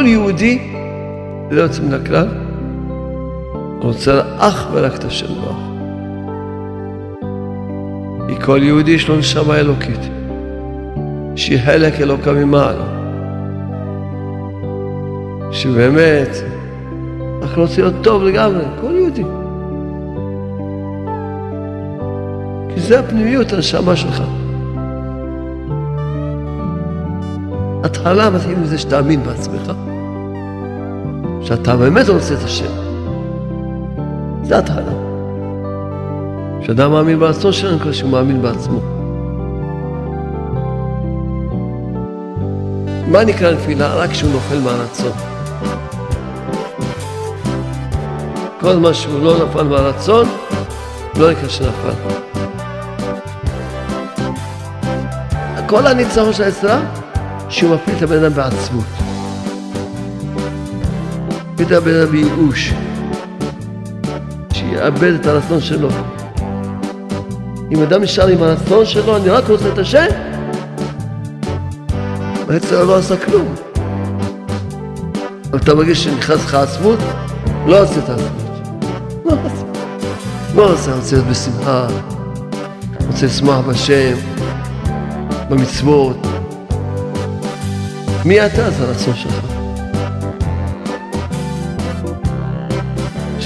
כל 0.00 0.06
יהודי, 0.06 0.72
ללא 1.50 1.62
יוצא 1.62 1.82
מן 1.82 1.94
הכלל, 1.94 2.28
רוצה 3.82 4.20
אך 4.38 4.68
ורק 4.72 4.94
את 4.94 5.04
השם 5.04 5.26
ברוך. 5.26 5.60
כי 8.28 8.44
כל 8.44 8.60
יהודי 8.62 8.90
יש 8.90 9.08
לו 9.08 9.16
נשמה 9.16 9.56
אלוקית, 9.56 10.00
שהיא 11.36 11.58
חלק 11.64 12.00
אלוקה 12.00 12.32
ממעלה. 12.32 12.84
שבאמת, 15.52 16.28
אנחנו 17.42 17.62
רוצים 17.62 17.84
להיות 17.84 17.96
טוב 18.02 18.22
לגמרי, 18.22 18.64
כל 18.80 18.92
יהודי. 18.94 19.24
כי 22.74 22.80
זה 22.80 23.00
הפנימיות, 23.00 23.52
הנשמה 23.52 23.96
שלך. 23.96 24.22
התחלה 27.84 28.30
מתחיל 28.30 28.58
מזה 28.58 28.78
שתאמין 28.78 29.22
בעצמך, 29.22 29.72
שאתה 31.50 31.76
באמת 31.76 32.08
רוצה 32.08 32.34
את 32.34 32.44
השם. 32.44 32.72
זה 34.42 34.58
התחלה. 34.58 34.92
כשאדם 36.60 36.90
מאמין 36.90 37.18
ברצון 37.18 37.52
שלנו, 37.52 37.78
כמו 37.78 37.92
שהוא 37.92 38.10
מאמין 38.10 38.42
בעצמו. 38.42 38.80
מה 43.06 43.24
נקרא 43.24 43.52
נפילה? 43.52 43.94
רק 43.94 44.10
כשהוא 44.10 44.32
נופל 44.32 44.58
מהרצון. 44.58 45.12
כל 48.60 48.76
מה 48.76 48.94
שהוא 48.94 49.24
לא 49.24 49.44
נפל 49.44 49.62
מהרצון, 49.62 50.28
לא 51.16 51.30
נקרא 51.30 51.48
שנפל. 51.48 52.10
כל 55.66 55.86
הניצחון 55.86 56.32
של 56.32 56.42
היצרה, 56.42 56.80
שהוא 57.48 57.74
מפיל 57.74 57.94
את 57.96 58.02
הבן 58.02 58.24
אדם 58.24 58.32
בעצמות. 58.32 59.09
אדם 61.62 61.82
בייאוש. 62.10 62.72
שיאבד 64.52 65.12
את 65.20 65.26
הרצון 65.26 65.60
שלו. 65.60 65.88
אם 67.72 67.82
אדם 67.82 68.02
נשאר 68.02 68.26
עם 68.26 68.42
הרצון 68.42 68.86
שלו, 68.86 69.16
אני 69.16 69.28
רק 69.28 69.48
רוצה 69.48 69.68
את 69.72 69.78
השם, 69.78 70.06
היצר 72.48 72.84
לא 72.84 72.96
עשה 72.96 73.16
כלום. 73.16 73.54
אתה 75.56 75.74
מרגיש 75.74 76.04
שנכנס 76.04 76.44
לך 76.44 76.54
עצמות, 76.54 76.98
לא 77.66 77.82
עושה 77.82 77.98
את 77.98 78.08
העצמות. 78.08 78.50
לא 79.24 79.32
עושה. 79.32 79.64
לא 80.54 80.72
עושה, 80.72 80.94
רוצה 80.94 81.16
להיות 81.16 81.28
בשמחה, 81.28 81.86
רוצה 83.06 83.26
לשמוח 83.26 83.66
בשם, 83.66 84.16
במצוות. 85.48 86.16
מי 88.24 88.46
אתה? 88.46 88.70
זה 88.70 88.84
הרצון 88.84 89.14
שלך. 89.16 89.49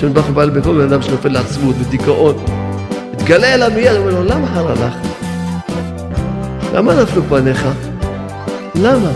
השם 0.05 0.15
ברוך 0.15 0.27
הוא 0.27 0.35
בא 0.35 0.45
לבקום 0.45 0.79
בן 0.79 0.93
אדם 0.93 1.03
שנופל 1.03 1.29
לעצמות, 1.29 1.77
בדיכאון. 1.77 2.35
מתגלה 3.13 3.55
אליו 3.55 3.71
מיד, 3.75 3.97
אומר 3.97 4.11
לו, 4.11 4.25
למה 4.25 4.47
חר 4.47 4.71
הלך? 4.71 4.95
למה 6.75 6.95
נפלו 7.03 7.23
פניך? 7.29 7.67
למה? 8.75 9.11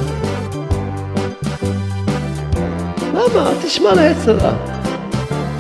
למה? 3.15 3.51
אל 3.51 3.55
תשמע 3.65 3.95
ליצר 3.95 4.37
רע. 4.37 4.53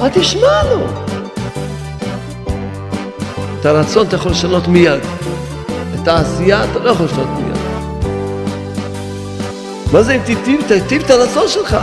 אל 0.00 0.08
תשמע 0.08 0.62
לו. 0.70 0.86
את 3.60 3.66
הרצון 3.66 4.06
אתה 4.06 4.16
יכול 4.16 4.32
לשנות 4.32 4.68
מיד. 4.68 5.00
את 5.94 6.08
העשייה 6.08 6.64
אתה 6.64 6.78
לא 6.78 6.90
יכול 6.90 7.06
לשנות 7.06 7.28
מיד. 7.28 7.58
מה 9.92 10.02
זה 10.02 10.14
אם 10.14 10.20
תיטיב? 10.24 10.60
תיטיב 10.68 11.02
את 11.02 11.10
הרצון 11.10 11.48
שלך. 11.48 11.76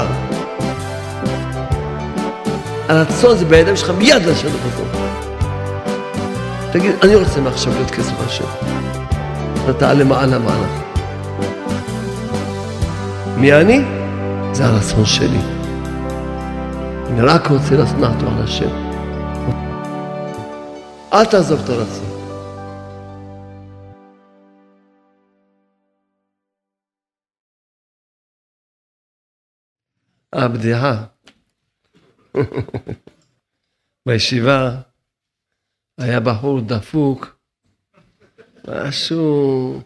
הרצון 2.90 3.38
זה 3.38 3.46
בידיים 3.46 3.76
שלך 3.76 3.90
מיד 3.90 4.22
לשנות 4.22 4.60
אותו. 4.66 5.00
תגיד, 6.72 6.96
אני 7.04 7.16
רוצה 7.16 7.42
מעכשיו 7.42 7.74
להיות 7.74 7.92
כסף 7.92 8.14
השם. 8.26 8.46
אתה 9.64 9.74
תעלה 9.74 10.04
מעלה 10.04 10.40
מעלה. 10.40 10.68
מי 13.38 13.54
אני? 13.54 13.82
זה 14.54 14.66
הרצון 14.66 15.06
שלי. 15.06 15.40
אני 17.08 17.22
רק 17.22 17.48
רוצה 17.48 17.76
לשנוא 17.76 18.08
אותו 18.08 18.28
על 18.28 18.44
השם. 18.44 18.70
אל 21.14 21.26
תעזוב 21.26 21.60
את 21.64 21.70
הרצון. 21.70 22.06
הבדיחה 30.34 31.15
בישיבה 34.06 34.82
היה 35.98 36.20
בחור 36.20 36.62
דפוק, 36.62 37.40
משהו, 38.68 39.82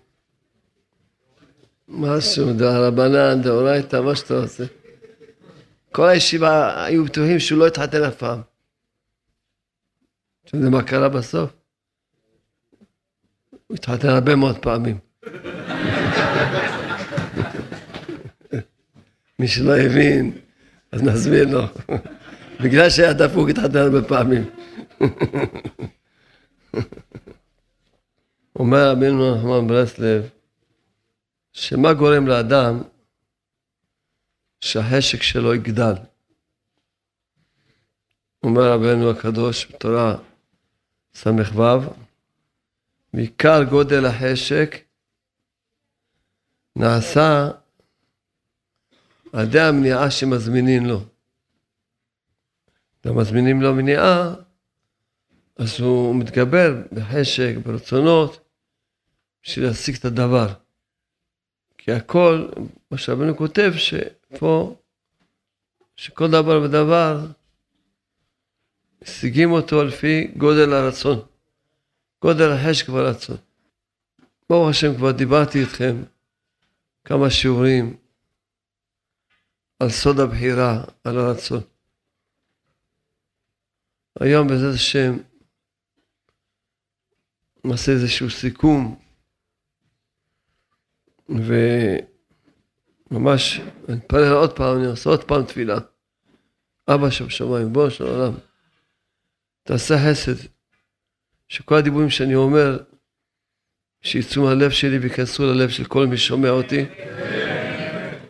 משהו, 1.87 2.53
דרבנן, 2.53 3.41
דאורייתא, 3.41 4.01
מה 4.01 4.15
שאתה 4.15 4.39
רוצה. 4.39 4.65
כל 5.91 6.07
הישיבה 6.07 6.83
היו 6.85 7.05
בטוחים 7.05 7.39
שהוא 7.39 7.59
לא 7.59 7.67
התחתן 7.67 8.03
אף 8.03 8.15
פעם. 8.15 8.41
אתם 10.45 10.57
יודעים 10.57 10.73
מה 10.73 10.83
קרה 10.83 11.09
בסוף? 11.09 11.53
הוא 13.67 13.75
התחתן 13.75 14.07
הרבה 14.07 14.35
מאוד 14.35 14.57
פעמים. 14.57 14.97
מי 19.39 19.47
שלא 19.47 19.77
הבין, 19.77 20.37
אז 20.91 21.01
נסביר 21.03 21.47
לו. 21.51 21.63
בגלל 22.63 22.89
שהיה 22.89 23.13
דפוק 23.13 23.49
התחתן 23.49 23.77
הרבה 23.77 24.07
פעמים. 24.07 24.49
אומר 28.55 28.91
רבינו 28.91 29.35
נחמן 29.35 29.67
ברסלב, 29.67 30.29
שמה 31.53 31.93
גורם 31.93 32.27
לאדם 32.27 32.81
שהחשק 34.61 35.21
שלו 35.21 35.55
יגדל. 35.55 35.93
אומר 38.43 38.71
רבנו 38.71 39.09
הקדוש 39.09 39.71
בתורה 39.71 40.15
ס"ו, 41.15 41.61
מעיקר 43.13 43.63
גודל 43.63 44.05
החשק 44.05 44.75
נעשה 46.75 47.49
על 49.33 49.45
ידי 49.45 49.59
המניעה 49.59 50.11
שמזמינים 50.11 50.85
לו. 50.85 51.05
ומזמינים 53.09 53.61
לו 53.61 53.75
מניעה, 53.75 54.33
אז 55.57 55.79
הוא 55.79 56.15
מתגבר 56.15 56.75
בחשק, 56.91 57.53
ברצונות, 57.65 58.39
בשביל 59.43 59.65
להשיג 59.65 59.95
את 59.95 60.05
הדבר. 60.05 60.47
כי 61.77 61.91
הכל, 61.91 62.47
מה 62.91 62.97
שרבנו 62.97 63.37
כותב, 63.37 63.71
שפה, 63.75 64.75
שכל 65.95 66.31
דבר 66.31 66.61
ודבר, 66.61 67.25
משיגים 69.03 69.51
אותו 69.51 69.83
לפי 69.83 70.31
גודל 70.37 70.73
הרצון, 70.73 71.19
גודל 72.21 72.51
החשק 72.51 72.89
והרצון. 72.89 73.37
ברוך 74.49 74.69
השם, 74.69 74.95
כבר 74.95 75.11
דיברתי 75.11 75.59
איתכם 75.59 76.03
כמה 77.05 77.29
שיעורים 77.29 77.97
על 79.79 79.89
סוד 79.89 80.19
הבחירה, 80.19 80.83
על 81.03 81.17
הרצון. 81.17 81.61
היום 84.19 84.47
בעזרת 84.47 84.73
השם 84.73 85.17
נעשה 87.65 87.91
איזשהו 87.91 88.29
סיכום 88.29 88.99
וממש 93.11 93.61
אני 93.89 93.97
מתפלל 93.97 94.33
עוד 94.33 94.55
פעם, 94.55 94.77
אני 94.77 94.85
עושה 94.85 95.09
עוד 95.09 95.23
פעם 95.23 95.43
תפילה. 95.43 95.77
אבא 96.87 97.09
שבשמיים, 97.09 97.73
בוא 97.73 97.89
של 97.89 98.03
העולם, 98.05 98.33
תעשה 99.63 99.95
חסד, 100.09 100.47
שכל 101.47 101.75
הדיבורים 101.75 102.09
שאני 102.09 102.35
אומר, 102.35 102.79
שיצאו 104.01 104.43
מהלב 104.43 104.71
שלי 104.71 104.97
וייכנסו 104.97 105.43
ללב 105.43 105.69
של 105.69 105.85
כל 105.85 106.07
מי 106.07 106.17
ששומע 106.17 106.49
אותי, 106.49 106.85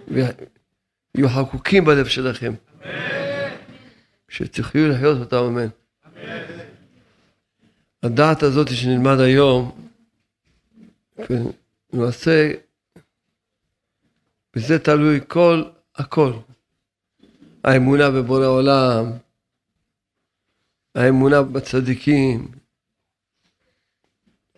ויהיו 0.07 1.29
חקוקים 1.29 1.85
בלב 1.85 2.07
שלכם, 2.07 2.53
שתחיו 4.29 4.87
לחיות 4.87 5.17
אותם, 5.19 5.37
אמן. 5.37 5.78
הדעת 8.03 8.43
הזאת 8.43 8.67
שנלמד 8.75 9.19
היום, 9.19 9.89
למעשה 11.93 12.51
בזה 14.55 14.79
תלוי 14.79 15.19
כל, 15.27 15.63
הכל. 15.95 16.33
האמונה 17.63 18.09
בבורא 18.09 18.45
עולם, 18.45 19.05
האמונה 20.95 21.41
בצדיקים, 21.41 22.51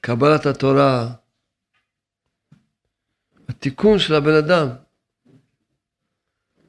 קבלת 0.02 0.46
התורה, 0.46 1.14
התיקון 3.50 4.00
של 4.00 4.16
הבן 4.16 4.34
אדם. 4.34 4.68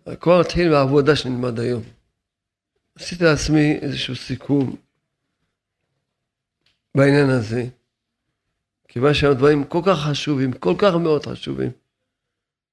הכל 0.07 0.41
מתחיל 0.41 0.71
מהעבודה 0.71 1.17
שנלמד 1.17 1.61
היום. 1.61 1.83
עשיתי 2.95 3.25
לעצמי 3.25 3.79
איזשהו 3.83 4.17
סיכום 4.17 4.77
בעניין 6.94 7.31
הזה, 7.31 7.65
כיוון 8.89 9.15
שהדברים 9.15 9.65
כל 9.65 9.81
כך 9.87 9.99
חשובים, 9.99 10.53
כל 10.53 10.75
כך 10.79 10.94
מאוד 10.94 11.27
חשובים, 11.27 11.71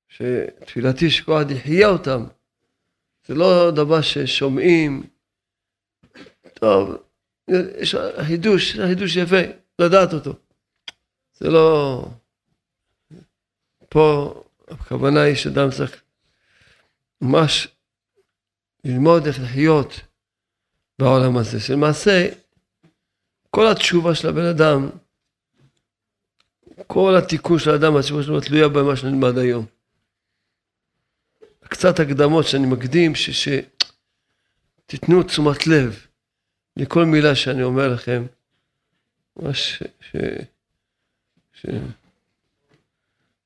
שתפילתי 0.10 1.10
שכל 1.10 1.44
יחיה 1.50 1.88
אותם. 1.88 2.24
זה 3.26 3.36
לא 3.36 3.72
דבר 3.72 4.02
ששומעים, 4.02 5.04
טוב, 6.54 6.96
יש 7.48 7.96
חידוש, 8.28 8.76
חידוש 8.80 9.16
יפה, 9.16 9.42
לדעת 9.80 10.14
אותו. 10.14 10.34
זה 11.34 11.50
לא... 11.50 12.06
פה 13.90 14.34
הכוונה 14.68 15.22
היא 15.22 15.36
שאדם 15.36 15.72
צריך 15.72 16.02
ממש 17.22 17.68
ללמוד 18.84 19.26
איך 19.26 19.40
לחיות 19.40 20.02
בעולם 21.00 21.38
הזה, 21.38 21.60
שלמעשה 21.60 22.30
כל 23.50 23.68
התשובה 23.72 24.16
של 24.16 24.28
הבן 24.28 24.46
אדם, 24.46 24.90
כל 26.88 27.16
התיקון 27.18 27.60
של 27.60 27.70
האדם, 27.70 27.96
התשובה 27.98 28.24
שלו 28.24 28.42
תלויה 28.42 28.68
במה 28.68 28.96
שנלמד 28.96 29.38
היום. 29.38 29.66
קצת 31.60 32.00
הקדמות 32.00 32.46
שאני 32.46 32.68
מקדים, 32.68 33.14
שתיתנו 34.86 35.24
תשומת 35.24 35.68
לב 35.68 36.06
לכל 36.78 37.06
מילה 37.06 37.36
שאני 37.36 37.64
אומר 37.64 37.94
לכם, 37.94 38.26
ממש 39.38 39.84
ש... 40.02 40.16
ש... 41.54 41.66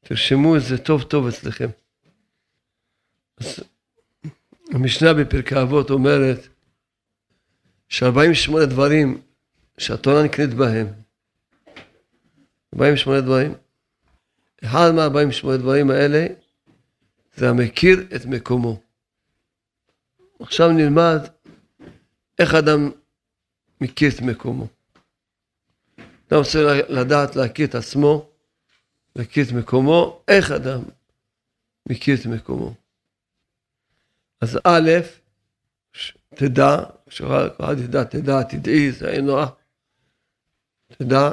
תרשמו 0.03 0.57
את 0.57 0.61
זה 0.61 0.77
טוב 0.77 1.03
טוב 1.03 1.27
אצלכם. 1.27 1.69
אז 3.37 3.59
המשנה 4.73 5.13
בפרקי 5.13 5.61
אבות 5.61 5.89
אומרת 5.89 6.47
ש-48 7.89 8.65
דברים 8.69 9.21
שהתורה 9.77 10.23
נקנית 10.23 10.53
בהם, 10.53 10.87
48 12.73 13.21
דברים, 13.21 13.53
אחד 14.63 14.91
מה-48 14.95 15.57
דברים 15.57 15.91
האלה 15.91 16.27
זה 17.35 17.49
המכיר 17.49 18.07
את 18.15 18.25
מקומו. 18.25 18.81
עכשיו 20.39 20.71
נלמד 20.71 21.19
איך 22.39 22.53
אדם 22.53 22.91
מכיר 23.81 24.09
את 24.15 24.21
מקומו. 24.21 24.67
אדם 26.27 26.37
רוצה 26.37 26.59
לדעת 26.89 27.35
להכיר 27.35 27.67
את 27.67 27.75
עצמו, 27.75 28.29
להכיר 29.15 29.45
את 29.45 29.51
מקומו, 29.51 30.21
איך 30.27 30.51
אדם 30.51 30.81
מכיר 31.89 32.15
את 32.21 32.25
מקומו. 32.25 32.73
אז 34.41 34.59
א', 34.63 34.89
תדע, 36.35 36.77
כשאחד 37.09 37.79
ידע, 37.79 38.03
תדע, 38.03 38.43
תדעי, 38.43 38.91
זה 38.91 39.09
אין 39.09 39.25
נורא. 39.25 39.45
תדע 40.97 41.31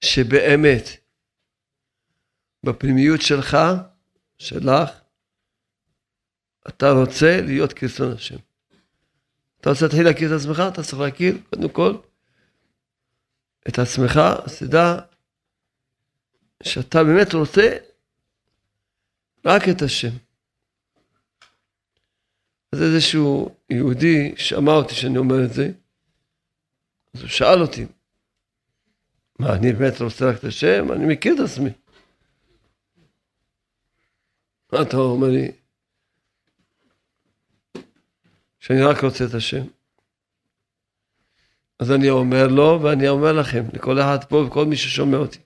שבאמת 0.00 0.82
בפנימיות 2.64 3.22
שלך, 3.22 3.56
שלך, 4.38 4.90
אתה 6.68 6.90
רוצה 6.90 7.40
להיות 7.40 7.72
כרצון 7.72 8.12
השם. 8.12 8.36
אתה 9.60 9.70
רוצה 9.70 9.84
להתחיל 9.84 10.04
להכיר 10.04 10.36
את 10.36 10.40
עצמך, 10.40 10.62
אתה 10.72 10.82
צריך 10.82 10.98
להכיר 10.98 11.38
קודם 11.50 11.68
כל 11.68 11.96
את 13.68 13.78
עצמך, 13.78 14.20
אז 14.44 14.58
תדע 14.58 14.98
שאתה 16.62 17.04
באמת 17.04 17.34
רוצה 17.34 17.76
רק 19.44 19.62
את 19.68 19.82
השם. 19.82 20.16
אז 22.72 22.82
איזשהו 22.82 23.54
יהודי 23.70 24.34
שמע 24.36 24.72
אותי 24.72 24.94
שאני 24.94 25.18
אומר 25.18 25.44
את 25.44 25.52
זה, 25.52 25.70
אז 27.14 27.20
הוא 27.20 27.28
שאל 27.28 27.62
אותי, 27.62 27.86
מה, 29.38 29.54
אני 29.54 29.72
באמת 29.72 30.00
רוצה 30.00 30.30
רק 30.30 30.38
את 30.38 30.44
השם? 30.44 30.92
אני 30.92 31.14
מכיר 31.14 31.34
את 31.34 31.40
עצמי. 31.40 31.70
מה 34.72 34.82
אתה 34.82 34.96
אומר 34.96 35.28
לי? 35.28 35.52
שאני 38.60 38.82
רק 38.82 39.04
רוצה 39.04 39.24
את 39.24 39.34
השם. 39.34 39.64
אז 41.78 41.90
אני 41.90 42.10
אומר 42.10 42.46
לו, 42.46 42.80
ואני 42.82 43.08
אומר 43.08 43.32
לכם, 43.32 43.64
לכל 43.72 44.00
אחד 44.00 44.24
פה 44.28 44.36
וכל 44.36 44.64
מי 44.64 44.76
ששומע 44.76 45.16
אותי. 45.16 45.38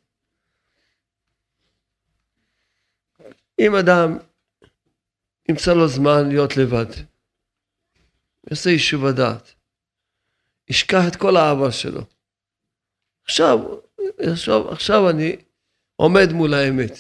אם 3.59 3.75
אדם 3.75 4.19
ימצא 5.49 5.75
לו 5.75 5.89
זמן 5.89 6.29
להיות 6.29 6.57
לבד, 6.57 6.87
יעשה 8.51 8.71
יישוב 8.71 9.07
הדעת, 9.07 9.55
ישכח 10.71 11.03
את 11.09 11.17
כל 11.17 11.37
האהבה 11.37 11.73
שלו. 11.73 12.01
עכשיו, 13.25 13.59
עכשיו, 14.19 14.69
עכשיו 14.73 15.11
אני 15.11 15.37
עומד 15.97 16.33
מול 16.33 16.55
האמת. 16.55 16.93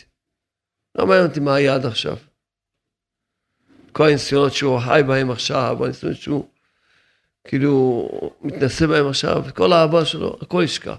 לא 0.94 1.06
מעניין 1.06 1.26
אותי 1.26 1.40
מה 1.40 1.54
היה 1.54 1.74
עד 1.74 1.86
עכשיו. 1.86 2.16
כל 3.92 4.04
הניסיונות 4.08 4.52
שהוא 4.52 4.80
חי 4.80 5.00
בהם 5.08 5.30
עכשיו, 5.30 5.84
הניסיונות 5.84 6.18
שהוא 6.18 6.48
כאילו 7.44 8.08
מתנשא 8.40 8.86
בהם 8.86 9.08
עכשיו, 9.08 9.42
כל 9.56 9.72
האהבה 9.72 10.04
שלו, 10.06 10.38
הכל 10.42 10.60
ישכח. 10.64 10.98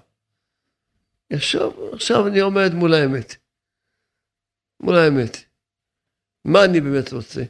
עכשיו, 1.34 1.94
עכשיו 1.94 2.28
אני 2.28 2.40
עומד 2.40 2.74
מול 2.74 2.94
האמת. 2.94 3.36
מול 4.80 4.96
האמת. 4.96 5.38
מה 6.46 6.66
אני 6.66 6.82
באמת 6.82 7.14
רוצה? 7.14 7.42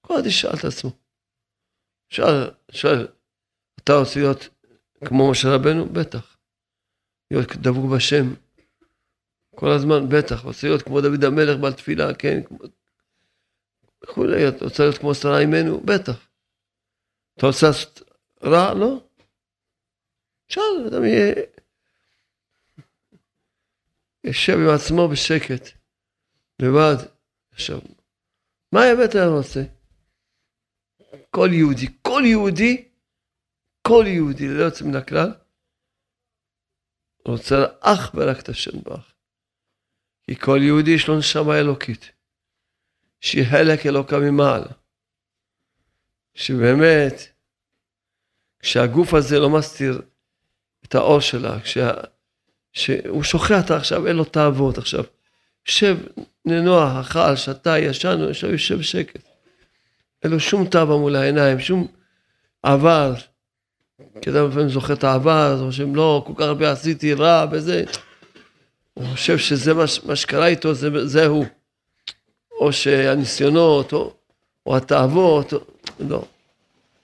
כל 0.00 0.14
אחד 0.14 0.26
ישאל 0.26 0.54
את 0.58 0.64
עצמו. 0.64 0.90
שאל, 2.08 2.50
שאל, 2.70 3.08
אתה 3.84 3.92
רוצה 3.92 4.20
להיות 4.20 4.48
כמו 5.04 5.30
משה 5.30 5.48
רבנו? 5.54 5.86
בטח. 5.86 6.36
להיות 7.30 7.56
דבוק 7.56 7.90
בשם. 7.90 8.34
כל 9.54 9.70
הזמן, 9.70 10.08
בטח. 10.08 10.44
רוצה 10.44 10.66
להיות 10.66 10.82
כמו 10.82 11.00
דוד 11.00 11.24
המלך 11.24 11.60
בעל 11.60 11.72
תפילה, 11.72 12.14
כן. 12.14 12.40
וכולי. 14.04 14.48
אתה 14.48 14.64
רוצה 14.64 14.82
להיות 14.82 14.98
כמו 14.98 15.14
שרה 15.14 15.38
אימנו? 15.38 15.80
בטח. 15.80 16.28
אתה 17.34 17.46
רוצה 17.46 17.66
לעשות 17.66 18.02
רע? 18.42 18.74
לא. 18.74 19.00
שאל, 20.48 20.86
אדם 20.86 21.04
יהיה... 21.04 21.34
יושב 24.24 24.52
עם 24.52 24.68
עצמו 24.74 25.08
בשקט, 25.08 25.68
לבד. 26.62 26.96
עכשיו, 27.52 27.80
מה 28.72 28.82
האמת 28.82 29.16
אני 29.16 29.26
רוצה? 29.26 29.62
כל 31.30 31.48
יהודי, 31.52 31.86
כל 32.02 32.22
יהודי, 32.24 32.88
כל 33.82 34.04
יהודי, 34.08 34.48
ללא 34.48 34.64
יוצא 34.64 34.84
מן 34.84 34.96
הכלל, 34.96 35.32
רוצה 37.26 37.64
אך 37.80 38.10
ורק 38.14 38.40
את 38.40 38.48
השם 38.48 38.82
ברך. 38.82 39.12
כי 40.22 40.36
כל 40.36 40.58
יהודי 40.62 40.90
יש 40.90 41.08
לו 41.08 41.18
נשמה 41.18 41.58
אלוקית, 41.58 42.10
שהיא 43.20 43.44
חלק 43.50 43.86
אלוקה 43.86 44.18
ממעלה. 44.18 44.70
שבאמת, 46.34 47.14
כשהגוף 48.58 49.14
הזה 49.14 49.38
לא 49.38 49.50
מסתיר 49.50 50.02
את 50.84 50.94
האור 50.94 51.20
שלה, 51.20 51.60
כשה, 51.60 51.90
שהוא 52.72 53.22
שוכח 53.22 53.70
עכשיו, 53.70 54.06
אין 54.06 54.16
לו 54.16 54.24
תאוות 54.24 54.78
עכשיו. 54.78 55.04
יושב, 55.66 55.96
ננוח, 56.44 56.96
אכל, 57.00 57.36
שתה, 57.36 57.78
ישן, 57.78 58.18
יושב, 58.52 58.78
בשקט. 58.78 59.22
אין 60.22 60.32
לו 60.32 60.40
שום 60.40 60.68
תאווה 60.68 60.96
מול 60.96 61.16
העיניים, 61.16 61.60
שום 61.60 61.86
עבר. 62.62 63.14
כי 64.20 64.30
אדם 64.30 64.48
לפעמים 64.48 64.68
זוכר 64.68 64.92
את 64.92 65.04
העבר, 65.04 65.52
אז 65.52 65.60
חושב, 65.60 65.96
לא, 65.96 66.24
כל 66.26 66.32
כך 66.36 66.42
הרבה 66.42 66.72
עשיתי 66.72 67.14
רע 67.14 67.46
וזה. 67.52 67.84
הוא 68.94 69.06
חושב 69.06 69.38
שזה 69.38 69.74
מה, 69.74 69.84
מה 70.04 70.16
שקרה 70.16 70.46
איתו, 70.46 70.74
זה, 70.74 71.06
זה 71.06 71.26
הוא. 71.26 71.44
או 72.60 72.72
שהניסיונות, 72.72 73.92
או, 73.92 74.12
או 74.66 74.76
התאוות, 74.76 75.52
או, 75.52 75.58
לא. 76.00 76.24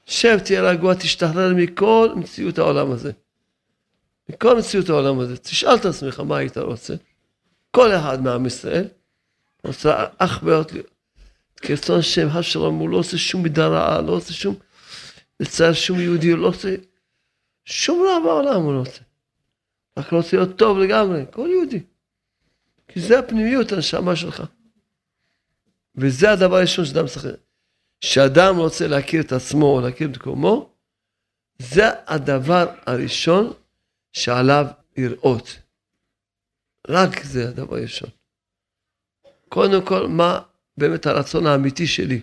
שב, 0.07 0.38
תהיה 0.38 0.62
רגוע, 0.62 0.95
תשתחרר 0.95 1.54
מכל 1.54 2.09
מציאות 2.16 2.59
העולם 2.59 2.92
הזה. 2.92 3.12
מכל 4.28 4.59
מציאות 4.59 4.88
העולם 4.88 5.21
הזה. 5.21 5.37
תשאל 5.37 5.75
את 5.75 5.85
עצמך 5.85 6.21
מה 6.21 6.37
היית 6.37 6.59
רוצה. 6.59 6.95
כל 7.71 7.92
אחד 7.92 8.23
מעם 8.23 8.47
ישראל 8.47 8.85
רוצה 9.64 10.04
אך 10.18 10.40
ורק 10.42 10.73
כרצון 11.57 11.99
השם, 11.99 12.28
השלום, 12.28 12.78
הוא 12.78 12.88
לא 12.88 12.97
עושה 12.97 13.18
שום 13.18 13.42
מידה 13.42 13.66
רעה, 13.66 14.00
לא 14.00 14.12
עושה 14.12 14.33
שום, 14.33 14.54
לצייר 15.40 15.73
שום 15.73 16.00
יהודי, 16.00 16.37
לא 16.37 16.47
עושה 16.47 16.75
שום 17.64 18.07
רע 18.07 18.21
בעולם 18.25 18.62
הוא 18.62 18.75
לא 18.75 18.80
עושה. 18.80 19.02
רק 19.99 20.12
רוצה 20.12 20.37
להיות 20.37 20.59
טוב 20.59 20.78
לגמרי, 20.78 21.25
כל 21.30 21.49
יהודי. 21.50 21.83
כי 22.88 23.00
זה 23.00 23.18
הפנימיות, 23.18 23.73
הנשמה 23.73 24.16
שלך. 24.16 24.42
וזה 25.95 26.30
הדבר 26.30 26.57
הראשון 26.57 26.85
שאדם 26.85 27.07
צריך... 27.07 27.26
כשאדם 28.00 28.57
רוצה 28.57 28.87
להכיר 28.87 29.23
את 29.23 29.33
עצמו 29.33 29.66
או 29.66 29.80
להכיר 29.80 30.11
את 30.11 30.16
מקומו, 30.16 30.71
זה 31.59 31.85
הדבר 32.07 32.66
הראשון 32.87 33.52
שעליו 34.12 34.66
לראות. 34.97 35.59
רק 36.88 37.25
זה 37.25 37.49
הדבר 37.49 37.76
הראשון. 37.76 38.11
קודם 39.49 39.87
כל, 39.87 40.07
מה 40.09 40.40
באמת 40.76 41.07
הרצון 41.07 41.47
האמיתי 41.47 41.87
שלי. 41.87 42.21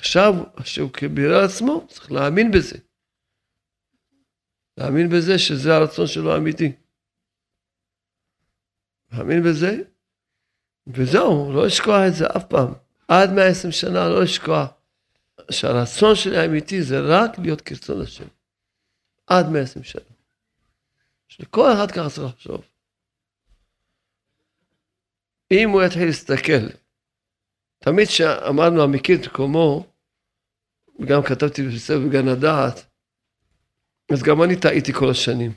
עכשיו, 0.00 0.34
שהוא 0.64 0.92
קיבל 0.92 1.34
על 1.34 1.44
עצמו, 1.44 1.86
צריך 1.88 2.12
להאמין 2.12 2.50
בזה. 2.50 2.78
להאמין 4.76 5.08
בזה 5.08 5.38
שזה 5.38 5.76
הרצון 5.76 6.06
שלו 6.06 6.32
האמיתי. 6.34 6.72
להאמין 9.12 9.42
בזה, 9.42 9.82
וזהו, 10.86 11.52
לא 11.52 11.66
לשכוח 11.66 12.00
את 12.08 12.14
זה 12.14 12.26
אף 12.36 12.44
פעם. 12.44 12.72
עד 13.08 13.30
120 13.32 13.72
שנה 13.72 14.08
לא 14.08 14.22
לשכוח 14.22 14.70
שהרצון 15.50 16.16
שלי 16.16 16.38
האמיתי 16.38 16.82
זה 16.82 17.00
רק 17.00 17.38
להיות 17.38 17.60
כרצון 17.60 18.02
השם. 18.02 18.28
עד 19.26 19.48
120 19.48 19.84
שנה. 19.84 20.02
שכל 21.28 21.72
אחד 21.72 21.90
ככה 21.90 22.10
צריך 22.10 22.34
לחשוב. 22.34 22.64
אם 25.50 25.70
הוא 25.70 25.82
יתחיל 25.82 26.06
להסתכל, 26.06 26.68
תמיד 27.78 28.08
כשאמרנו 28.08 28.82
המכיר 28.82 29.20
את 29.20 29.26
מקומו, 29.26 29.89
וגם 31.00 31.22
כתבתי 31.22 31.62
בספר 31.62 31.98
בגן 32.08 32.28
הדעת, 32.28 32.86
אז 34.12 34.22
גם 34.22 34.42
אני 34.42 34.60
טעיתי 34.60 34.92
כל 34.92 35.10
השנים. 35.10 35.52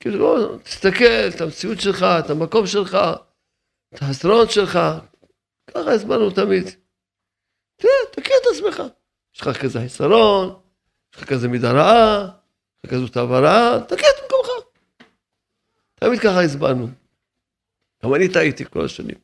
כאילו, 0.00 0.18
לא, 0.18 0.58
תסתכל, 0.62 1.28
את 1.34 1.40
המציאות 1.40 1.80
שלך, 1.80 2.02
את 2.02 2.30
המקום 2.30 2.66
שלך, 2.66 2.98
את 3.94 4.02
החסרונות 4.02 4.50
שלך, 4.50 4.78
ככה 5.66 5.92
הסברנו 5.92 6.30
תמיד. 6.30 6.64
תראה, 7.76 7.92
תכיר 8.12 8.36
את 8.42 8.46
עצמך. 8.56 8.82
יש 9.34 9.40
לך 9.40 9.62
כזה 9.62 9.78
חיסרון, 9.78 10.60
יש 11.14 11.22
לך 11.22 11.28
כזה 11.28 11.48
מידה 11.48 11.72
רעה, 11.72 12.24
יש 12.24 12.84
לך 12.84 12.90
כזאת 12.90 13.16
עברה, 13.16 13.78
תכיר 13.88 14.08
את 14.08 14.24
מקומך. 14.26 14.48
תמיד 15.94 16.20
ככה 16.20 16.42
הסברנו. 16.42 16.88
גם 18.04 18.14
אני 18.14 18.32
טעיתי 18.32 18.64
כל 18.64 18.84
השנים. 18.84 19.16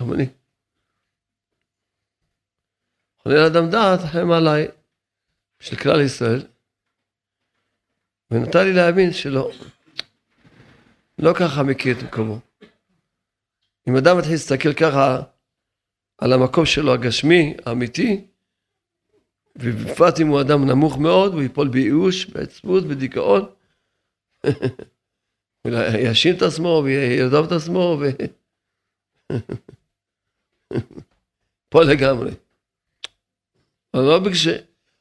גם 0.00 0.12
אני. 0.12 0.26
חולל 3.22 3.38
אדם 3.38 3.70
דעת, 3.70 4.00
חיים 4.12 4.30
עליי, 4.30 4.68
של 5.60 5.76
כלל 5.76 6.00
ישראל, 6.00 6.46
ונתן 8.30 8.64
לי 8.64 8.72
להאמין 8.72 9.12
שלא, 9.12 9.50
לא 11.18 11.32
ככה 11.34 11.62
מכיר 11.62 11.98
את 11.98 12.02
מקומו. 12.02 12.38
אם 13.88 13.96
אדם 13.96 14.18
מתחיל 14.18 14.32
להסתכל 14.32 14.72
ככה 14.72 15.22
על 16.18 16.32
המקום 16.32 16.66
שלו 16.66 16.92
הגשמי, 16.92 17.56
האמיתי, 17.66 18.24
ובפרט 19.56 20.20
אם 20.20 20.28
הוא 20.28 20.40
אדם 20.40 20.70
נמוך 20.70 20.98
מאוד, 20.98 21.32
הוא 21.32 21.42
ייפול 21.42 21.68
בייאוש, 21.68 22.26
בעצבות, 22.26 22.84
בדיכאון. 22.84 23.48
יאשים 26.04 26.36
את 26.36 26.42
עצמו 26.42 26.82
וירדוף 26.84 27.46
את 27.46 27.52
עצמו 27.52 28.00
ו... 28.00 28.04
פה 31.70 31.82
לגמרי. 31.82 32.30
אבל 33.94 34.02
לא 34.02 34.18
בגלל, 34.18 34.34
ש... 34.34 34.48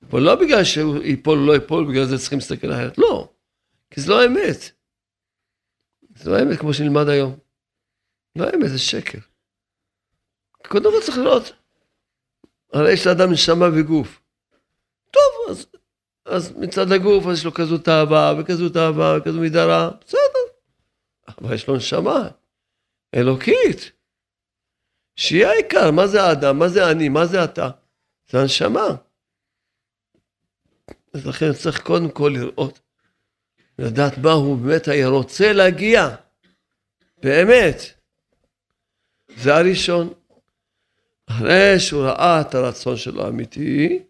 אבל 0.09 0.21
לא 0.21 0.35
בגלל 0.35 0.63
שהוא 0.63 0.97
ייפול 0.97 1.39
או 1.39 1.45
לא 1.45 1.53
ייפול, 1.53 1.91
בגלל 1.91 2.05
זה 2.05 2.17
צריכים 2.17 2.39
להסתכל 2.39 2.71
אחרת. 2.71 2.97
לא, 2.97 3.29
כי 3.89 4.01
זה 4.01 4.09
לא 4.11 4.21
האמת. 4.21 4.71
זה 6.15 6.29
לא 6.29 6.35
האמת 6.35 6.59
כמו 6.59 6.73
שנלמד 6.73 7.09
היום. 7.09 7.37
לא 8.35 8.45
האמת, 8.45 8.69
זה 8.69 8.79
שקר. 8.79 9.19
קודם 10.67 10.91
כל 10.91 11.05
צריך 11.05 11.17
לראות. 11.17 11.53
הרי 12.73 12.93
יש 12.93 13.07
לאדם 13.07 13.31
נשמה 13.31 13.65
וגוף. 13.75 14.21
טוב, 15.11 15.21
אז, 15.49 15.67
אז 16.25 16.51
מצד 16.57 16.91
הגוף 16.91 17.25
אז 17.25 17.37
יש 17.37 17.45
לו 17.45 17.53
כזו 17.53 17.77
תאווה 17.77 18.33
וכזו 18.39 18.69
תאווה 18.69 19.17
וכזו 19.17 19.39
מידה 19.39 19.65
רעה, 19.65 19.89
בסדר. 20.05 20.19
אבל 21.27 21.55
יש 21.55 21.67
לו 21.67 21.75
נשמה 21.75 22.29
אלוקית. 23.15 23.91
שהיא 25.15 25.45
העיקר, 25.45 25.91
מה 25.91 26.07
זה 26.07 26.23
האדם, 26.23 26.59
מה 26.59 26.67
זה 26.67 26.91
אני, 26.91 27.09
מה 27.09 27.25
זה 27.25 27.43
אתה? 27.43 27.69
זה 28.31 28.39
הנשמה. 28.41 28.87
אז 31.13 31.25
לכן 31.27 31.53
צריך 31.53 31.81
קודם 31.81 32.11
כל 32.11 32.33
לראות, 32.35 32.79
לדעת 33.79 34.17
מה 34.17 34.31
הוא 34.31 34.57
באמת 34.57 34.87
היה 34.87 35.07
רוצה 35.07 35.53
להגיע, 35.53 36.15
באמת. 37.23 37.77
זה 39.37 39.55
הראשון. 39.55 40.13
אחרי 41.25 41.79
שהוא 41.79 42.03
ראה 42.03 42.41
את 42.41 42.55
הרצון 42.55 42.97
שלו 42.97 43.25
האמיתי, 43.25 44.03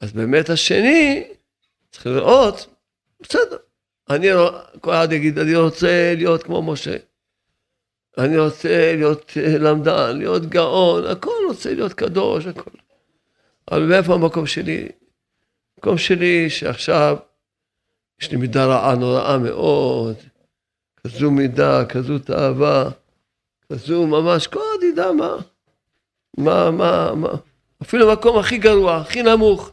אז 0.00 0.12
באמת 0.12 0.50
השני 0.50 1.28
צריך 1.90 2.06
לראות, 2.06 2.74
בסדר, 3.20 3.56
אני, 4.10 4.26
כל 4.80 4.92
אחד 4.92 5.12
יגיד, 5.12 5.38
אני 5.38 5.56
רוצה 5.56 6.14
להיות 6.16 6.42
כמו 6.42 6.72
משה. 6.72 6.96
אני 8.18 8.38
רוצה 8.38 8.92
להיות 8.96 9.32
למדן, 9.36 10.18
להיות 10.18 10.46
גאון, 10.46 11.06
הכל 11.06 11.30
רוצה 11.48 11.74
להיות 11.74 11.92
קדוש, 11.92 12.46
הכל. 12.46 12.70
אבל 13.70 13.86
מאיפה 13.86 14.14
המקום 14.14 14.46
שלי? 14.46 14.88
המקום 15.76 15.98
שלי 15.98 16.50
שעכשיו 16.50 17.16
יש 18.20 18.30
לי 18.30 18.36
מידה 18.36 18.66
רעה 18.66 18.94
נוראה 18.94 19.38
מאוד, 19.38 20.16
כזו 21.04 21.30
מידה, 21.30 21.84
כזו 21.88 22.18
תאווה, 22.18 22.90
כזו 23.72 24.06
ממש, 24.06 24.46
כל 24.46 24.58
אחד 24.58 24.82
ידע 24.82 25.12
מה, 25.12 25.36
מה, 26.38 26.70
מה, 26.70 27.14
מה, 27.14 27.28
אפילו 27.82 28.10
המקום 28.10 28.38
הכי 28.38 28.58
גרוע, 28.58 28.96
הכי 28.96 29.22
נמוך, 29.22 29.72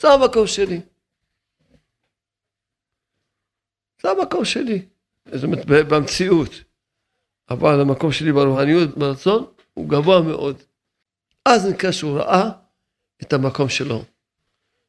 זה 0.00 0.08
המקום 0.08 0.46
שלי. 0.46 0.80
זה 4.02 4.10
המקום 4.10 4.44
שלי, 4.44 4.82
זאת 5.32 5.44
אומרת, 5.44 5.66
במציאות. 5.66 6.50
אבל 7.50 7.80
המקום 7.80 8.12
שלי 8.12 8.32
ברוחניות, 8.32 8.98
ברצון, 8.98 9.44
הוא 9.74 9.88
גבוה 9.88 10.22
מאוד. 10.22 10.62
אז 11.44 11.66
נקרא 11.66 11.90
שהוא 11.90 12.18
ראה 12.18 12.50
את 13.22 13.32
המקום 13.32 13.68
שלו. 13.68 14.04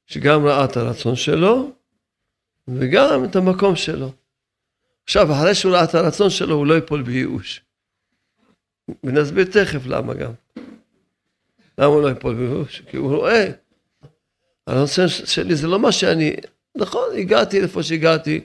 שגם 0.10 0.46
ראה 0.46 0.66
את 0.66 0.78
הרצון 0.78 1.16
שלו, 1.16 1.72
וגם 2.68 3.26
את 3.26 3.36
המקום 3.36 3.76
שלו. 3.76 4.12
עכשיו, 5.04 5.32
אחרי 5.32 5.56
שהוא 5.56 5.74
ראה 5.74 5.84
את 5.84 5.96
הרצון 5.96 6.30
שלו, 6.30 6.56
הוא 6.56 6.68
לא 6.68 6.74
ייפול 6.74 7.02
בייאוש. 7.02 7.62
ונסביר 9.04 9.46
תכף 9.46 9.86
למה 9.86 10.14
גם. 10.14 10.32
למה 11.78 11.88
הוא 11.88 12.02
לא 12.02 12.08
ייפול 12.08 12.36
בייאוש? 12.36 12.82
כי 12.82 12.98
הוא 12.98 13.16
רואה. 13.16 13.52
הרצון 14.68 15.08
שלי 15.08 15.56
זה 15.56 15.68
לא 15.68 15.80
מה 15.80 15.92
שאני, 15.92 16.36
נכון, 16.76 17.10
הגעתי 17.18 17.60
לאיפה 17.60 17.84
שהגעתי, 17.84 18.42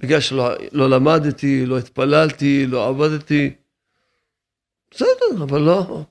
בגלל 0.00 0.20
שלא 0.20 0.50
לא 0.72 0.90
למדתי, 0.90 1.66
לא 1.66 1.78
התפללתי, 1.78 2.66
לא 2.66 2.88
עבדתי. 2.88 3.54
בסדר, 4.90 5.42
אבל 5.42 5.60
לא. 5.60 6.04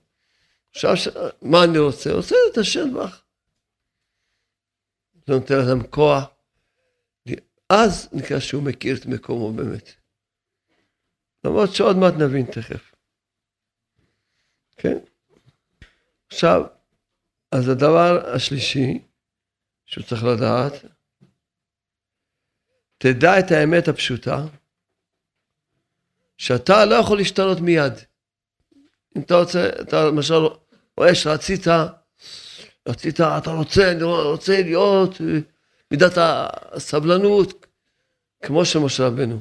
עכשיו. 0.71 0.93
מה 1.41 1.63
אני 1.63 1.77
רוצה? 1.77 2.11
רוצה 2.11 2.35
את 2.51 2.57
השם 2.57 2.93
בך. 2.93 3.23
זה 5.27 5.33
נותן 5.33 5.53
לאדם 5.55 5.87
כוח. 5.87 6.23
אז 7.69 8.09
נקרא 8.13 8.39
שהוא 8.39 8.63
מכיר 8.63 8.95
את 8.97 9.05
מקומו 9.05 9.53
באמת. 9.53 9.89
למרות 11.43 11.69
שעוד 11.75 11.95
מעט 11.97 12.13
נבין 12.13 12.45
תכף. 12.45 12.95
כן? 14.77 14.97
עכשיו, 16.27 16.61
אז 17.51 17.69
הדבר 17.69 18.33
השלישי 18.35 19.01
שהוא 19.85 20.03
צריך 20.03 20.23
לדעת, 20.23 20.73
תדע 22.97 23.39
את 23.39 23.51
האמת 23.51 23.87
הפשוטה, 23.87 24.45
שאתה 26.37 26.85
לא 26.85 26.95
יכול 26.95 27.17
להשתנות 27.17 27.57
מיד. 27.61 27.93
אם 29.17 29.21
אתה 29.21 29.35
רוצה, 29.35 29.69
אתה 29.81 30.05
למשל 30.05 30.33
רואה 30.97 31.15
שרצית, 31.15 31.67
רצית, 32.87 33.21
אתה 33.21 33.51
רוצה, 33.51 33.91
אני 33.91 34.03
רוצה 34.03 34.61
להיות 34.61 35.21
מידת 35.91 36.13
הסבלנות, 36.17 37.65
כמו 38.43 38.65
של 38.65 38.79
משה 38.79 39.07
רבנו. 39.07 39.39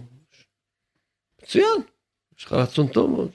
מצוין, 1.43 1.83
יש 2.39 2.45
לך 2.45 2.53
רצון 2.53 2.89
טוב 2.89 3.11
מאוד. 3.11 3.31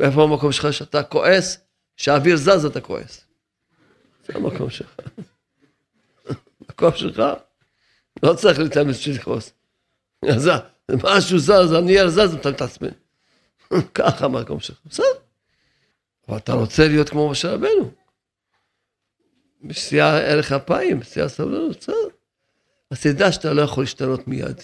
מאיפה 0.00 0.22
המקום 0.22 0.52
שלך 0.52 0.72
שאתה 0.72 1.02
כועס, 1.02 1.58
שהאוויר 1.96 2.36
זז 2.36 2.64
אתה 2.64 2.80
כועס. 2.80 3.24
זה 4.26 4.32
המקום 4.36 4.70
שלך. 4.70 4.96
המקום 6.60 6.90
שלך 6.94 7.22
לא 8.22 8.34
צריך 8.34 8.58
להתאמץ 8.58 8.96
בשביל 8.96 9.16
לכעוס. 9.16 9.52
משהו 11.04 11.38
זז, 11.38 11.72
הנייר 11.72 12.08
זז, 12.08 12.34
אתה 12.34 12.50
מתעצבן. 12.50 12.88
ככה 13.94 14.24
המקום 14.24 14.60
שלך, 14.60 14.78
בסדר. 14.84 15.25
אבל 16.28 16.36
אתה 16.36 16.52
רוצה 16.52 16.88
להיות 16.88 17.08
כמו 17.08 17.30
משה 17.30 17.54
רבנו. 17.54 17.90
בשיא 19.64 20.02
ערך 20.02 20.52
אפיים, 20.52 21.00
בשיא 21.00 21.22
הסבלנות, 21.22 21.76
בסדר. 21.76 22.08
אז 22.90 23.02
תדע 23.02 23.32
שאתה 23.32 23.52
לא 23.52 23.62
יכול 23.62 23.82
להשתנות 23.82 24.28
מיד. 24.28 24.60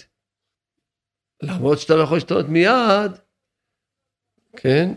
למרות 1.43 1.79
שאתה 1.79 1.97
לא 1.97 2.03
יכול 2.03 2.17
להשתנות 2.17 2.49
מיד, 2.49 3.13
כן? 4.57 4.93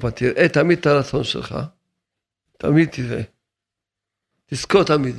אבל 0.00 0.10
תראה 0.10 0.48
תמיד 0.48 0.78
את 0.78 0.86
הרצון 0.86 1.24
שלך, 1.24 1.54
תמיד 2.58 2.88
תראה. 2.88 3.22
תזכור 4.46 4.84
תמיד. 4.84 5.16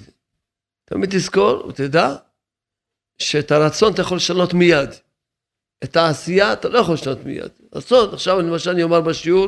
תמיד 0.86 1.10
תזכור 1.10 1.66
ותדע 1.68 2.16
שאת 3.18 3.52
הרצון 3.52 3.94
אתה 3.94 4.02
יכול 4.02 4.18
לשנות 4.18 4.54
מיד. 4.54 4.90
את 5.84 5.96
העשייה 5.96 6.54
אתה 6.54 6.70
לא 6.70 6.80
יכול 6.80 6.94
לשנות 6.94 7.26
מיד. 7.26 7.52
רצון, 7.76 8.14
עכשיו 8.14 8.42
למשל 8.42 8.70
אני 8.70 8.84
אומר 8.84 9.02
בשיעור 9.02 9.48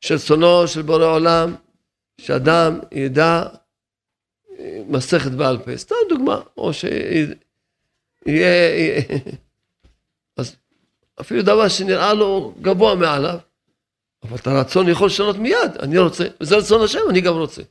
של 0.00 0.18
צונו 0.18 0.68
של 0.68 0.82
בורא 0.82 1.04
עולם, 1.04 1.54
שאדם 2.20 2.80
ידע 2.92 3.42
אה, 4.58 4.82
מסכת 4.88 5.30
בעל 5.30 5.58
פה, 5.58 5.76
סתם 5.76 5.94
דוגמה, 6.08 6.40
או 6.56 6.72
שיהיה, 6.72 6.96
אז 10.36 10.56
אפילו 11.20 11.42
דבר 11.42 11.68
שנראה 11.68 12.14
לו 12.14 12.54
גבוה 12.60 12.94
מעליו, 12.94 13.38
אבל 14.22 14.36
את 14.36 14.46
הרצון 14.46 14.88
יכול 14.88 15.06
לשנות 15.06 15.36
מיד, 15.36 15.76
אני 15.82 15.98
רוצה, 15.98 16.24
וזה 16.40 16.56
רצון 16.56 16.84
השם, 16.84 16.98
אני 17.10 17.20
גם 17.20 17.34
רוצה. 17.34 17.62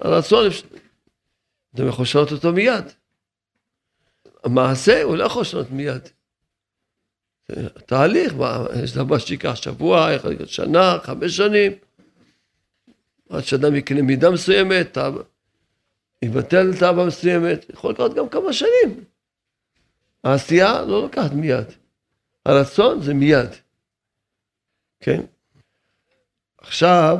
הרצון, 0.00 0.44
אתם 1.74 1.88
יכול 1.88 2.02
לשנות 2.02 2.32
אותו 2.32 2.52
מיד. 2.52 2.84
המעשה 4.44 5.02
הוא 5.02 5.16
לא 5.16 5.24
יכול 5.24 5.42
לשנות 5.42 5.70
מיד. 5.70 6.08
תהליך, 7.86 8.34
יש 8.82 8.92
דבר 8.92 9.18
שיקח 9.18 9.54
שבוע, 9.54 10.08
שנה, 10.46 10.98
חמש 11.02 11.36
שנים, 11.36 11.72
עד 13.30 13.44
שאדם 13.44 13.74
יקנה 13.74 14.02
מידה 14.02 14.30
מסוימת, 14.30 14.98
יבטל 16.22 16.78
תאווה 16.78 17.06
מסוימת, 17.06 17.70
יכול 17.70 17.92
לקרות 17.92 18.14
גם 18.14 18.28
כמה 18.28 18.52
שנים. 18.52 19.04
העשייה 20.24 20.82
לא 20.82 21.02
לוקחת 21.02 21.32
מיד. 21.32 21.66
הרצון 22.46 23.02
זה 23.02 23.14
מיד. 23.14 23.48
כן? 25.00 25.20
עכשיו, 26.58 27.18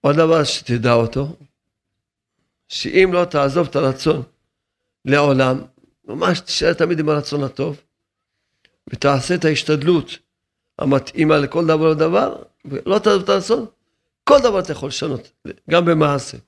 עוד 0.00 0.16
דבר 0.16 0.44
שתדע 0.44 0.92
אותו, 0.92 1.36
שאם 2.68 3.10
לא 3.12 3.24
תעזוב 3.24 3.68
את 3.68 3.76
הרצון 3.76 4.22
לעולם, 5.04 5.62
ממש 6.04 6.40
תישאר 6.40 6.72
תמיד 6.72 6.98
עם 6.98 7.08
הרצון 7.08 7.44
הטוב, 7.44 7.80
ותעשה 8.90 9.34
את 9.34 9.44
ההשתדלות 9.44 10.18
המתאימה 10.78 11.38
לכל 11.38 11.66
דבר 11.66 11.90
ודבר, 11.90 12.42
ולא 12.64 12.98
תעזוב 12.98 13.22
את 13.22 13.28
הרצון, 13.28 13.66
כל 14.24 14.38
דבר 14.38 14.60
אתה 14.60 14.72
יכול 14.72 14.88
לשנות, 14.88 15.32
גם 15.70 15.84
במעשה. 15.84 16.38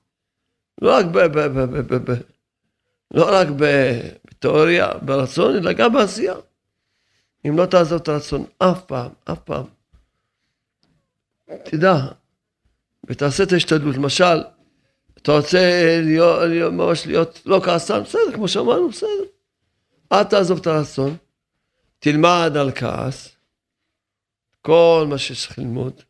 לא 0.81 0.95
רק, 0.95 1.05
ב, 1.05 1.19
ב, 1.19 1.39
ב, 1.39 1.59
ב, 1.59 1.95
ב, 1.95 2.11
ב, 2.11 2.15
לא 3.11 3.27
רק 3.31 3.47
בתיאוריה, 3.57 4.87
ברצון, 5.01 5.55
אלא 5.55 5.73
גם 5.73 5.93
בעשייה. 5.93 6.35
אם 7.47 7.57
לא 7.57 7.65
תעזוב 7.65 8.01
את 8.01 8.07
הרצון 8.07 8.45
אף 8.57 8.85
פעם, 8.85 9.11
אף 9.25 9.39
פעם, 9.39 9.65
תדע, 11.63 11.95
ותעשה 13.07 13.43
את 13.43 13.51
ההשתדלות. 13.51 13.95
למשל, 13.95 14.43
אתה 15.17 15.31
רוצה 15.31 15.59
להיות, 16.01 16.41
להיות, 16.49 16.73
ממש 16.73 17.07
להיות 17.07 17.41
לא 17.45 17.61
כעסן, 17.63 18.03
בסדר, 18.03 18.33
כמו 18.33 18.47
שאמרנו, 18.47 18.89
בסדר. 18.89 19.23
אל 20.11 20.23
תעזוב 20.23 20.59
את 20.59 20.67
הרצון, 20.67 21.17
תלמד 21.99 22.51
על 22.59 22.71
כעס, 22.75 23.35
כל 24.61 25.05
מה 25.09 25.17
שצריך 25.17 25.59
ללמוד, 25.59 26.01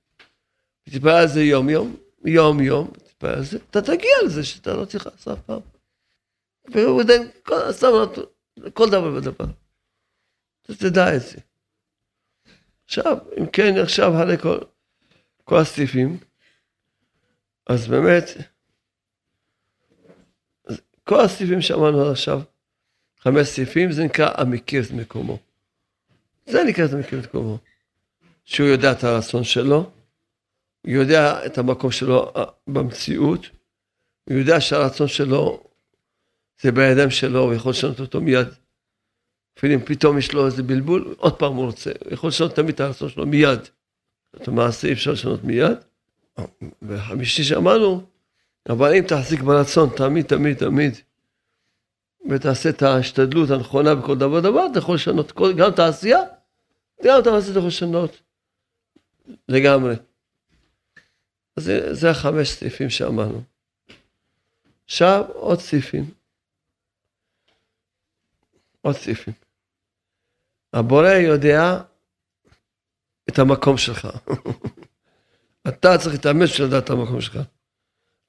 תתפלל 0.83 1.11
על 1.11 1.27
זה 1.27 1.41
יום 1.41 1.69
יום, 1.69 1.95
יום 2.25 2.59
יום, 2.59 2.91
תתפלל 2.91 3.29
על 3.29 3.43
זה, 3.43 3.57
אתה 3.69 3.81
תגיע 3.81 4.11
לזה 4.25 4.43
שאתה 4.43 4.73
לא 4.73 4.85
צריך 4.85 5.05
לעשות 5.05 5.37
אף 5.37 5.45
פעם. 5.45 5.59
כל 8.73 8.89
דבר 8.89 9.13
ודבר. 9.17 9.45
אתה 10.61 10.75
תדע 10.75 11.15
את 11.15 11.21
זה. 11.21 11.37
עכשיו, 12.85 13.17
אם 13.39 13.45
כן, 13.45 13.77
עכשיו 13.83 14.13
הרי 14.13 14.37
כל, 14.37 14.57
כל 15.43 15.57
הסעיפים, 15.57 16.17
אז 17.69 17.87
באמת, 17.87 18.25
כל 21.03 21.21
הסעיפים 21.21 21.61
שאמרנו 21.61 22.01
עד 22.01 22.11
עכשיו, 22.11 22.41
חמש 23.19 23.47
סעיפים, 23.47 23.91
זה 23.91 24.03
נקרא 24.03 24.41
המכיר 24.41 24.83
את 24.83 24.91
מקומו. 24.91 25.48
זה 26.51 26.63
נקרא 26.63 26.85
את 26.85 26.93
המכיר 26.93 27.19
את 27.19 27.25
מקומו. 27.25 27.57
שהוא 28.45 28.67
יודע 28.67 28.91
את 28.91 29.03
הרצון 29.03 29.43
שלו, 29.43 29.91
הוא 30.85 30.93
יודע 30.93 31.45
את 31.45 31.57
המקום 31.57 31.91
שלו 31.91 32.31
אה, 32.35 32.43
במציאות, 32.67 33.49
הוא 34.29 34.37
יודע 34.37 34.61
שהרצון 34.61 35.07
שלו 35.07 35.63
זה 36.61 36.71
בידיים 36.71 37.09
שלו, 37.09 37.39
הוא 37.39 37.53
יכול 37.53 37.69
לשנות 37.69 37.99
אותו 37.99 38.21
מיד. 38.21 38.47
אפילו 39.57 39.73
אם 39.73 39.79
פתאום 39.85 40.17
יש 40.17 40.33
לו 40.33 40.45
איזה 40.45 40.63
בלבול, 40.63 41.15
עוד 41.17 41.39
פעם 41.39 41.55
הוא 41.55 41.65
רוצה, 41.65 41.91
הוא 42.05 42.13
יכול 42.13 42.27
לשנות 42.27 42.55
תמיד 42.55 42.75
את 42.75 42.79
הרצון 42.79 43.09
שלו 43.09 43.25
מיד. 43.25 43.59
את 44.35 44.47
המעשה 44.47 44.87
אי 44.87 44.93
אפשר 44.93 45.11
לשנות 45.11 45.43
מיד. 45.43 45.77
וחמישי 46.81 47.43
שאמרנו, 47.43 48.01
אבל 48.69 48.93
אם 48.93 49.03
תחזיק 49.07 49.41
ברצון 49.41 49.89
תמיד, 49.97 50.25
תמיד, 50.25 50.57
תמיד, 50.57 50.97
ותעשה 52.29 52.69
את 52.69 52.81
ההשתדלות 52.81 53.49
הנכונה 53.49 53.95
בכל 53.95 54.17
דבר 54.17 54.33
ודבר, 54.33 54.67
אתה 54.71 54.79
יכול 54.79 54.95
לשנות 54.95 55.31
כל, 55.31 55.53
גם 55.53 55.71
את 55.71 55.79
העשייה, 55.79 56.19
גם 57.03 57.19
אתה 57.21 57.29
יכול 57.29 57.67
לשנות 57.67 58.21
לגמרי. 59.49 59.95
אז 61.57 61.63
זה, 61.63 61.93
זה 61.93 62.09
החמש 62.09 62.49
סעיפים 62.49 62.89
שאמרנו. 62.89 63.41
עכשיו 64.85 65.25
עוד 65.33 65.59
סעיפים. 65.59 66.11
עוד 68.81 68.95
סעיפים. 68.95 69.33
הבורא 70.73 71.09
יודע 71.09 71.81
את 73.29 73.39
המקום 73.39 73.77
שלך. 73.77 74.07
אתה 75.67 75.97
צריך 75.97 76.15
להתאמץ 76.15 76.49
בשביל 76.49 76.67
לדעת 76.67 76.83
את 76.83 76.89
המקום 76.89 77.21
שלך. 77.21 77.39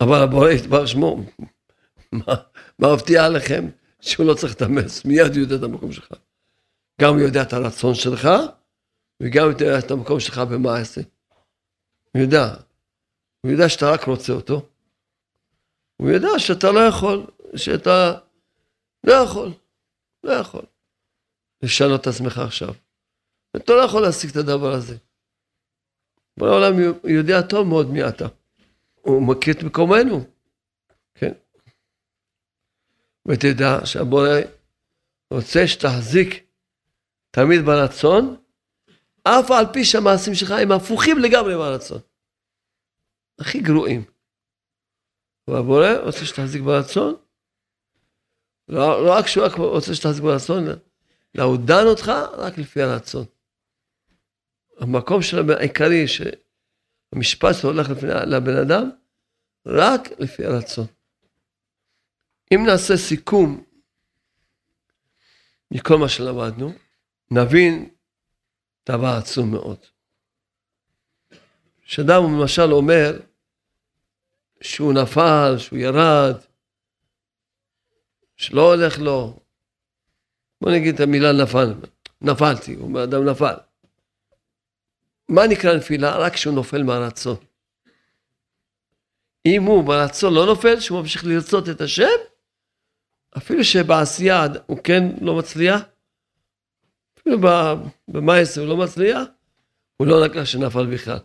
אבל 0.00 0.22
הבורא 0.22 0.50
יתבר 0.50 0.86
שמו, 0.86 1.24
מה, 2.12 2.34
מה 2.78 2.94
מבטיח 2.94 3.24
לכם? 3.24 3.64
שהוא 4.00 4.26
לא 4.26 4.34
צריך 4.34 4.52
להתאמץ, 4.52 5.04
מיד 5.04 5.36
יודע 5.36 5.56
את 5.56 5.62
המקום 5.62 5.92
שלך. 5.92 6.12
גם 7.00 7.14
הוא 7.14 7.20
יודע 7.20 7.42
את 7.42 7.52
הרצון 7.52 7.94
שלך, 7.94 8.28
וגם 9.20 9.44
הוא 9.44 9.52
יודע 9.52 9.78
את 9.78 9.90
המקום 9.90 10.20
שלך 10.20 10.38
במעשה. 10.38 11.00
הוא 12.14 12.22
יודע. 12.22 12.54
הוא 13.40 13.52
יודע 13.52 13.68
שאתה 13.68 13.90
רק 13.90 14.04
רוצה 14.04 14.32
אותו. 14.32 14.66
הוא 15.96 16.10
יודע 16.10 16.28
שאתה 16.38 16.72
לא 16.72 16.80
יכול, 16.80 17.26
שאתה 17.56 18.18
לא 19.04 19.12
יכול, 19.12 19.52
לא 20.24 20.32
יכול 20.32 20.62
לשנות 21.62 22.00
את 22.00 22.06
עצמך 22.06 22.38
עכשיו. 22.38 22.74
אתה 23.56 23.72
לא 23.72 23.80
יכול 23.80 24.02
להשיג 24.02 24.30
את 24.30 24.36
הדבר 24.36 24.72
הזה. 24.72 24.96
בעולם 26.36 26.74
יודע 27.04 27.42
טוב 27.42 27.68
מאוד 27.68 27.90
מי 27.90 28.08
אתה. 28.08 28.26
הוא 29.00 29.22
מכיר 29.22 29.54
את 29.54 29.62
מקומנו, 29.62 30.24
כן? 31.14 31.32
ותדע 33.28 33.86
שהבורא 33.86 34.28
רוצה 35.30 35.66
שתחזיק 35.66 36.46
תמיד 37.30 37.60
ברצון, 37.64 38.36
אף 39.22 39.50
על 39.50 39.64
פי 39.72 39.84
שהמעשים 39.84 40.34
שלך 40.34 40.50
הם 40.50 40.72
הפוכים 40.72 41.18
לגמרי 41.18 41.56
מהרצון. 41.56 41.98
הכי 43.38 43.60
גרועים. 43.60 44.04
והבורא 45.48 45.88
רוצה 46.04 46.24
שתחזיק 46.24 46.62
ברצון, 46.62 47.14
לא, 48.68 49.04
לא 49.04 49.12
רק 49.12 49.26
שהוא 49.26 49.44
רק 49.44 49.52
רוצה 49.52 49.94
שתחזיק 49.94 50.22
ברצון, 50.22 50.64
אלא 51.36 51.44
הוא 51.44 51.56
דן 51.64 51.86
אותך 51.86 52.12
רק 52.32 52.58
לפי 52.58 52.82
הרצון. 52.82 53.24
המקום 54.80 55.22
של 55.22 55.50
העיקרי, 55.50 56.04
שהמשפט 56.08 57.54
שלו 57.60 57.70
הולך 57.70 57.90
לפני, 57.90 58.10
לבן 58.26 58.56
אדם, 58.56 58.90
רק 59.66 60.00
לפי 60.18 60.44
הרצון. 60.44 60.86
אם 62.54 62.66
נעשה 62.66 62.96
סיכום 62.96 63.64
מכל 65.70 65.98
מה 65.98 66.08
שלמדנו, 66.08 66.72
נבין 67.30 67.88
דבר 68.96 69.14
עצום 69.18 69.50
מאוד. 69.50 69.76
שאדם 71.84 72.22
למשל 72.22 72.72
אומר 72.72 73.18
שהוא 74.60 74.92
נפל, 74.92 75.54
שהוא 75.58 75.78
ירד, 75.78 76.36
שלא 78.36 78.74
הולך 78.74 78.98
לו, 78.98 79.40
בוא 80.60 80.70
נגיד 80.70 80.94
את 80.94 81.00
המילה 81.00 81.32
נפל, 81.32 81.74
נפלתי, 82.20 82.74
הוא 82.74 82.88
אומר 82.88 83.04
אדם 83.04 83.28
נפל. 83.28 83.54
מה 85.28 85.46
נקרא 85.46 85.74
נפילה? 85.74 86.16
רק 86.16 86.32
כשהוא 86.32 86.54
נופל 86.54 86.82
מהרצון. 86.82 87.36
אם 89.46 89.62
הוא 89.62 89.84
ברצון 89.84 90.34
לא 90.34 90.46
נופל, 90.46 90.80
שהוא 90.80 91.00
ממשיך 91.00 91.24
לרצות 91.24 91.68
את 91.68 91.80
השם, 91.80 92.18
אפילו 93.36 93.64
שבעשייה 93.64 94.46
הוא 94.66 94.78
כן 94.84 95.02
לא 95.20 95.38
מצליח, 95.38 95.80
אפילו 97.20 97.38
במאייס 98.08 98.58
הוא 98.58 98.68
לא 98.68 98.76
מצליח, 98.76 99.22
הוא 99.96 100.06
לא 100.06 100.26
נקרא 100.26 100.44
שנפל 100.44 100.86
בכלל. 100.86 101.18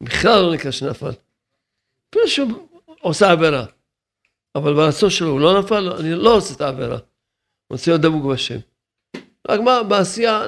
בכלל 0.00 0.42
לא 0.42 0.54
נקרא 0.54 0.70
שנפל. 0.70 1.10
אפילו 2.10 2.28
שהוא 2.28 2.68
עושה 3.00 3.32
עבירה. 3.32 3.64
אבל 4.54 4.74
ברצון 4.74 5.10
שלו 5.10 5.28
הוא 5.28 5.40
לא 5.40 5.60
נפל, 5.60 5.92
אני 6.00 6.14
לא 6.14 6.36
עושה 6.36 6.54
את 6.54 6.60
העבירה. 6.60 6.98
רוצה 7.70 7.90
להיות 7.90 8.02
דבוק 8.02 8.32
בשם. 8.32 8.58
רק 9.48 9.60
מה, 9.60 9.82
בעשייה 9.82 10.42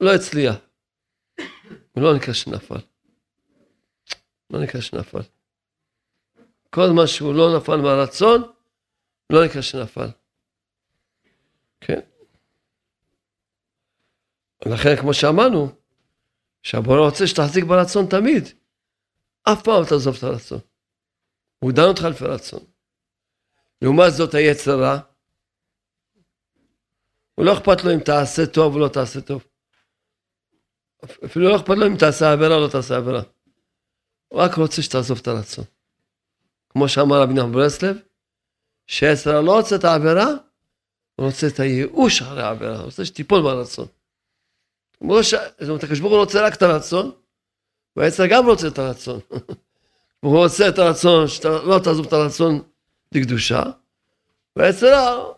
לא 0.00 0.14
הצליח. 0.14 0.54
הוא 1.92 2.02
לא 2.02 2.16
נקרא 2.16 2.34
שנפל. 2.34 2.80
לא 4.50 4.60
נקרא 4.60 4.80
שנפל. 4.80 5.20
כל 6.70 6.90
מה 6.96 7.06
שהוא 7.06 7.34
לא 7.34 7.56
נפל 7.56 7.76
מהרצון, 7.76 8.42
לא 9.30 9.44
נקרא 9.44 9.60
שנפל. 9.60 10.08
כן? 11.80 12.00
לכן, 14.66 14.96
כמו 14.96 15.14
שאמרנו, 15.14 15.68
שהבורא 16.62 16.98
רוצה 16.98 17.26
שתחזיק 17.26 17.64
ברצון 17.64 18.06
תמיד. 18.06 18.48
אף 19.42 19.62
פעם 19.62 19.80
לא 19.80 19.86
תעזוב 19.86 20.16
את 20.16 20.22
הרצון. 20.22 20.58
הוא 21.58 21.72
דן 21.72 21.82
אותך 21.82 22.02
לפי 22.02 22.24
רצון. 22.24 22.60
לעומת 23.82 24.12
זאת 24.12 24.34
היצר 24.34 24.80
רע, 24.80 24.98
הוא 27.34 27.44
לא 27.44 27.52
אכפת 27.52 27.84
לו 27.84 27.94
אם 27.94 28.00
תעשה 28.00 28.46
טוב 28.46 28.74
או 28.74 28.78
לא 28.78 28.88
תעשה 28.88 29.20
טוב. 29.20 29.44
אפילו 31.24 31.48
לא 31.48 31.56
אכפת 31.56 31.74
לו 31.76 31.86
אם 31.86 31.96
תעשה 31.96 32.32
עבירה 32.32 32.56
או 32.56 32.60
לא 32.60 32.68
תעשה 32.68 32.96
עבירה. 32.96 33.22
הוא 34.28 34.40
רק 34.40 34.54
רוצה 34.54 34.82
שתעזוב 34.82 35.18
את 35.22 35.28
הרצון. 35.28 35.64
כמו 36.68 36.88
שאמר 36.88 37.22
רבי 37.22 37.34
נחמן 37.34 37.52
ברסלב, 37.52 37.98
שעשר 38.86 39.40
לא 39.40 39.56
רוצה 39.56 39.76
את 39.76 39.84
העבירה, 39.84 40.26
הוא 41.16 41.26
רוצה 41.26 41.46
את 41.46 41.60
הייאוש 41.60 42.22
אחרי 42.22 42.42
העבירה, 42.42 42.76
הוא 42.76 42.84
רוצה 42.84 43.04
שתיפול 43.04 43.40
מהרצון. 43.40 43.86
ש... 45.22 45.34
זאת 45.34 45.68
אומרת, 45.68 45.84
הקדוש 45.84 46.00
ברוך 46.00 46.12
הוא 46.12 46.20
רוצה 46.20 46.46
רק 46.46 46.54
את 46.54 46.62
הרצון, 46.62 47.10
והעצר 47.96 48.26
גם 48.26 48.46
רוצה 48.46 48.68
את 48.68 48.78
הרצון. 48.78 49.20
הוא 50.20 50.36
רוצה 50.36 50.68
את 50.68 50.78
הרצון, 50.78 51.28
שאתה 51.28 51.48
לא 51.48 51.78
תעזוב 51.84 52.06
את 52.06 52.12
הרצון 52.12 52.62
לקדושה, 53.12 53.62
והעצר 54.56 55.32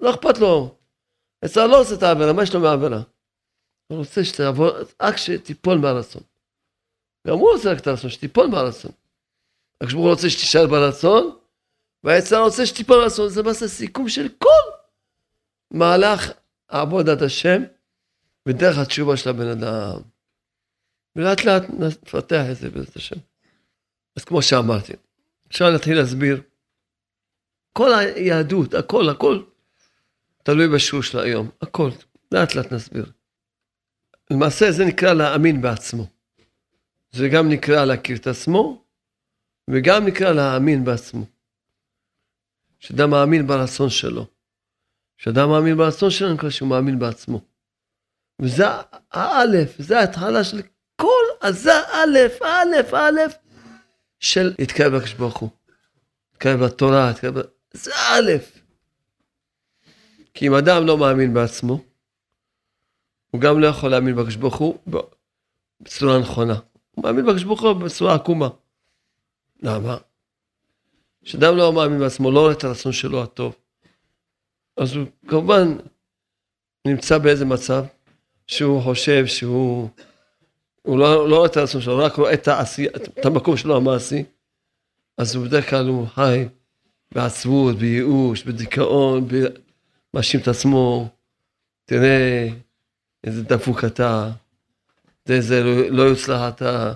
לא 0.00 0.10
אכפת 0.10 0.38
לו. 0.38 0.74
העצר 1.42 1.66
לא 1.66 1.78
רוצה 1.78 1.94
את 1.94 2.02
העבירה, 2.02 2.32
מה 2.32 2.42
יש 2.42 2.54
לו 2.54 2.60
מהעבירה? 2.60 3.00
הוא 3.86 3.98
רוצה 3.98 4.24
שתעבור, 4.24 4.70
רק 5.02 5.16
שתיפול 5.16 5.78
מהרצון. 5.78 6.22
גם 7.26 7.34
הוא 7.34 7.52
רוצה 7.52 7.72
רק 7.72 7.78
את 7.78 7.86
הרצון, 7.86 8.10
שתיפול 8.10 8.46
מהרצון. 8.46 8.90
הקדוש 9.80 9.92
ברוך 9.92 10.04
הוא 10.04 10.12
רוצה 10.12 10.30
שתישאר 10.30 10.66
ברצון, 10.66 11.36
והעצר 12.04 12.42
רוצה 12.42 12.66
שתיפול 12.66 12.98
מהרצון. 12.98 13.28
זה 13.28 13.42
למעשה 13.42 13.68
סיכום 13.68 14.08
של 14.08 14.28
כל 14.38 14.72
מהלך 15.70 16.32
עבודת 16.68 17.22
השם 17.22 17.62
ודרך 18.46 18.78
התשובה 18.78 19.16
של 19.16 19.30
הבן 19.30 19.48
אדם. 19.48 20.00
ולאט 21.16 21.44
לאט 21.44 21.62
נפתח 21.78 22.44
את 22.50 22.56
זה 22.56 22.70
בעזרת 22.70 22.96
השם. 22.96 23.16
אז 24.16 24.24
כמו 24.24 24.42
שאמרתי, 24.42 24.92
עכשיו 25.48 25.70
נתחיל 25.70 25.98
להסביר. 25.98 26.42
כל 27.72 27.94
היהדות, 27.94 28.74
הכל, 28.74 29.08
הכל, 29.08 29.42
תלוי 30.42 30.68
בשיעור 30.68 31.02
של 31.02 31.18
היום, 31.18 31.50
הכל. 31.62 31.90
לאט 32.32 32.54
לאט 32.54 32.72
נסביר. 32.72 33.06
למעשה 34.30 34.72
זה 34.72 34.84
נקרא 34.84 35.12
להאמין 35.12 35.62
בעצמו. 35.62 36.06
זה 37.12 37.28
גם 37.28 37.48
נקרא 37.48 37.84
להכיר 37.84 38.16
את 38.16 38.26
עצמו, 38.26 38.84
וגם 39.70 40.06
נקרא 40.06 40.32
להאמין 40.32 40.84
בעצמו. 40.84 41.24
שאדם 42.78 43.10
מאמין 43.10 43.46
ברצון 43.46 43.90
שלו. 43.90 44.26
כשאדם 45.18 45.48
מאמין 45.48 45.76
ברצון 45.76 46.10
שלו, 46.10 46.34
נקרא 46.34 46.50
שהוא 46.50 46.68
מאמין 46.68 46.98
בעצמו. 46.98 47.40
וזה 48.42 48.64
האלף, 49.12 49.74
זה 49.78 49.98
ההתחלה 49.98 50.44
של 50.44 50.62
כל, 50.96 51.24
אז 51.40 51.62
זה 51.62 51.72
האלף, 51.74 52.42
האלף, 52.42 52.94
האלף 52.94 53.34
של 54.20 54.54
להתקרב 54.58 54.92
לקדוש 54.92 55.14
ברוך 55.14 55.36
הוא. 55.36 55.50
להתקרב 56.32 56.62
לתורה, 56.62 57.08
להתקרב... 57.08 57.34
זה 57.72 57.96
האלף. 57.96 58.60
כי 60.34 60.46
אם 60.46 60.54
אדם 60.54 60.86
לא 60.86 60.98
מאמין 60.98 61.34
בעצמו, 61.34 61.84
הוא 63.30 63.40
גם 63.40 63.60
לא 63.60 63.66
יכול 63.66 63.90
להאמין 63.90 64.16
בקדוש 64.16 64.36
ברוך 64.36 64.56
הוא 64.56 64.78
בצורה 65.80 66.18
נכונה. 66.18 66.58
הוא 66.90 67.04
מאמין 67.04 67.26
בקדוש 67.26 67.44
ברוך 67.44 67.62
הוא 67.62 67.72
בצורה 67.72 68.14
עקומה. 68.14 68.48
למה? 69.62 69.96
כשאדם 71.24 71.56
לא 71.56 71.72
מאמין 71.72 71.98
בעצמו, 71.98 72.30
לא 72.30 72.40
רואה 72.40 72.52
את 72.52 72.64
הרצון 72.64 72.92
שלו 72.92 73.22
הטוב, 73.22 73.56
אז 74.76 74.96
הוא 74.96 75.06
כמובן 75.28 75.76
נמצא 76.86 77.18
באיזה 77.18 77.44
מצב 77.44 77.84
שהוא 78.46 78.82
חושב 78.82 79.26
שהוא, 79.26 79.88
הוא 80.82 80.98
לא, 80.98 81.28
לא 81.28 81.36
רואה 81.36 81.46
את 81.46 81.56
הרצון 81.56 81.80
שלו, 81.80 81.98
רק 81.98 82.14
רואה 82.14 82.34
את, 82.34 82.48
העשייה, 82.48 82.90
את 82.96 83.26
המקום 83.26 83.56
שלו 83.56 83.76
המעשי, 83.76 84.24
אז 85.18 85.34
הוא 85.34 85.44
בדרך 85.44 85.70
כלל 85.70 85.86
הוא 85.86 86.06
חי 86.06 86.48
בעצבות, 87.14 87.76
בייאוש, 87.76 88.42
בדיכאון, 88.42 89.28
מאשים 90.14 90.40
את 90.40 90.48
עצמו, 90.48 91.08
תראה 91.84 92.48
איזה 93.24 93.42
דפוק 93.42 93.84
אתה, 93.84 94.30
תראה 95.22 95.38
איזה 95.38 95.62
לא, 95.62 95.88
לא 95.90 96.02
יוצלח 96.02 96.40
אתה, 96.48 96.92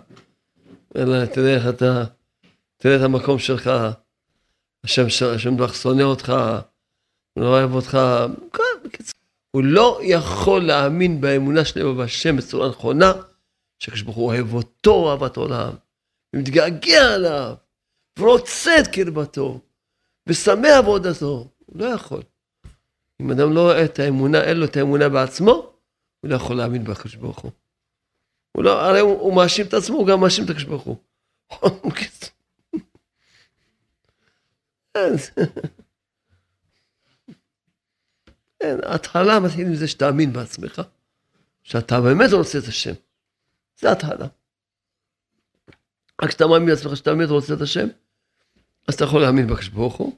אלא 0.97 1.27
תראה 1.27 1.55
איך 1.55 1.69
אתה, 1.69 2.05
תראה 2.77 2.97
את 2.97 3.01
המקום 3.01 3.39
שלך, 3.39 3.71
השם, 4.85 5.07
השם 5.35 5.57
בטח 5.57 5.75
שונא 5.75 6.03
אותך, 6.03 6.33
לא 7.37 7.47
אוהב 7.47 7.75
אותך, 7.75 7.99
הוא 9.51 9.63
לא 9.65 10.01
יכול 10.03 10.67
להאמין 10.67 11.21
באמונה 11.21 11.65
שלו 11.65 11.95
בהשם 11.95 12.37
בצורה 12.37 12.69
נכונה, 12.69 13.13
שהקדוש 13.79 14.03
ברוך 14.03 14.17
הוא 14.17 14.27
אוהב 14.27 14.55
אותו 14.55 15.11
אהבת 15.11 15.37
עולם, 15.37 15.73
ומתגעגע 16.37 17.15
עליו, 17.15 17.55
ורוצה 18.19 18.79
את 18.81 18.87
קרבתו, 18.87 19.61
ושמח 20.29 20.81
בעודתו, 20.85 21.49
הוא 21.67 21.81
לא 21.81 21.85
יכול. 21.85 22.23
אם 23.23 23.31
אדם 23.31 23.53
לא 23.53 23.61
רואה 23.61 23.85
את 23.85 23.99
האמונה, 23.99 24.45
אין 24.45 24.57
לו 24.57 24.65
את 24.65 24.77
האמונה 24.77 25.09
בעצמו, 25.09 25.53
הוא 26.21 26.31
לא 26.31 26.35
יכול 26.35 26.57
להאמין 26.57 26.85
בקדוש 26.85 27.15
ברוך 27.15 27.39
הוא. 27.39 27.53
הוא 28.57 28.65
לא, 28.65 28.81
הרי 28.81 29.01
הוא, 29.01 29.21
הוא 29.21 29.37
מאשים 29.37 29.67
את 29.67 29.75
עצמו, 29.75 29.97
הוא 29.97 30.07
גם 30.07 30.21
מאשים 30.21 30.45
את 30.45 30.51
הקדוש 30.51 30.65
ברוך 30.65 30.83
הוא. 30.83 30.97
כן, 38.63 38.77
ההתחלה 38.83 39.41
מתחיל 39.41 39.67
עם 39.67 39.75
זה 39.75 39.89
שתאמין 39.89 40.33
בעצמך, 40.33 40.83
שאתה 41.63 42.01
באמת 42.01 42.33
רוצה 42.33 42.59
את 42.59 42.65
השם. 42.69 42.93
זה 43.79 43.89
ההתחלה. 43.89 44.27
רק 46.23 46.29
כשאתה 46.29 46.47
מאמין 46.47 46.69
בעצמך 46.69 46.97
שאתה 46.97 47.15
באמת 47.15 47.29
רוצה 47.29 47.55
את 47.55 47.61
השם, 47.61 47.89
אז 48.89 48.95
אתה 48.95 49.05
יכול 49.05 49.23
להאמין 49.23 49.47
בקדוש 49.47 49.69
ברוך 49.69 49.97
הוא, 49.97 50.17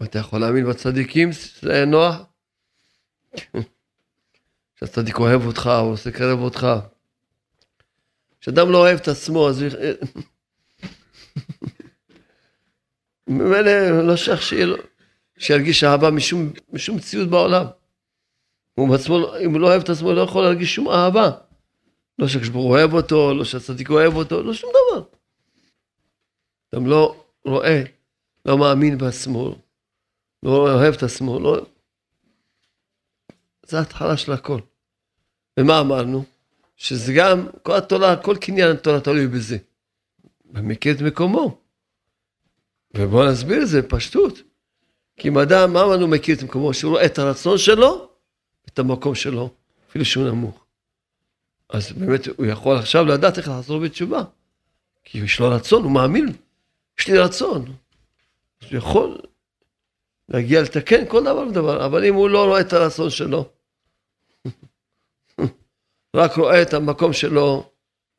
ואתה 0.00 0.18
יכול 0.18 0.40
להאמין 0.40 0.70
בצדיקים, 0.70 1.30
זה 1.60 1.84
נוח. 1.84 2.16
שהצדיק 4.80 5.18
אוהב 5.18 5.46
אותך, 5.46 5.66
הוא 5.66 5.92
עושה 5.92 6.10
קרב 6.10 6.38
אותך. 6.38 6.66
כשאדם 8.40 8.70
לא 8.70 8.78
אוהב 8.78 8.98
את 8.98 9.08
עצמו, 9.08 9.48
אז... 9.48 9.64
ממילא 13.26 14.02
לא 14.06 14.16
שייך 14.16 14.42
שיהיה 14.42 14.66
לו... 14.66 14.76
שירגיש 15.38 15.84
אהבה 15.84 16.10
משום, 16.10 16.52
משום 16.72 16.96
מציאות 16.96 17.28
בעולם. 17.28 17.64
הוא 18.74 18.88
בעצמו, 18.88 19.36
אם 19.44 19.50
הוא 19.50 19.60
לא 19.60 19.66
אוהב 19.66 19.82
את 19.82 19.88
עצמו, 19.88 20.08
הוא 20.08 20.16
לא 20.16 20.20
יכול 20.20 20.42
להרגיש 20.42 20.74
שום 20.74 20.88
אהבה. 20.88 21.30
לא 22.18 22.28
שהקשבור 22.28 22.70
אוהב 22.70 22.92
אותו, 22.94 23.34
לא 23.34 23.44
שהצדיק 23.44 23.90
אוהב 23.90 24.14
אותו, 24.14 24.42
לא 24.42 24.54
שום 24.54 24.70
דבר. 24.70 25.02
גם 26.74 26.86
לא 26.86 27.24
רואה, 27.44 27.82
לא 28.46 28.58
מאמין 28.58 28.98
בעצמו, 28.98 29.56
לא 30.42 30.50
אוהב 30.50 30.94
את 30.94 31.02
עצמו, 31.02 31.40
לא... 31.40 31.66
זה 33.66 33.78
ההתחלה 33.78 34.16
של 34.16 34.32
הכל. 34.32 34.58
ומה 35.60 35.80
אמרנו? 35.80 36.24
שזה 36.76 37.12
גם, 37.16 37.46
כל 37.62 37.76
התורה, 37.76 38.16
כל 38.16 38.36
קניין 38.40 38.70
התורה 38.70 39.00
תלוי 39.00 39.26
בזה. 39.26 39.56
ומכיר 40.54 40.94
את 40.94 41.00
מקומו. 41.00 41.58
ובואו 42.96 43.30
נסביר 43.30 43.62
את 43.62 43.68
זה 43.68 43.82
בפשטות. 43.82 44.38
כי 45.16 45.28
אם 45.28 45.38
אדם, 45.38 45.72
מה 45.72 45.82
אמרנו 45.82 46.08
מכיר 46.08 46.36
את 46.36 46.42
מקומו? 46.42 46.74
שהוא 46.74 46.90
רואה 46.90 47.06
את 47.06 47.18
הרצון 47.18 47.58
שלו, 47.58 48.08
את 48.68 48.78
המקום 48.78 49.14
שלו, 49.14 49.50
אפילו 49.88 50.04
שהוא 50.04 50.24
נמוך. 50.24 50.64
אז 51.68 51.92
באמת 51.92 52.26
הוא 52.36 52.46
יכול 52.46 52.76
עכשיו 52.76 53.04
לדעת 53.04 53.38
איך 53.38 53.48
לחזור 53.48 53.80
בתשובה. 53.80 54.22
כי 55.04 55.18
יש 55.18 55.40
לו 55.40 55.50
רצון, 55.50 55.82
הוא 55.82 55.92
מאמין, 55.92 56.26
יש 57.00 57.08
לי 57.08 57.18
רצון. 57.18 57.64
אז 58.62 58.68
הוא 58.70 58.78
יכול 58.78 59.18
להגיע 60.28 60.62
לתקן 60.62 61.08
כל 61.08 61.20
דבר 61.24 61.46
ודבר, 61.48 61.86
אבל 61.86 62.04
אם 62.04 62.14
הוא 62.14 62.30
לא 62.30 62.44
רואה 62.44 62.60
את 62.60 62.72
הרצון 62.72 63.10
שלו, 63.10 63.48
רק 66.16 66.36
רואה 66.36 66.62
את 66.62 66.74
המקום 66.74 67.12
שלו, 67.12 67.70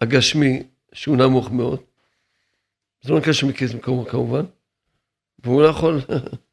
הגשמי, 0.01 0.63
שהוא 0.93 1.17
נמוך 1.17 1.51
מאוד, 1.51 1.79
זה 3.01 3.13
לא 3.13 3.19
נקרא 3.19 3.33
שהוא 3.33 3.49
מכיר 3.49 3.69
את 3.69 3.75
מקומו 3.75 4.05
כמובן, 4.05 4.45
והוא 5.39 5.61
לא 5.61 5.67
יכול 5.67 6.01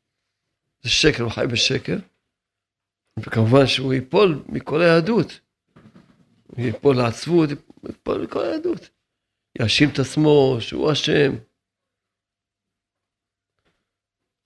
זה 0.82 0.90
שקר, 0.90 1.22
הוא 1.22 1.32
חי 1.32 1.44
בשקר. 1.52 1.96
וכמובן 3.18 3.66
שהוא 3.66 3.94
ייפול 3.94 4.42
מכל 4.48 4.82
היהדות. 4.82 5.40
הוא 6.46 6.64
ייפול 6.66 6.96
לעצבות, 6.96 7.50
ייפול 7.88 8.22
מכל 8.22 8.44
היהדות. 8.44 8.90
יאשים 9.58 9.88
את 9.92 9.98
עצמו 9.98 10.56
שהוא 10.60 10.92
אשם. 10.92 11.32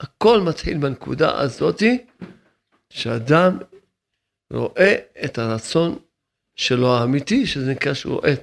הכל 0.00 0.40
מתחיל 0.48 0.78
בנקודה 0.78 1.40
הזאתי, 1.40 2.06
שאדם 2.90 3.58
רואה 4.52 4.94
את 5.24 5.38
הרצון 5.38 5.98
שלו 6.54 6.96
האמיתי, 6.96 7.46
שזה 7.46 7.72
נקרא 7.72 7.94
שהוא 7.94 8.14
רואה 8.14 8.34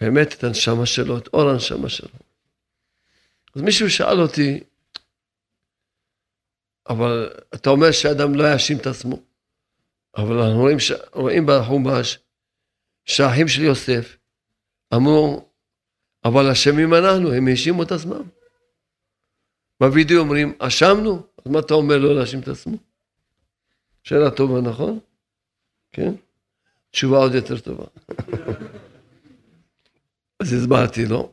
באמת 0.00 0.32
את 0.32 0.44
הנשמה 0.44 0.86
שלו, 0.86 1.18
את 1.18 1.26
אור 1.26 1.50
הנשמה 1.50 1.88
שלו. 1.88 2.18
אז 3.54 3.62
מישהו 3.62 3.90
שאל 3.90 4.20
אותי, 4.20 4.60
אבל 6.88 7.30
אתה 7.54 7.70
אומר 7.70 7.90
שאדם 7.90 8.34
לא 8.34 8.52
יאשים 8.52 8.76
את 8.76 8.86
עצמו. 8.86 9.16
אבל 10.16 10.38
אנחנו 10.38 10.60
רואים, 10.60 10.80
ש... 10.80 10.92
רואים 11.12 11.46
בחומש 11.46 12.18
שהאחים 13.04 13.48
של 13.48 13.62
יוסף 13.62 14.16
אמרו, 14.94 15.48
אבל 16.24 16.50
אשמים 16.50 16.94
אנחנו, 16.94 17.32
הם 17.32 17.48
האשימו 17.48 17.82
את 17.82 17.92
עצמם. 17.92 18.22
בווידאו 19.80 20.18
אומרים, 20.18 20.54
אשמנו? 20.58 21.22
אז 21.38 21.52
מה 21.52 21.58
אתה 21.58 21.74
אומר 21.74 21.98
לא 21.98 22.14
להאשים 22.14 22.40
את 22.40 22.48
עצמו? 22.48 22.76
שאלה 24.02 24.30
טובה, 24.30 24.60
נכון? 24.60 24.98
כן? 25.92 26.14
תשובה 26.90 27.18
עוד 27.18 27.34
יותר 27.34 27.58
טובה. 27.58 27.84
אז 30.40 30.52
הסברתי 30.52 31.06
לו, 31.06 31.32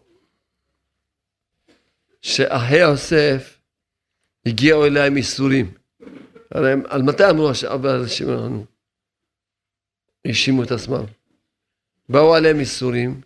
שאחי 2.21 2.77
יוסף 2.77 3.58
הגיעו 4.45 4.85
אליה 4.85 5.05
עם 5.05 5.17
איסורים. 5.17 5.73
הרי 6.51 6.73
על 6.89 7.01
מתי 7.01 7.29
אמרו 7.29 7.49
אנשים 7.85 8.29
לנו? 8.29 8.65
האשימו 10.25 10.63
את 10.63 10.71
עצמם. 10.71 11.03
באו 12.09 12.35
עליהם 12.35 12.59
איסורים, 12.59 13.21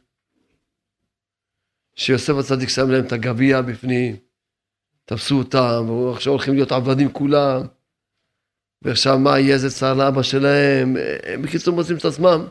שיוסף 1.96 2.34
הצדיק 2.40 2.70
שם 2.70 2.90
להם 2.92 3.06
את 3.06 3.12
הגביע 3.12 3.62
בפנים, 3.62 4.16
תפסו 5.06 5.38
אותם, 5.38 5.90
ועכשיו 5.90 6.34
הולכים 6.34 6.54
להיות 6.54 6.72
עבדים 6.72 7.12
כולם, 7.12 7.62
ועכשיו 8.82 9.20
מה 9.20 9.40
יהיה 9.40 9.54
איזה 9.54 9.70
צער 9.70 9.94
לאבא 9.94 10.24
שלהם, 10.24 10.96
הם 11.24 11.42
בקיצור 11.42 11.76
מוצאים 11.76 11.98
את 11.98 12.06
עצמם, 12.06 12.48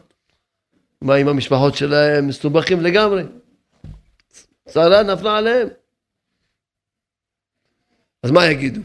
מה 1.01 1.15
עם 1.15 1.29
המשפחות 1.29 1.75
שלהם, 1.75 2.29
מסובכים 2.29 2.81
לגמרי. 2.81 3.23
צערה 4.69 5.03
נפלה 5.03 5.39
עליהם. 5.39 5.69
אז 8.23 8.31
מה 8.31 8.47
יגידו? 8.47 8.81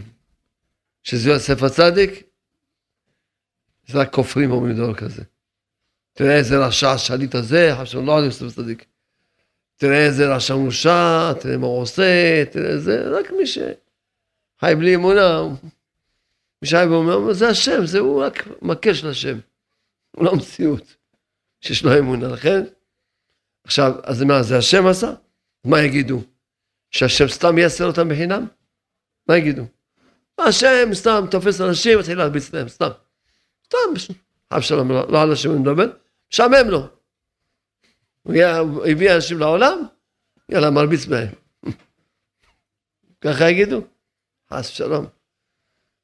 שזה 1.03 1.29
יוסף 1.29 1.63
הצדיק? 1.63 2.23
זה 3.87 3.99
רק 3.99 4.13
כופרים 4.13 4.51
אומרים 4.51 4.75
דבר 4.75 4.93
כזה. 4.93 5.23
תראה 6.13 6.37
איזה 6.37 6.65
רשע 6.65 6.97
שליט 6.97 7.35
הזה, 7.35 7.71
חשבנו 7.81 8.05
לא 8.05 8.17
על 8.17 8.23
יוסף 8.23 8.45
הצדיק. 8.45 8.85
תראה 9.75 10.05
איזה 10.05 10.35
רשע 10.35 10.55
מורשע, 10.55 11.33
תראה 11.33 11.57
מה 11.57 11.67
הוא 11.67 11.81
עושה, 11.81 12.43
תראה 12.51 12.69
איזה, 12.69 13.09
רק 13.09 13.31
מי 13.31 13.47
שחי 13.47 14.75
בלי 14.77 14.95
אמונה, 14.95 15.43
מי 16.61 16.67
שחי 16.67 16.85
באמונה, 16.89 17.33
זה 17.33 17.47
השם, 17.47 17.85
זה 17.85 17.99
הוא 17.99 18.23
רק 18.23 18.47
מקש 18.61 19.03
לשם. 19.03 19.39
הוא 20.11 20.25
לא 20.25 20.35
מציאות 20.35 20.95
שיש 21.61 21.83
לו 21.83 21.99
אמונה, 21.99 22.27
לכן, 22.27 22.63
עכשיו, 23.63 23.91
אז 24.03 24.23
מה, 24.23 24.43
זה 24.43 24.57
השם 24.57 24.87
עשה? 24.87 25.13
מה 25.63 25.81
יגידו? 25.81 26.21
שהשם 26.91 27.27
סתם 27.27 27.57
יעשה 27.57 27.83
אותם 27.83 28.09
בחינם? 28.09 28.47
מה 29.29 29.37
יגידו? 29.37 29.63
השם 30.39 30.93
סתם 30.93 31.25
תופס 31.31 31.61
אנשים, 31.61 31.99
מתחיל 31.99 32.17
להרביץ 32.17 32.53
להם, 32.53 32.67
סתם. 32.67 32.89
סתם, 33.65 33.77
אף 34.49 34.63
שלום, 34.63 34.91
לא 34.91 35.21
על 35.21 35.31
השם 35.31 35.49
הוא 35.49 35.59
מדבר, 35.59 35.91
משעמם 36.31 36.69
לו. 36.69 36.87
הוא 38.23 38.85
הביא 38.91 39.15
אנשים 39.15 39.39
לעולם, 39.39 39.77
יאללה, 40.49 40.69
מרביץ 40.69 41.05
בהם. 41.05 41.33
ככה 43.21 43.49
יגידו? 43.49 43.81
חס 44.53 44.71
ושלום. 44.71 45.05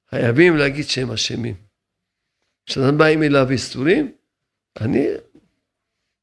חייבים 0.09 0.57
להגיד 0.57 0.85
שהם 0.85 1.11
אשמים. 1.11 1.55
כשאתם 2.65 2.97
באים 2.97 3.23
אליו 3.23 3.49
איסורים, 3.49 4.11
אני, 4.81 5.07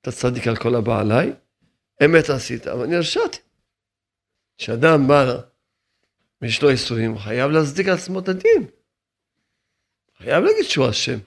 אתה 0.01 0.13
צדיק 0.13 0.47
על 0.47 0.57
כל 0.57 0.75
הבא 0.75 1.03
אמת 2.05 2.31
עשית, 2.31 2.67
אבל 2.67 2.83
אני 2.83 2.97
הרשעתי. 2.97 3.39
כשאדם 4.59 5.09
בא 5.09 5.41
ויש 6.43 6.63
לו 6.63 6.71
איסורים, 6.71 7.11
הוא 7.11 7.21
חייב 7.21 7.51
להצדיק 7.51 7.89
על 7.89 7.95
עצמו 7.95 8.19
את 8.19 8.29
הדין. 8.29 8.67
חייב 10.19 10.45
להגיד 10.45 10.65
שהוא 10.65 10.91
אשם. 10.91 11.19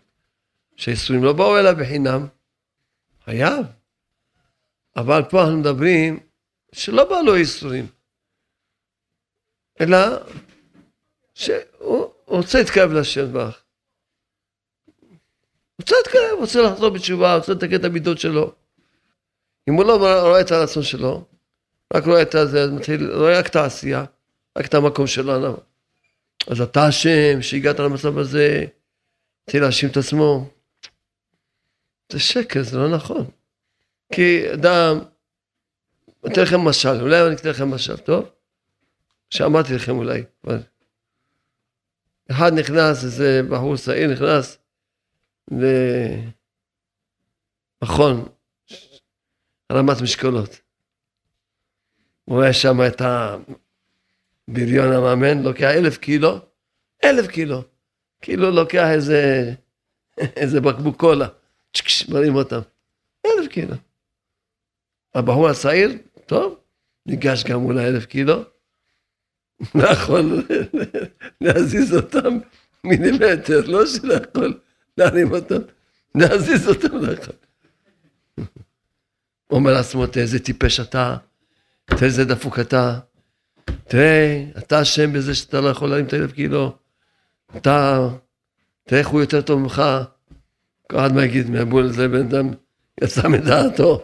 שהאיסורים 0.76 1.24
לא 1.24 1.34
באו 1.34 1.60
אליו 1.60 1.74
בחינם, 1.80 2.28
חייב. 3.26 3.66
אבל 4.96 5.22
פה 5.30 5.42
אנחנו 5.42 5.58
מדברים 5.58 6.20
שלא 6.72 7.10
בא 7.10 7.16
לו 7.26 7.36
איסורים, 7.36 7.88
אלא 9.82 9.98
שהוא 11.34 12.14
רוצה 12.26 12.58
להתקרב 12.58 12.92
לשם 12.92 13.34
ברך. 13.34 13.64
רוצה 15.80 15.96
להתקרב, 16.04 16.40
רוצה 16.40 16.62
לחזור 16.62 16.90
בתשובה, 16.90 17.36
רוצה 17.36 17.52
לתקן 17.52 17.76
את 17.76 17.84
המידות 17.84 18.20
שלו. 18.20 18.54
אם 19.70 19.74
הוא 19.74 19.86
לא 19.86 19.96
רואה 20.28 20.42
את 20.42 20.52
הרצון 20.52 20.84
שלו, 20.84 21.26
רק 21.94 22.04
רואה 22.06 22.22
את 22.22 22.36
זה, 22.52 22.72
מתחיל, 22.72 23.12
רואה 23.12 23.40
רק 23.40 23.48
את 23.48 23.56
העשייה, 23.56 24.06
רק 24.58 24.66
את 24.66 24.74
המקום 24.74 25.08
שלנו. 25.08 25.58
אז 26.48 26.62
אתה 26.62 26.90
אשם 26.90 27.42
שהגעת 27.42 27.80
למצב 27.80 28.18
הזה, 28.18 28.66
מתחיל 29.44 29.62
להאשים 29.62 29.90
את 29.90 29.98
עצמו. 29.98 30.50
זה 32.12 32.20
שקר, 32.20 32.64
זה 32.64 32.78
לא 32.78 32.96
נכון. 32.96 33.26
כי 34.14 34.54
אדם, 34.54 35.00
אני 36.24 36.34
אתן 36.34 36.42
לכם 36.42 36.60
משל, 36.60 37.02
אולי 37.02 37.28
אני 37.28 37.36
אתן 37.36 37.50
לכם 37.50 37.74
משל, 37.74 37.98
טוב? 37.98 38.30
שאמרתי 39.30 39.74
לכם 39.76 39.98
אולי. 39.98 40.24
אחד 42.32 42.52
נכנס, 42.54 43.04
איזה 43.04 43.42
בחור 43.50 43.78
צעיר 43.78 44.12
נכנס 44.12 44.58
למכון 47.82 48.30
רמת 49.72 50.02
משקולות. 50.04 50.62
הוא 52.26 52.36
רואה 52.36 52.54
שם 52.54 52.78
את 52.88 53.02
הבריון 54.50 54.92
המאמן, 54.92 55.44
לוקח 55.44 55.64
אלף 55.64 55.98
קילו, 55.98 56.40
אלף 57.04 57.28
קילו. 57.28 57.64
כאילו 58.22 58.52
לוקח 58.52 58.88
איזה, 58.92 59.54
איזה 60.18 60.62
בקבוק 60.62 61.00
קולה, 61.00 61.28
מרים 62.10 62.36
אותם. 62.36 62.60
אלף 63.26 63.48
קילו. 63.48 63.76
הבחור 65.16 65.50
הצעיר, 65.50 65.98
טוב, 66.26 66.60
ניגש 67.06 67.44
גם 67.44 67.60
מול 67.60 67.78
האלף 67.78 68.06
קילו, 68.06 68.44
לא 69.76 69.90
יכול 69.94 70.44
להזיז 71.42 71.96
אותם 71.96 72.38
מילימטר, 72.84 73.62
לא 73.66 73.86
שלא 73.86 74.14
יכול 74.14 74.60
להרים 74.98 75.32
אותם, 75.32 75.60
להזיז 76.16 76.68
אותם 76.68 76.98
לא. 76.98 77.34
אומר 79.52 79.74
לעצמו, 79.74 80.08
תראה 80.08 80.24
איזה 80.24 80.40
טיפש 80.40 80.80
אתה, 80.80 81.18
תראה 81.86 82.04
איזה 82.04 82.26
דפוק 82.26 82.60
אתה, 82.60 83.00
תראה, 83.88 84.46
אתה 84.58 84.82
אשם 84.82 85.14
בזה 85.14 85.36
שאתה 85.36 85.62
לא 85.62 85.70
יכול 85.70 85.90
להרים 85.90 86.06
את 86.06 86.14
האלף 86.14 86.32
קילו, 86.32 86.78
אתה, 87.58 88.08
תראה 88.84 89.00
איך 89.00 89.08
הוא 89.08 89.22
יותר 89.22 89.42
טוב 89.42 89.60
ממך, 89.60 89.84
כל 90.90 91.00
אחד 91.00 91.14
מה 91.14 91.26
יגיד, 91.26 91.50
מהבול 91.50 91.86
הזה 91.86 92.08
בן 92.08 92.26
אדם 92.28 92.50
יצא 93.04 93.28
מדעתו. 93.28 94.04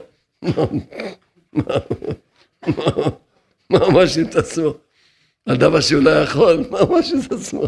מה 3.69 3.89
מאשים 3.93 4.25
את 4.29 4.35
עצמו? 4.35 4.73
על 5.45 5.57
דבר 5.57 5.81
שהוא 5.81 6.03
לא 6.03 6.09
יכול, 6.09 6.63
מה 6.71 6.79
מאשים 6.89 7.19
את 7.27 7.31
עצמו? 7.31 7.63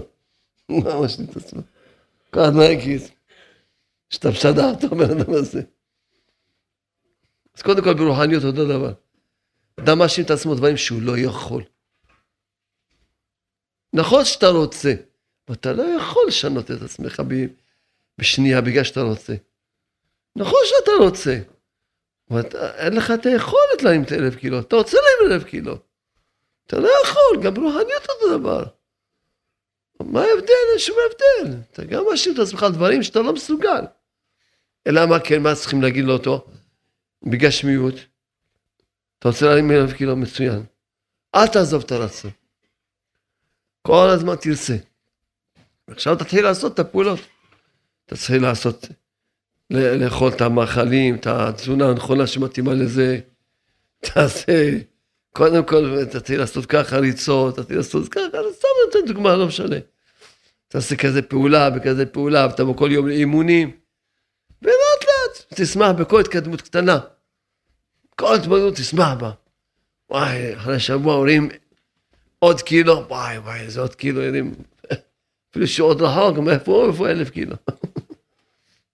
מה 0.70 1.00
מאשים 1.02 1.26
את 1.26 1.38
עצמו? 1.38 1.62
כל 2.34 2.40
אחד 2.40 2.54
מה 2.54 2.66
יגיד? 2.66 3.02
משדר 4.14 4.70
אותו 4.70 4.90
בן 4.96 5.12
אדם 5.12 5.34
הזה. 5.34 5.62
אז 7.56 7.62
קודם 7.62 7.84
כל 7.84 7.94
ברוחניות 7.94 8.44
אותו 8.44 8.66
דבר. 8.66 8.94
אדם 9.80 10.00
מאשים 10.00 10.26
את 10.26 10.32
עצמו 10.32 10.56
דברים 10.56 10.78
שהוא 10.78 11.02
לא 11.02 11.18
יכול. 11.18 11.64
נכון 13.94 14.26
שאתה 14.26 14.48
רוצה, 14.48 14.94
אבל 15.48 15.56
אתה 15.56 15.74
לא 15.74 15.84
יכול 15.84 16.24
לשנות 16.28 16.72
את 16.72 16.82
עצמך 16.82 17.22
בשנייה 18.18 18.62
בגלל 18.62 18.84
שאתה 18.84 19.02
רוצה. 19.02 19.34
נכון 20.36 20.60
שאתה 20.66 20.92
רוצה, 21.00 21.40
אין 22.56 22.94
לך 22.94 23.12
את 23.12 23.26
היכולת 23.26 23.84
להרים 23.84 24.04
את 24.04 24.12
אלף 24.12 24.36
קילו, 24.36 24.60
אתה 24.60 24.76
רוצה 24.76 24.98
להרים 24.98 25.34
אלף 25.34 25.44
קילו. 25.44 25.78
אתה 26.68 26.80
לא 26.80 26.90
יכול, 27.04 27.44
גם 27.44 27.54
ברוחניות 27.54 28.10
אותו 28.10 28.38
דבר. 28.38 28.64
מה 30.00 30.22
ההבדל? 30.22 30.54
אין 30.72 30.80
שום 30.80 30.96
הבדל. 31.06 31.58
אתה 31.72 31.84
גם 31.84 32.04
משאיר 32.14 32.36
את 32.36 32.40
עצמך 32.40 32.64
על 32.64 32.72
דברים 32.72 33.04
שאתה 33.04 33.20
לא 33.20 33.34
מסוגל. 33.34 33.82
אלא 34.88 35.06
מה 35.06 35.20
כן, 35.20 35.44
מה 35.44 35.56
צריכים 35.56 35.82
להגיד 35.82 36.06
לאותו? 36.06 36.46
בגשמיות. 37.24 37.96
אתה 39.20 39.30
רוצה 39.30 39.46
להרים 39.46 39.72
אלף 39.72 39.94
קילו 39.94 40.16
מצוין. 40.16 40.64
אל 41.36 41.48
תעזוב 41.48 41.84
את 41.86 41.92
הרצון. 41.92 42.32
כל 43.82 44.10
הזמן 44.10 44.36
תרצה. 44.36 44.76
עכשיו 45.88 46.16
תתחיל 46.16 46.44
לעשות 46.44 46.74
את 46.74 46.80
הפעולות. 46.80 47.20
צריך 48.08 48.42
לעשות 48.42 48.88
לאכול 49.70 50.30
את 50.30 50.42
המאכלים, 50.42 51.16
את 51.16 51.28
התזונה 51.28 51.90
הנכונה 51.90 52.28
שמתאימה 52.28 52.74
לזה. 52.74 53.20
תעשה, 54.00 54.78
קודם 55.32 55.66
כל 55.66 56.06
תתחיל 56.12 56.40
לעשות 56.40 56.66
ככה 56.66 56.98
ריצות, 56.98 57.56
תתחיל 57.56 57.78
לעשות 57.78 58.10
ככה, 58.10 58.38
סתם 58.54 58.68
נותן 58.86 59.14
דוגמה, 59.14 59.36
לא 59.36 59.48
משנה. 59.48 59.76
תעשה 60.68 60.96
כזה 60.96 61.22
פעולה 61.22 61.70
וכזה 61.76 62.06
פעולה, 62.06 62.48
ותבוא 62.54 62.78
כל 62.78 62.92
יום 62.92 63.08
לאימונים, 63.08 63.72
ולאט 64.62 65.04
לאט 65.04 65.62
תשמח 65.62 65.92
בכל 65.92 66.20
התקדמות 66.20 66.62
קטנה. 66.62 67.00
כל 68.16 68.36
התקדמות 68.36 68.76
תשמח 68.76 69.14
בה. 69.14 69.32
וואי, 70.10 70.56
אחרי 70.56 70.80
שבוע 70.80 71.16
אומרים 71.16 71.50
עוד 72.44 72.62
קילו, 72.62 73.06
וואי 73.08 73.38
וואי, 73.38 73.60
איזה 73.60 73.82
עוד 73.82 73.96
קילו, 73.96 74.22
יודעים, 74.22 74.54
אפילו 75.52 75.68
שעוד 75.68 76.02
רחוק, 76.02 76.38
מאיפה, 76.38 76.88
איפה 76.88 77.10
אלף 77.10 77.30
קילו. 77.30 77.56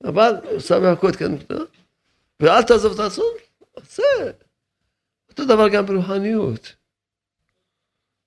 אבל 0.04 0.36
הוא 0.52 0.60
שם 0.60 0.82
מהכל 0.82 1.10
התקדמות 1.10 1.44
קטנה, 1.44 1.64
ואל 2.40 2.64
תעזוב 2.64 2.94
את 2.94 3.00
הרצון, 3.00 3.34
עושה. 3.72 4.04
אותו 5.30 5.46
דבר 5.46 5.70
גם 5.70 5.86
ברוחניות. 5.86 6.76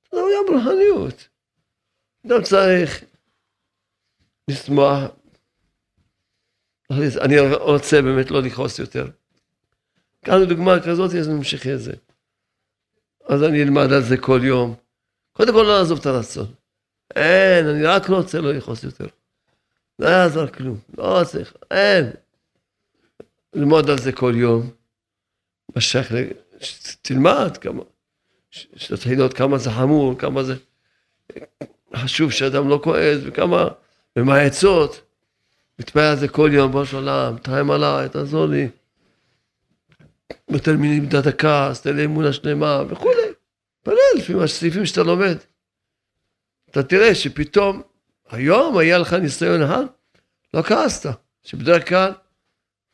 אותו 0.04 0.16
דבר 0.16 0.26
גם 0.36 0.44
ברוחניות. 0.46 1.28
אדם 2.26 2.42
צריך 2.42 3.04
לשמוח. 4.50 5.10
אני 7.20 7.40
רוצה 7.54 8.02
באמת 8.02 8.30
לא 8.30 8.42
לכעוס 8.42 8.78
יותר. 8.78 9.06
כאן 10.24 10.44
דוגמה 10.44 10.82
כזאת, 10.86 11.14
אז 11.14 11.28
נמשיך 11.28 11.66
את 11.66 11.80
זה. 11.80 11.92
אז 13.28 13.42
אני 13.42 13.62
אלמד 13.62 13.92
על 13.92 14.02
זה 14.02 14.16
כל 14.16 14.40
יום. 14.42 14.74
קודם 15.40 15.52
כל 15.52 15.62
לא 15.62 15.78
לעזוב 15.78 15.98
את 15.98 16.06
הרצון. 16.06 16.46
אין, 17.16 17.66
אני 17.66 17.82
רק 17.82 18.08
לא 18.08 18.16
רוצה 18.16 18.40
לא 18.40 18.52
לכעוס 18.52 18.84
יותר. 18.84 19.06
לא 19.98 20.08
יעזור 20.08 20.46
כלום, 20.46 20.78
לא 20.98 21.22
צריך, 21.26 21.54
אין. 21.70 22.10
ללמוד 23.54 23.90
על 23.90 23.98
זה 23.98 24.12
כל 24.12 24.32
יום. 24.36 24.70
משך, 25.76 26.12
תלמד 27.02 27.56
כמה, 27.56 27.82
שתתחיל 28.50 29.18
לראות 29.18 29.34
כמה 29.34 29.58
זה 29.58 29.70
חמור, 29.70 30.18
כמה 30.18 30.42
זה 30.42 30.54
חשוב 31.96 32.30
שאדם 32.30 32.68
לא 32.68 32.80
כועס, 32.84 33.18
וכמה, 33.24 33.68
ומה 34.16 34.34
העצות. 34.34 35.00
מתפלל 35.78 36.02
על 36.02 36.16
זה 36.16 36.28
כל 36.28 36.50
יום, 36.52 36.72
בראש 36.72 36.94
עולם, 36.94 37.38
תרם 37.38 37.70
עליי, 37.70 38.08
תעזור 38.08 38.46
לי. 38.46 38.68
יותר 40.48 40.72
מנמידת 40.72 41.26
הכעס, 41.26 41.82
תן 41.82 41.96
לי 41.96 42.04
אמונה 42.04 42.32
שלמה 42.32 42.82
וכולי. 42.88 43.19
תפלל 43.82 43.94
לפי 44.16 44.32
הסעיפים 44.44 44.86
שאתה 44.86 45.02
לומד. 45.02 45.36
אתה 46.70 46.82
תראה 46.82 47.14
שפתאום, 47.14 47.82
היום 48.30 48.78
היה 48.78 48.98
לך 48.98 49.12
ניסיון 49.12 49.62
אחד, 49.62 49.84
לא 50.54 50.62
כעסת. 50.62 51.10
שבדרך 51.42 51.88
כלל, 51.88 52.12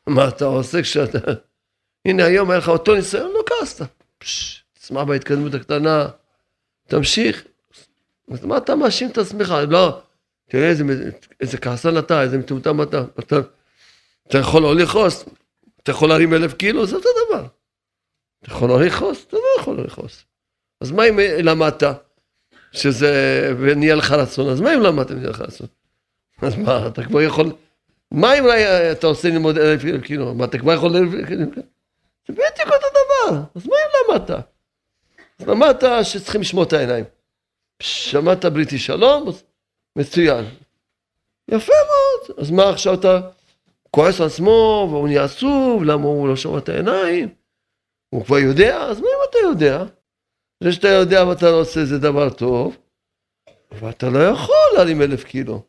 מה 0.07 0.27
אתה 0.27 0.45
עושה 0.45 0.81
כשאתה... 0.81 1.17
הנה 2.05 2.25
היום 2.25 2.51
היה 2.51 2.59
לך 2.59 2.69
אותו 2.69 2.95
ניסיון, 2.95 3.31
לא 3.31 3.43
כעסת. 3.45 3.85
תשמע 4.73 5.03
בהתקדמות 5.03 5.53
הקטנה, 5.53 6.07
תמשיך. 6.87 7.43
אז 8.31 8.45
מה 8.45 8.57
אתה 8.57 8.75
מאשים 8.75 9.09
את 9.09 9.17
עצמך? 9.17 9.53
לא, 9.69 10.01
תראה 10.49 10.69
איזה, 10.69 10.83
איזה 11.39 11.57
כעסן 11.57 11.97
אתה, 11.97 12.21
איזה 12.21 12.37
מטומטם 12.37 12.81
אתה. 12.81 13.03
אתה, 13.19 13.35
אתה 14.27 14.37
יכול 14.37 14.61
לא 14.61 14.75
לכעוס, 14.75 15.25
אתה 15.83 15.91
יכול 15.91 16.09
להרים 16.09 16.33
אלף 16.33 16.53
קילו, 16.53 16.85
זה 16.85 16.95
אותו 16.95 17.09
דבר. 17.27 17.45
אתה 18.39 18.51
יכול 18.51 18.69
לא 18.69 18.81
לכעוס, 18.81 19.25
אתה 19.27 19.35
לא 19.35 19.61
יכול 19.61 19.77
לא 19.77 19.83
לכעוס. 19.83 20.25
אז 20.81 20.91
מה 20.91 21.03
אם 21.09 21.19
למדת 21.19 21.83
שזה, 22.71 23.11
ונהיה 23.59 23.95
לך 23.95 24.11
רצון, 24.11 24.49
אז 24.49 24.61
מה 24.61 24.73
אם 24.73 24.81
למדת 24.81 25.11
ונהיה 25.11 25.29
לך 25.29 25.41
רצון? 25.41 25.67
אז 26.41 26.55
מה, 26.55 26.87
אתה 26.87 27.03
כבר 27.03 27.21
יכול, 27.21 27.51
מה 28.11 28.33
אם 28.33 28.43
אתה 28.91 29.07
עושה 29.07 29.29
ללמוד 29.29 29.57
אלף 29.57 29.81
קילו, 30.03 30.33
מה 30.33 30.45
אתה 30.45 30.57
כבר 30.57 30.73
יכול 30.73 30.95
אלף 30.95 31.27
קילו? 31.27 31.45
זה 32.27 32.33
בדיוק 32.33 32.67
אותו 32.73 32.87
דבר, 32.91 33.41
אז 33.55 33.67
מה 33.67 33.75
אם 33.75 34.15
למדת? 34.15 34.29
אז 35.39 35.47
למדת 35.47 35.83
שצריכים 36.03 36.41
לשמור 36.41 36.63
את 36.63 36.73
העיניים. 36.73 37.05
שמעת 37.79 38.45
בריתי 38.45 38.79
שלום, 38.79 39.29
מצוין. 39.95 40.45
יפה 41.51 41.73
מאוד, 41.73 42.39
אז 42.39 42.51
מה 42.51 42.69
עכשיו 42.69 42.93
אתה 42.93 43.19
כועס 43.91 44.21
על 44.21 44.27
עצמו 44.27 44.87
והוא 44.91 45.07
נהיה 45.07 45.23
עצוב, 45.23 45.83
למה 45.83 46.03
הוא 46.03 46.27
לא 46.27 46.35
שומע 46.35 46.57
את 46.57 46.69
העיניים? 46.69 47.29
הוא 48.09 48.25
כבר 48.25 48.37
יודע, 48.37 48.77
אז 48.77 48.99
מה 48.99 49.07
אם 49.07 49.29
אתה 49.29 49.37
יודע? 49.37 49.83
זה 50.63 50.71
שאתה 50.71 50.87
יודע 50.87 51.27
ואתה 51.27 51.45
לא 51.45 51.59
עושה 51.61 51.85
זה 51.85 51.99
דבר 51.99 52.29
טוב, 52.29 52.77
אבל 53.71 53.89
אתה 53.89 54.09
לא 54.09 54.19
יכול 54.19 54.55
להרים 54.75 55.01
אלף 55.01 55.23
קילו. 55.23 55.63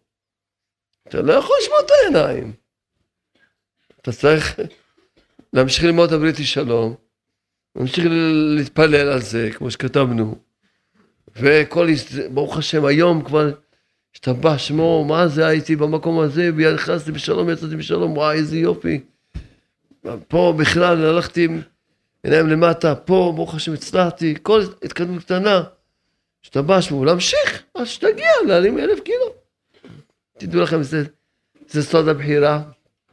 אתה 1.08 1.22
לא 1.22 1.32
יכול 1.32 1.56
לשמוע 1.62 1.78
את 1.86 1.90
העיניים. 1.90 2.52
אתה 4.02 4.12
צריך 4.12 4.60
להמשיך 5.52 5.84
ללמוד 5.84 6.08
את 6.08 6.14
הבריטי 6.14 6.44
שלום, 6.44 6.94
להמשיך 7.76 8.04
להתפלל 8.56 9.08
על 9.08 9.20
זה, 9.20 9.50
כמו 9.54 9.70
שכתבנו. 9.70 10.38
וכל, 11.36 11.88
ברוך 12.30 12.58
השם, 12.58 12.84
היום 12.84 13.24
כבר 13.24 13.50
השתבח 14.14 14.58
שמו, 14.58 15.04
מה 15.04 15.28
זה 15.28 15.46
הייתי 15.46 15.76
במקום 15.76 16.20
הזה, 16.20 16.50
ונכנסתי 16.56 17.12
בשלום, 17.12 17.50
יצאתי 17.50 17.76
בשלום, 17.76 18.16
וואי, 18.16 18.36
איזה 18.36 18.58
יופי. 18.58 19.00
פה 20.28 20.54
בכלל 20.58 21.04
הלכתי 21.04 21.48
עיניים 22.22 22.46
למטה, 22.48 22.94
פה, 22.94 23.32
ברוך 23.36 23.54
השם, 23.54 23.72
הצלחתי, 23.72 24.34
כל 24.42 24.62
התקדמות 24.82 25.22
קטנה. 25.22 25.62
השתבח 26.44 26.80
שמו, 26.80 27.04
להמשיך, 27.04 27.62
אז 27.74 27.88
שתגיע 27.88 28.30
להרים 28.46 28.78
אלף 28.78 29.00
קילו. 29.00 29.32
תדעו 30.38 30.60
לכם, 30.60 30.82
זה, 30.82 31.04
זה 31.68 31.82
סוד 31.82 32.08
הבחירה, 32.08 32.62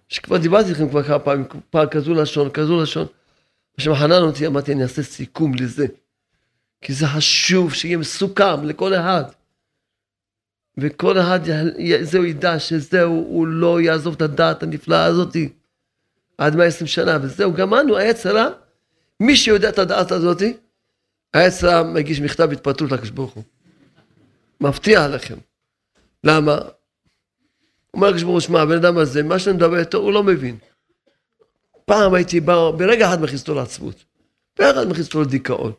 שכבר 0.09 0.37
דיברתי 0.37 0.71
לכם 0.71 0.89
כבר 0.89 1.03
כמה 1.03 1.19
פעמים, 1.19 1.45
פעם 1.69 1.87
כזו 1.87 2.13
לשון, 2.13 2.49
כזו 2.49 2.81
לשון. 2.81 3.05
השם 3.77 3.95
חנן 3.95 4.21
אותי, 4.21 4.47
אמרתי, 4.47 4.73
אני 4.73 4.83
אעשה 4.83 5.03
סיכום 5.03 5.55
לזה. 5.55 5.85
כי 6.81 6.93
זה 6.93 7.07
חשוב 7.07 7.73
שיהיה 7.73 7.97
מסוכם 7.97 8.65
לכל 8.65 8.93
אחד. 8.93 9.23
וכל 10.77 11.19
אחד 11.19 11.39
זהו 12.01 12.25
ידע 12.25 12.59
שזהו, 12.59 13.13
הוא 13.13 13.47
לא 13.47 13.81
יעזוב 13.81 14.13
את 14.15 14.21
הדעת 14.21 14.63
הנפלאה 14.63 15.05
הזאתי 15.05 15.49
עד 16.37 16.55
120 16.55 16.87
שנה, 16.87 17.17
וזהו, 17.21 17.53
גמרנו, 17.53 17.97
העץ 17.97 18.25
הרע, 18.25 18.47
מי 19.19 19.35
שיודע 19.35 19.69
את 19.69 19.79
הדעת 19.79 20.11
הזאתי, 20.11 20.57
העץ 21.33 21.63
הרע 21.63 21.83
מגיש 21.83 22.21
מכתב 22.21 22.51
התפטרות 22.51 22.91
לקדוש 22.91 23.09
ברוך 23.09 23.33
הוא. 23.33 23.43
מבטיח 24.61 25.01
לכם. 25.01 25.37
למה? 26.23 26.57
אומר 27.93 28.07
הקדוש 28.07 28.23
ברוך 28.23 28.33
הוא, 28.33 28.39
שמע, 28.39 28.61
הבן 28.61 28.75
אדם 28.75 28.97
הזה, 28.97 29.23
מה 29.23 29.39
שאני 29.39 29.55
מדבר 29.55 29.79
איתו, 29.79 29.97
הוא 29.97 30.13
לא 30.13 30.23
מבין. 30.23 30.57
פעם 31.85 32.13
הייתי 32.13 32.39
בא, 32.39 32.71
ברגע 32.77 33.07
אחד 33.07 33.21
מכניס 33.21 33.41
אותו 33.41 33.55
לעצבות. 33.55 34.03
ברגע 34.59 34.71
אחד 34.71 34.87
מכניס 34.87 35.07
אותו 35.07 35.21
לדיכאון. 35.21 35.71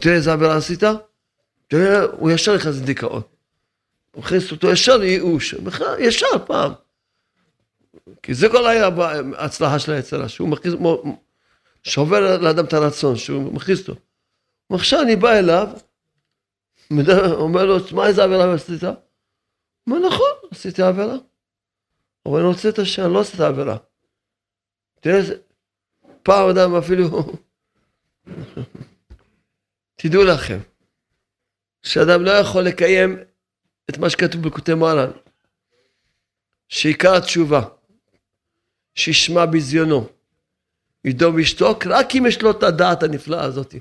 תראה 0.00 0.14
איזה 0.14 0.32
עבירה 0.32 0.56
עשית, 0.56 0.82
תראה, 1.68 2.02
הוא 2.02 2.30
ישר 2.30 2.56
נכנס 2.56 2.76
לדיכאון. 2.76 3.22
הוא 4.12 4.24
מכניס 4.24 4.52
אותו 4.52 4.70
ישר 4.70 4.96
לייאוש, 4.96 5.54
ישר 5.98 6.26
פעם. 6.46 6.72
כי 8.22 8.34
זה 8.34 8.48
כל 8.48 8.66
היה 8.66 8.88
ההצלחה 9.36 9.78
של 9.78 9.92
היצרה, 9.92 10.28
שהוא 10.28 10.48
מכניס, 10.48 10.74
שובר 11.82 12.38
לאדם 12.38 12.64
את 12.64 12.72
הרצון, 12.72 13.16
שהוא 13.16 13.52
מכניס 13.52 13.88
אותו. 13.88 14.00
ועכשיו 14.70 15.02
אני 15.02 15.16
בא 15.16 15.32
אליו, 15.32 15.68
אומר 17.32 17.64
לו, 17.64 17.76
מה 17.92 18.06
איזה 18.06 18.24
עבירה 18.24 18.54
עשית? 18.54 18.82
הוא 18.84 18.94
אומר, 19.86 20.06
נכון, 20.08 20.48
עשיתי 20.50 20.82
עבירה. 20.82 21.16
אבל 22.26 22.38
אני 22.40 22.48
רוצה 22.48 22.68
את 22.68 22.78
השם, 22.78 23.12
לא 23.12 23.20
עשיתי 23.20 23.42
עבירה. 23.42 23.76
תראה, 25.00 25.20
פעם 26.22 26.48
אדם 26.50 26.74
אפילו... 26.74 27.08
תדעו 29.96 30.24
לכם, 30.24 30.58
שאדם 31.82 32.22
לא 32.22 32.30
יכול 32.30 32.62
לקיים 32.62 33.18
את 33.90 33.98
מה 33.98 34.10
שכתוב 34.10 34.42
בקוטי 34.42 34.74
מוהר"ן, 34.74 35.10
שעיקר 36.68 37.14
התשובה, 37.14 37.62
שישמע 38.94 39.46
ביזיונו, 39.46 40.08
ידום 41.04 41.34
וישתוק, 41.34 41.86
רק 41.86 42.16
אם 42.16 42.26
יש 42.26 42.42
לו 42.42 42.50
את 42.50 42.62
הדעת 42.62 43.02
הנפלאה 43.02 43.44
הזאת. 43.44 43.74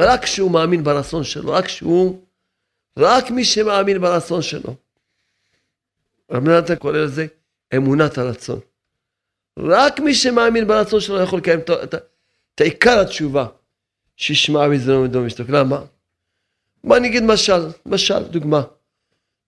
רק 0.00 0.24
כשהוא 0.24 0.50
מאמין 0.50 0.84
ברצון 0.84 1.24
שלו, 1.24 1.52
רק 1.52 1.64
כשהוא, 1.64 2.20
רק 2.98 3.30
מי 3.30 3.44
שמאמין 3.44 4.00
ברצון 4.00 4.42
שלו. 4.42 4.74
רב 6.30 6.48
נתן 6.48 6.76
קורא 6.76 6.92
לזה 6.92 7.26
אמונת 7.76 8.18
הרצון. 8.18 8.60
רק 9.58 10.00
מי 10.00 10.14
שמאמין 10.14 10.66
ברצון 10.66 11.00
שלו 11.00 11.22
יכול 11.22 11.38
לקיים 11.38 11.60
את 12.54 12.60
עיקר 12.60 13.00
התשובה. 13.00 13.46
שישמע 14.16 14.66
וזה 14.70 14.92
לא 14.92 15.02
מדום 15.02 15.26
משתוק. 15.26 15.50
למה? 15.50 15.82
בוא 16.84 16.98
נגיד 16.98 17.22
משל, 17.22 17.66
משל, 17.86 18.22
דוגמה. 18.22 18.62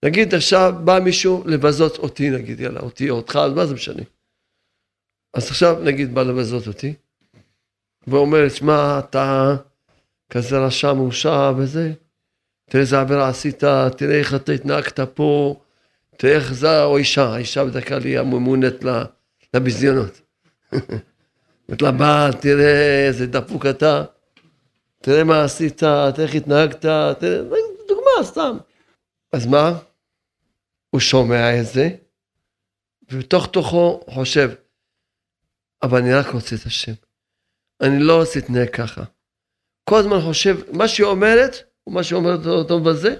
נגיד 0.04 0.34
עכשיו 0.34 0.74
בא 0.84 0.98
מישהו 0.98 1.44
לבזות 1.46 1.98
אותי, 1.98 2.30
נגיד, 2.30 2.60
יאללה, 2.60 2.80
אותי 2.80 3.10
או 3.10 3.16
אותך, 3.16 3.36
אז 3.36 3.52
מה 3.52 3.66
זה 3.66 3.74
משנה? 3.74 4.02
אז 5.34 5.50
עכשיו 5.50 5.80
נגיד 5.80 6.14
בא 6.14 6.22
לבזות 6.22 6.66
אותי, 6.66 6.94
ואומר, 8.06 8.48
שמע, 8.48 8.98
אתה 8.98 9.56
כזה 10.30 10.58
רשע 10.58 10.92
מורשע 10.92 11.52
וזה, 11.56 11.92
תראה 12.70 12.82
איזה 12.82 13.00
עבירה 13.00 13.28
עשית, 13.28 13.64
תראה 13.96 14.18
איך 14.18 14.34
אתה 14.34 14.52
התנהגת 14.52 15.00
פה, 15.00 15.60
תראה 16.16 16.34
איך 16.34 16.52
זה, 16.52 16.82
או 16.82 16.96
אישה, 16.96 17.24
האישה 17.24 17.64
כלל 17.86 18.02
היא 18.04 18.18
הממונת 18.18 18.84
לביזיונות. 19.54 20.20
אומרת 21.68 21.82
לה, 21.82 21.92
בא, 21.92 22.30
תראה 22.40 23.06
איזה 23.06 23.26
דפוק 23.26 23.66
אתה, 23.66 24.04
תראה 25.00 25.24
מה 25.24 25.44
עשית, 25.44 25.78
תראה 25.78 26.12
איך 26.18 26.34
התנהגת, 26.34 26.80
תראה, 26.80 27.14
דוגמה 27.88 28.10
סתם. 28.22 28.56
אז 29.32 29.46
מה? 29.46 29.78
הוא 30.90 31.00
שומע 31.00 31.60
את 31.60 31.66
זה, 31.66 31.88
ובתוך 33.10 33.46
תוכו 33.46 34.00
חושב, 34.10 34.50
אבל 35.84 35.98
אני 35.98 36.14
רק 36.14 36.26
רוצה 36.26 36.56
את 36.56 36.66
השם. 36.66 36.92
אני 37.80 37.98
לא 37.98 38.20
רוצה 38.20 38.38
להתנהג 38.38 38.70
ככה. 38.70 39.02
כל 39.84 39.98
הזמן 39.98 40.20
חושב, 40.20 40.56
מה 40.72 40.88
שהיא 40.88 41.06
אומרת, 41.06 41.56
ומה 41.86 42.02
שהיא 42.02 42.16
אומרת 42.16 42.46
אותו 42.46 42.80
בזה, 42.80 43.16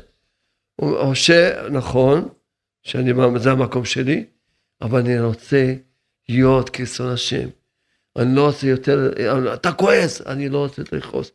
הוא 0.77 1.05
חושב, 1.05 1.53
נכון, 1.71 2.29
שאני, 2.83 3.13
זה 3.37 3.51
המקום 3.51 3.85
שלי, 3.85 4.27
אבל 4.83 4.99
אני 4.99 5.21
רוצה 5.21 5.75
להיות 6.29 6.71
כרצון 6.71 7.13
השם. 7.13 7.49
אני 8.17 8.37
לא 8.37 8.47
רוצה 8.47 8.67
יותר, 8.67 9.11
אתה 9.55 9.73
כועס, 9.73 10.23
אני 10.27 10.49
לא 10.49 10.59
רוצה 10.59 10.83
יותר 10.83 10.97
לכעוס. 10.97 11.31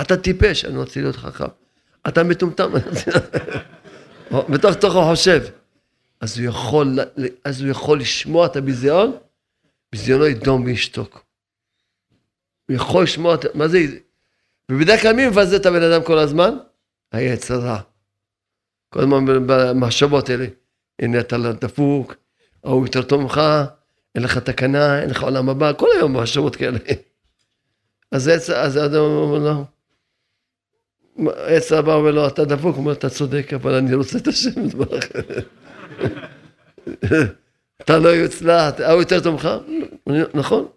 אתה 0.00 0.16
טיפש, 0.16 0.64
אני 0.64 0.76
רוצה 0.76 1.00
להיות 1.00 1.16
חכם. 1.16 1.44
אתה 2.08 2.22
מטומטם, 2.22 2.72
בתוך 4.48 4.74
תוכו 4.74 5.02
חושב. 5.02 5.42
אז 6.20 6.38
הוא 6.38 6.46
יכול, 6.46 6.98
אז 7.44 7.60
הוא 7.60 7.70
יכול 7.70 8.00
לשמוע 8.00 8.46
את 8.46 8.56
הביזיון, 8.56 9.16
ביזיונו 9.94 10.26
ידום 10.26 10.64
וישתוק. 10.64 11.24
הוא 12.68 12.76
יכול 12.76 13.04
לשמוע, 13.04 13.36
מה 13.54 13.68
זה, 13.68 13.78
ובדרך 14.70 15.02
כלל 15.02 15.12
מי 15.12 15.28
מבזה 15.28 15.56
את 15.56 15.66
הבן 15.66 15.82
אדם 15.82 16.04
כל 16.04 16.18
הזמן? 16.18 16.56
היצר 17.12 17.60
רע. 17.60 17.80
כל 18.88 19.00
הזמן 19.00 19.24
במחשבות 19.46 20.30
האלה. 20.30 20.46
הנה 20.98 21.20
אתה 21.20 21.36
לא 21.36 21.52
דפוק, 21.52 22.14
ההוא 22.64 22.86
יותר 22.86 23.02
טוב 23.02 23.22
ממך, 23.22 23.40
אין 24.14 24.22
לך 24.22 24.38
תקנה, 24.38 25.00
אין 25.00 25.10
לך 25.10 25.22
עולם 25.22 25.48
הבא, 25.48 25.72
כל 25.72 25.88
היום 25.96 26.16
מחשבות 26.16 26.56
כאלה. 26.56 26.78
אז 28.10 28.28
האדם 28.76 29.00
אומר 29.00 29.38
לו, 29.38 29.64
עץ 31.36 31.72
הבא 31.72 31.94
אומר 31.94 32.10
לו, 32.10 32.26
אתה 32.26 32.44
דפוק, 32.44 32.74
הוא 32.74 32.76
אומר, 32.76 32.92
אתה 32.92 33.10
צודק, 33.10 33.52
אבל 33.54 33.74
אני 33.74 33.94
רוצה 33.94 34.18
את 34.18 34.26
השם. 34.26 34.50
אתה 37.82 37.98
לא 37.98 38.08
יוצלח, 38.08 38.80
ההוא 38.80 39.00
יותר 39.00 39.20
טוב 39.20 39.34
ממך? 39.34 39.48
נכון, 40.34 40.68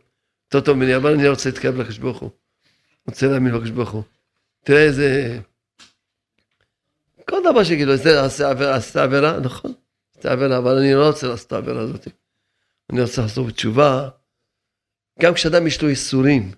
יותר 0.46 0.66
טוב 0.66 0.78
ממני, 0.78 0.96
אבל 0.96 1.14
אני 1.14 1.28
רוצה 1.28 1.50
להתקרב 1.50 1.76
לקדוש 1.76 1.98
ברוך 1.98 2.20
הוא. 2.20 2.30
רוצה 3.08 3.28
להאמין 3.28 3.54
בקדוש 3.54 3.70
ברוך 3.70 3.90
הוא. 3.90 4.04
תראה 4.64 4.84
איזה... 4.84 5.40
כל 7.30 7.38
דבר 7.52 7.64
שיגידו, 7.64 7.96
זה 7.96 8.26
עשה 8.26 9.04
עבירה, 9.04 9.40
נכון, 9.40 9.74
עשה 10.20 10.32
עבירה, 10.32 10.58
אבל 10.58 10.78
אני 10.78 10.94
לא 10.94 11.08
רוצה 11.08 11.28
לעשות 11.28 11.48
את 11.48 11.52
העבירה 11.52 11.82
הזאת. 11.82 12.08
אני 12.90 13.02
רוצה 13.02 13.22
לחזור 13.22 13.48
בתשובה. 13.48 14.10
גם 15.20 15.34
כשאדם 15.34 15.68
יש 15.68 15.82
לו 15.82 15.90
ייסורים, 15.90 16.52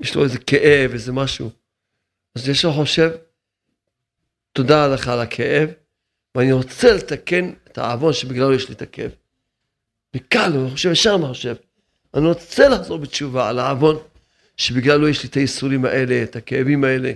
יש 0.00 0.14
לו 0.14 0.24
איזה 0.24 0.38
כאב, 0.38 0.90
איזה 0.92 1.12
משהו, 1.12 1.50
אז 2.34 2.48
יש 2.48 2.64
לו 2.64 2.72
חושב, 2.72 3.10
תודה 4.52 4.86
לך 4.86 5.08
על 5.08 5.20
הכאב, 5.20 5.68
ואני 6.34 6.52
רוצה 6.52 6.92
לתקן 6.92 7.52
את 7.74 7.78
העוון 7.78 8.12
שבגללו 8.12 8.54
יש 8.54 8.70
הכאב. 8.70 9.10
וקל, 10.16 10.52
הוא 10.54 10.70
חושב, 10.70 10.90
ישר 10.90 11.16
מה 11.16 11.28
חושב. 11.28 11.54
אני 12.14 12.26
רוצה 12.26 12.68
לחזור 12.68 12.98
בתשובה 12.98 13.48
על 13.48 13.58
העוון 13.58 13.96
שבגללו 14.56 15.08
יש 15.08 15.22
לי 15.22 15.28
את 15.28 15.34
הייסורים 15.34 15.84
האלה, 15.84 16.22
את 16.22 16.36
הכאבים 16.36 16.84
האלה. 16.84 17.12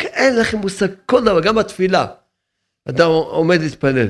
אין 0.00 0.36
לכם 0.36 0.58
מושג, 0.58 0.88
כל 1.06 1.24
דבר, 1.24 1.40
גם 1.40 1.54
בתפילה. 1.54 2.06
אדם 2.88 3.08
עומד 3.10 3.60
להתפלל. 3.60 4.08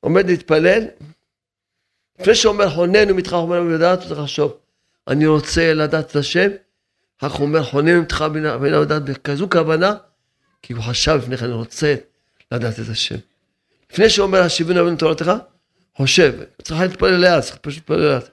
עומד 0.00 0.26
להתפלל, 0.26 0.84
לפני 2.20 2.34
שאומר 2.34 2.70
חוננו 2.70 3.14
מתך 3.14 3.30
חוננו 3.30 3.74
בדעת, 3.74 3.98
הוא 3.98 4.08
צריך 4.08 4.20
לחשוב, 4.20 4.56
אני 5.08 5.26
רוצה 5.26 5.74
לדעת 5.74 6.10
את 6.10 6.16
השם, 6.16 6.48
אחר 7.18 7.28
כך 7.28 7.40
אומר 7.40 7.62
חוננו 7.62 8.02
מתך 8.02 8.24
ודעת 8.60 9.02
בכזו 9.02 9.50
כוונה, 9.50 9.94
כי 10.62 10.72
הוא 10.72 10.82
חשב 10.82 11.18
לפני 11.22 11.36
כן, 11.36 11.44
אני 11.44 11.54
רוצה 11.54 11.94
לדעת 12.52 12.80
את 12.80 12.88
השם. 12.88 13.16
לפני 13.92 14.10
שהוא 14.10 14.26
אומר 14.26 14.42
השיבנו 14.42 14.80
אבינו 14.80 14.96
תורתך, 14.96 15.32
חושב, 15.96 16.34
צריך 16.62 16.80
להתפלל 16.80 17.16
לאט, 17.16 17.42
צריך 17.42 17.56
פשוט 17.56 17.78
להתפלל 17.78 18.14
לאט. 18.14 18.28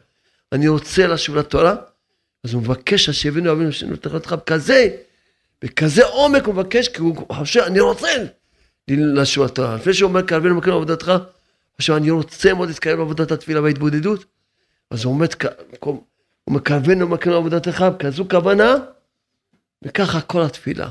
אני 0.52 0.68
רוצה 0.68 1.08
לשוב 1.08 1.36
לתורה, 1.36 1.76
אז 2.44 2.54
הוא 2.54 2.62
מבקש 2.62 3.10
השיבנו 3.10 3.52
אבינו 3.52 3.98
תורתך 4.02 4.34
בכזה, 4.34 4.88
בכזה 5.62 6.06
עומק 6.06 6.46
הוא 6.46 6.54
מבקש, 6.54 6.88
כי 6.88 7.02
הוא 7.02 7.26
חושב, 7.32 7.60
אני 7.60 7.80
רוצה 7.80 8.08
לשוב 8.88 9.46
לתורה. 9.46 9.76
לפני 9.76 9.94
שהוא 9.94 10.10
אומר 10.10 10.22
קרבנו 10.22 10.56
מקום 10.56 10.74
עבודתך, 10.74 11.12
עכשיו 11.78 11.98
אני 11.98 12.12
רוצה 12.12 12.54
מאוד 12.54 12.68
להתקרב 12.68 13.00
לעבודת 13.00 13.32
התפילה 13.32 13.62
וההתבודדות, 13.62 14.26
אז 14.92 15.04
הוא 15.04 15.14
עומד, 15.14 15.28
הוא 15.80 16.04
מכוון 16.50 17.02
ומכוון 17.02 17.34
לעבודתך, 17.34 17.86
כזו 18.00 18.26
כוונה, 18.30 18.76
וככה 19.84 20.22
כל 20.22 20.42
התפילה. 20.42 20.90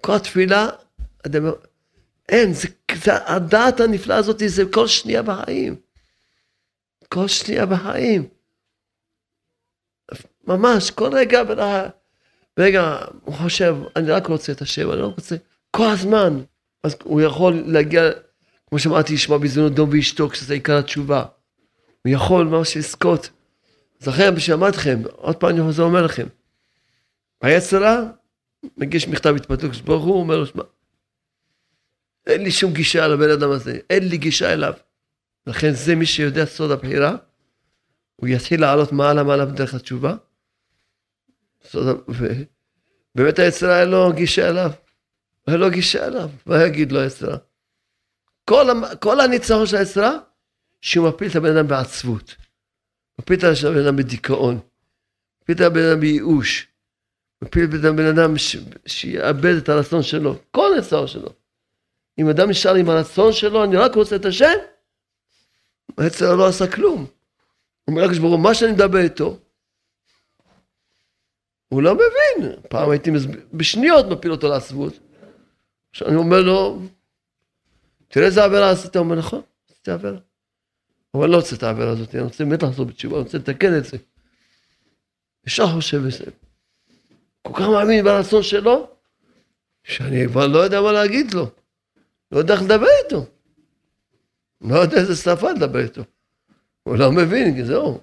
כל 0.00 0.12
התפילה, 0.12 0.68
אדם, 1.26 1.44
אין, 2.28 2.52
זה 2.52 2.68
הדעת 3.06 3.80
הנפלאה 3.80 4.16
הזאת, 4.16 4.42
זה 4.46 4.62
כל 4.72 4.86
שנייה 4.86 5.22
בחיים. 5.22 5.76
כל 7.08 7.28
שנייה 7.28 7.66
בחיים. 7.66 8.28
ממש, 10.46 10.90
כל 10.90 11.10
רגע, 11.12 11.42
רגע, 12.58 12.98
הוא 13.24 13.34
חושב, 13.34 13.76
אני 13.96 14.10
רק 14.10 14.26
רוצה 14.26 14.52
את 14.52 14.62
השם, 14.62 14.90
אני 14.90 15.00
לא 15.00 15.06
רוצה, 15.06 15.36
כל 15.70 15.86
הזמן. 15.86 16.40
אז 16.82 16.96
הוא 17.04 17.20
יכול 17.20 17.62
להגיע 17.66 18.02
כמו 18.68 18.78
שאמרתי, 18.78 19.12
ישמע 19.12 19.38
בזדונות 19.38 19.74
דום 19.74 19.90
וישתוק, 19.90 20.34
שזה 20.34 20.54
עיקר 20.54 20.78
התשובה. 20.78 21.24
הוא 22.04 22.12
יכול 22.12 22.46
ממש 22.46 22.76
לזכות. 22.76 23.30
זכר 24.00 24.30
בשמעתכם, 24.30 25.02
עוד 25.12 25.36
פעם 25.36 25.50
אני 25.50 25.62
חוזר 25.62 25.82
אומר 25.82 26.02
לכם. 26.02 26.26
היצרה, 27.42 28.02
מגיש 28.76 29.08
מכתב 29.08 29.34
התפתות, 29.36 29.76
ברוך 29.84 30.04
הוא 30.04 30.20
אומר 30.20 30.36
לו, 30.36 30.46
אין 32.26 32.42
לי 32.42 32.50
שום 32.50 32.72
גישה 32.72 33.08
לבן 33.08 33.30
אדם 33.30 33.50
הזה, 33.50 33.78
אין 33.90 34.08
לי 34.08 34.16
גישה 34.16 34.52
אליו. 34.52 34.74
לכן 35.46 35.72
זה 35.72 35.94
מי 35.94 36.06
שיודע 36.06 36.46
סוד 36.46 36.70
הבחירה, 36.70 37.16
הוא 38.16 38.28
יתחיל 38.28 38.60
לעלות 38.60 38.92
מעלה 38.92 39.22
מעלה 39.22 39.46
בדרך 39.46 39.74
התשובה. 39.74 40.14
ובאמת 41.74 43.38
היצרה 43.38 43.80
אין 43.80 43.88
לו 43.88 44.12
גישה 44.12 44.48
אליו. 44.48 44.70
אין 45.48 45.60
לו 45.60 45.70
גישה 45.70 46.06
אליו, 46.06 46.30
מה 46.46 46.64
יגיד 46.64 46.92
לו 46.92 47.00
היצרה? 47.00 47.36
כל, 48.44 48.66
כל 49.00 49.20
הניצחון 49.20 49.66
של 49.66 49.76
העזרה, 49.76 50.12
שהוא 50.80 51.08
מפיל 51.08 51.30
את 51.30 51.36
הבן 51.36 51.56
אדם 51.56 51.68
בעצבות. 51.68 52.34
מפיל 53.18 53.38
את 53.38 53.44
הבן 53.64 53.86
אדם 53.86 53.96
בדיכאון. 53.96 54.60
מפיל 55.42 55.56
את 55.56 55.60
הבן 55.60 55.82
אדם 55.90 56.00
בייאוש. 56.00 56.66
מפיל 57.42 57.64
את 57.64 57.84
הבן 57.84 58.06
אדם 58.06 58.38
ש... 58.38 58.56
שיאבד 58.86 59.54
את 59.54 59.68
הרצון 59.68 60.02
שלו. 60.02 60.38
כל 60.50 60.72
הניצחון 60.72 61.06
שלו. 61.06 61.32
אם 62.20 62.28
אדם 62.28 62.50
נשאר 62.50 62.74
עם 62.74 62.90
הרצון 62.90 63.32
שלו, 63.32 63.64
אני 63.64 63.76
רק 63.76 63.94
רוצה 63.94 64.16
את 64.16 64.24
השם, 64.24 64.54
בעצם 65.98 66.24
לא 66.24 66.46
עשה 66.46 66.66
כלום. 66.66 67.06
אומר 67.88 68.02
לקדוש 68.02 68.18
ברוך 68.18 68.32
הוא, 68.32 68.40
מה 68.40 68.54
שאני 68.54 68.72
מדבר 68.72 68.98
איתו, 68.98 69.38
הוא 71.68 71.82
לא 71.82 71.94
מבין. 71.94 72.52
פעם 72.68 72.90
הייתי 72.90 73.10
בשניות 73.52 74.06
מפיל 74.06 74.30
אותו 74.30 74.48
לעצבות. 74.48 74.98
עכשיו 75.90 76.08
אני 76.08 76.16
אומר 76.16 76.40
לו, 76.40 76.82
תראה 78.08 78.26
איזה 78.26 78.44
עבירה 78.44 78.70
עשית, 78.70 78.96
הוא 78.96 79.04
אומר, 79.04 79.16
נכון, 79.16 79.42
עשיתי 79.70 79.90
עבירה. 79.90 80.18
אבל 81.14 81.30
לא 81.30 81.36
רוצה 81.36 81.56
את 81.56 81.62
העבירה 81.62 81.90
הזאת, 81.90 82.14
אני 82.14 82.22
רוצה 82.22 82.44
באמת 82.44 82.62
לחזור 82.62 82.86
בתשובה, 82.86 83.16
אני 83.16 83.24
רוצה 83.24 83.38
לתקן 83.38 83.78
את 83.78 83.84
זה. 83.84 83.96
ישר 85.46 85.66
חושב 85.66 86.06
בזה. 86.06 86.24
כל 87.42 87.52
כך 87.54 87.68
מאמין 87.68 88.04
ברצון 88.04 88.42
שלו, 88.42 88.90
שאני 89.84 90.26
כבר 90.28 90.46
לא 90.46 90.58
יודע 90.58 90.80
מה 90.80 90.92
להגיד 90.92 91.34
לו. 91.34 91.50
לא 92.32 92.38
יודע 92.38 92.54
איך 92.54 92.62
לדבר 92.62 92.86
איתו. 93.04 93.26
לא 94.60 94.74
יודע 94.74 94.96
איזה 94.96 95.16
שפה 95.16 95.52
לדבר 95.52 95.80
איתו. 95.80 96.02
הוא 96.82 96.96
לא 96.96 97.12
מבין, 97.12 97.64
זהו. 97.64 98.00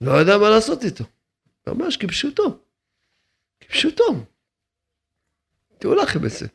לא 0.00 0.12
יודע 0.12 0.38
מה 0.38 0.50
לעשות 0.50 0.84
איתו. 0.84 1.04
ממש 1.66 1.96
כפשוטו. 1.96 2.58
כפשוטו. 3.60 4.24
תראו 5.78 5.94
לכם 5.94 6.24
את 6.24 6.30
זה. 6.30 6.46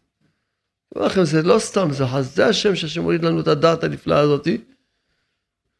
אומר 0.95 1.05
לכם, 1.05 1.23
זה 1.23 1.41
לא 1.41 1.59
סתם, 1.59 1.87
זה 1.91 2.03
חסדי 2.05 2.43
השם 2.43 2.75
שהשם 2.75 3.01
מוריד 3.01 3.23
לנו 3.23 3.41
את 3.41 3.47
הדעת 3.47 3.83
הנפלאה 3.83 4.19
הזאתי, 4.19 4.61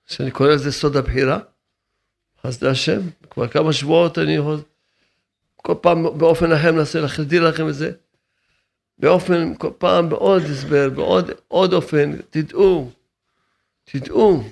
שאני 0.05 0.31
קורא 0.31 0.49
לזה 0.49 0.71
סוד 0.71 0.97
הבחירה. 0.97 1.39
חסדי 2.43 2.67
השם, 2.67 2.99
כבר 3.29 3.47
כמה 3.47 3.73
שבועות 3.73 4.17
אני 4.17 4.35
יכול, 4.35 4.61
כל 5.55 5.75
פעם 5.81 6.03
באופן 6.17 6.51
אחר 6.51 6.71
מנסה 6.71 7.01
להחדיר 7.01 7.49
לכם 7.49 7.69
את 7.69 7.73
זה. 7.73 7.91
באופן, 9.01 9.55
כל 9.57 9.71
פעם 9.77 10.09
בעוד 10.09 10.41
הסבר, 10.41 10.89
בעוד 10.89 11.31
עוד 11.47 11.73
אופן, 11.73 12.21
תדעו, 12.29 12.91
תדעו. 13.83 14.43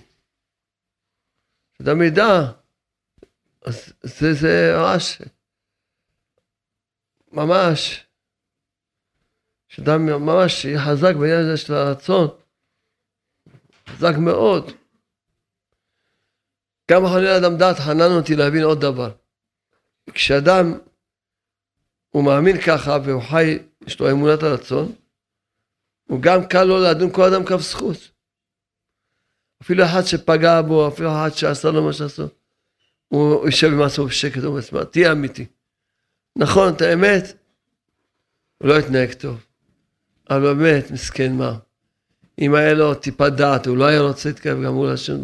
שאדם 1.78 2.02
ידע, 2.02 2.52
אז 3.62 3.94
זה, 4.04 4.34
זה 4.34 4.74
ממש, 4.78 5.22
ממש. 7.32 8.06
שאדם 9.68 10.06
ממש 10.06 10.66
יהיה 10.66 10.80
חזק 10.86 11.16
בעניין 11.16 11.40
הזה 11.40 11.58
של 11.58 11.74
הרצון, 11.74 12.28
חזק 13.88 14.14
מאוד. 14.18 14.72
גם 16.92 17.08
חנן 17.08 17.44
אדם 17.44 17.58
דעת 17.58 17.80
חנן 17.80 18.12
אותי 18.18 18.36
להבין 18.36 18.64
עוד 18.64 18.82
דבר. 18.82 19.12
כשאדם 20.14 20.80
הוא 22.10 22.24
מאמין 22.24 22.62
ככה 22.62 22.98
והוא 23.04 23.22
חי, 23.22 23.60
יש 23.88 24.00
לו 24.00 24.12
אמונת 24.12 24.44
הרצון, 24.44 24.92
הוא 26.10 26.22
גם 26.22 26.46
קל 26.46 26.64
לו 26.64 26.80
לדון 26.80 27.12
כל 27.12 27.34
אדם 27.34 27.46
כף 27.46 27.62
זכות. 27.62 28.12
אפילו 29.62 29.86
אחד 29.86 30.02
שפגע 30.04 30.62
בו, 30.62 30.88
אפילו 30.88 31.10
אחד 31.10 31.30
שעשה 31.34 31.72
לו 31.72 31.84
מה 31.84 31.94
שעשו, 31.94 32.28
הוא 33.08 33.46
יושב 33.46 33.68
עם 33.68 33.82
עצמו 33.82 34.06
בשקט, 34.06 34.44
הוא 34.44 34.60
אומר, 34.72 34.84
תהיה 34.84 35.12
אמיתי. 35.12 35.46
נכון, 36.36 36.74
את 36.74 36.82
האמת, 36.82 37.24
הוא 38.58 38.70
לא 38.70 38.80
יתנהג 38.80 39.14
טוב. 39.14 39.46
אבל 40.30 40.54
באמת, 40.54 40.92
מסכן 40.92 41.34
מה. 41.34 41.58
אם 42.40 42.56
היה 42.56 42.74
לו 42.74 42.96
טיפת 42.96 43.32
דעת, 43.32 43.68
הוא 43.68 43.78
לא 43.78 43.86
היה 43.86 44.02
רוצה 44.02 44.30
להתקרב 44.30 44.64
גם 44.64 44.74
מול 44.74 44.90
השם. 44.90 45.24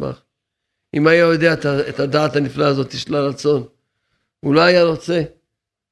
אם 0.93 1.07
היה 1.07 1.19
יודע 1.19 1.53
את 1.89 1.99
הדעת 1.99 2.35
הנפלאה 2.35 2.67
הזאת 2.67 2.99
של 2.99 3.15
הרצון, 3.15 3.63
הוא 4.39 4.53
לא 4.53 4.61
היה 4.61 4.83
רוצה, 4.83 5.21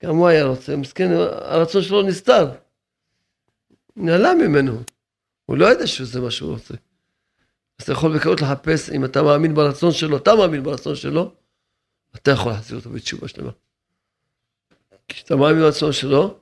גם 0.03 0.15
הוא 0.15 0.27
היה 0.27 0.45
רוצה, 0.45 0.75
מסכן, 0.75 1.11
הרצון 1.11 1.81
שלו 1.81 2.01
נסתר. 2.01 2.51
נעלם 3.95 4.37
ממנו. 4.37 4.81
הוא 5.45 5.57
לא 5.57 5.65
יודע 5.65 5.87
שזה 5.87 6.21
מה 6.21 6.31
שהוא 6.31 6.51
רוצה. 6.51 6.73
אז 7.79 7.83
אתה 7.83 7.91
יכול 7.91 8.17
בקלות 8.17 8.41
לחפש, 8.41 8.89
אם 8.89 9.05
אתה 9.05 9.23
מאמין 9.23 9.55
ברצון 9.55 9.91
שלו, 9.91 10.17
אתה 10.17 10.35
מאמין 10.35 10.63
ברצון 10.63 10.95
שלו, 10.95 11.31
אתה 12.15 12.31
יכול 12.31 12.51
להחזיר 12.51 12.77
אותו 12.77 12.89
בתשובה 12.89 13.27
שלמה. 13.27 13.51
כשאתה 15.07 15.35
מאמין 15.35 15.61
ברצון 15.61 15.93
שלו, 15.93 16.39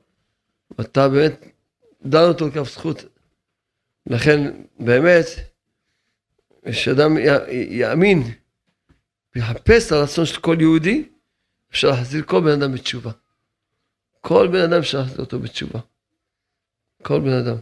אתה 0.81 1.09
באמת 1.09 1.45
דן 2.05 2.23
אותו 2.23 2.47
לכף 2.47 2.73
זכות. 2.73 3.03
לכן, 4.07 4.61
באמת, 4.79 5.25
כשאדם 6.65 7.17
יאמין 7.51 8.23
ויחפש 9.35 9.87
את 9.87 9.91
הרצון 9.91 10.25
של 10.25 10.41
כל 10.41 10.57
יהודי, 10.59 11.09
אפשר 11.71 11.89
להחזיר 11.89 12.23
כל 12.25 12.41
בן 12.41 12.61
אדם 12.61 12.73
בתשובה. 12.73 13.11
כל 14.21 14.47
בן 14.47 14.61
אדם 14.61 14.81
להחזיר 14.93 15.19
אותו 15.19 15.39
בתשובה. 15.39 15.79
כל 17.01 17.19
בן 17.19 17.33
אדם. 17.33 17.57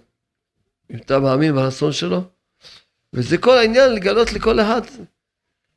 אם 0.91 0.97
אתה 0.97 1.19
מאמין 1.19 1.55
ברצון 1.55 1.91
שלו, 1.91 2.21
וזה 3.13 3.37
כל 3.37 3.57
העניין 3.57 3.93
לגלות 3.93 4.33
לכל 4.33 4.59
אחד 4.59 4.81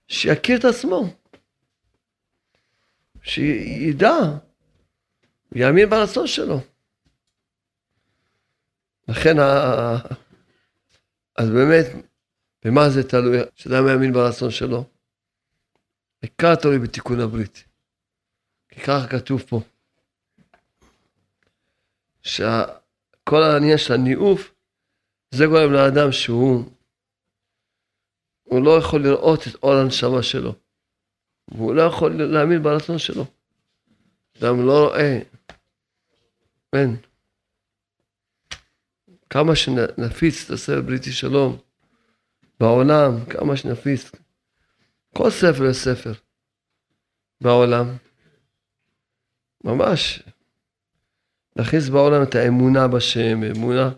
שיכיר 0.08 0.58
את 0.58 0.64
עצמו, 0.64 1.14
שידע, 3.22 4.14
יאמין 5.54 5.90
ברצון 5.90 6.26
שלו. 6.26 6.60
לכן, 9.08 9.36
אז 11.36 11.50
באמת, 11.50 11.86
במה 12.64 12.90
זה 12.90 13.08
תלוי? 13.08 13.38
שאדם 13.54 13.88
יאמין 13.88 14.12
ברצון 14.12 14.50
שלו? 14.50 14.84
עיקר 16.20 16.54
תלוי 16.54 16.78
בתיקון 16.78 17.20
הברית. 17.20 17.64
כי 18.68 18.80
ככה 18.80 19.08
כתוב 19.08 19.42
פה, 19.48 19.60
שכל 22.22 23.42
העניין 23.42 23.78
של 23.78 23.92
הניאוף, 23.92 24.54
זה 25.34 25.46
גורם 25.46 25.72
לאדם 25.72 26.12
שהוא, 26.12 26.64
הוא 28.42 28.64
לא 28.64 28.78
יכול 28.78 29.02
לראות 29.02 29.40
את 29.46 29.54
אור 29.62 29.74
הנשמה 29.74 30.22
שלו. 30.22 30.54
והוא 31.48 31.74
לא 31.74 31.82
יכול 31.82 32.22
להאמין 32.22 32.62
ברצון 32.62 32.98
שלו. 32.98 33.24
אדם 34.38 34.66
לא 34.66 34.86
רואה. 34.86 35.18
אין. 36.72 36.96
כמה 39.30 39.56
שנפיץ 39.56 40.44
את 40.44 40.50
הספר 40.50 40.80
בריטי 40.80 41.12
שלום 41.12 41.58
בעולם, 42.60 43.24
כמה 43.30 43.56
שנפיץ. 43.56 44.10
כל 45.16 45.30
ספר 45.30 45.64
יש 45.70 45.76
ספר 45.76 46.12
בעולם. 47.40 47.86
ממש. 49.64 50.22
להכניס 51.56 51.88
בעולם 51.88 52.22
את 52.22 52.34
האמונה 52.34 52.88
בשם, 52.88 53.42
אמונה 53.56 53.90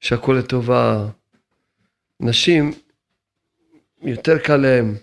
שהכל 0.00 0.36
לטובה. 0.38 1.10
נשים, 2.20 2.70
יותר 4.02 4.38
קל 4.44 4.56
להם 4.56 4.94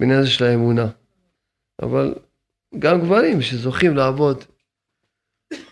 בעניין 0.00 0.20
הזה 0.20 0.30
של 0.30 0.44
האמונה. 0.44 0.86
אבל 1.82 2.14
גם 2.78 3.00
גברים 3.00 3.42
שזוכים 3.42 3.96
לעבוד 3.96 4.44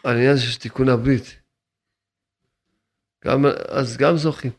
על 0.05 0.17
העניין 0.17 0.33
הזה 0.33 0.43
של 0.43 0.61
תיקון 0.61 0.89
הברית. 0.89 1.41
גם, 3.25 3.45
אז 3.69 3.97
גם 3.97 4.17
זוכים. 4.17 4.53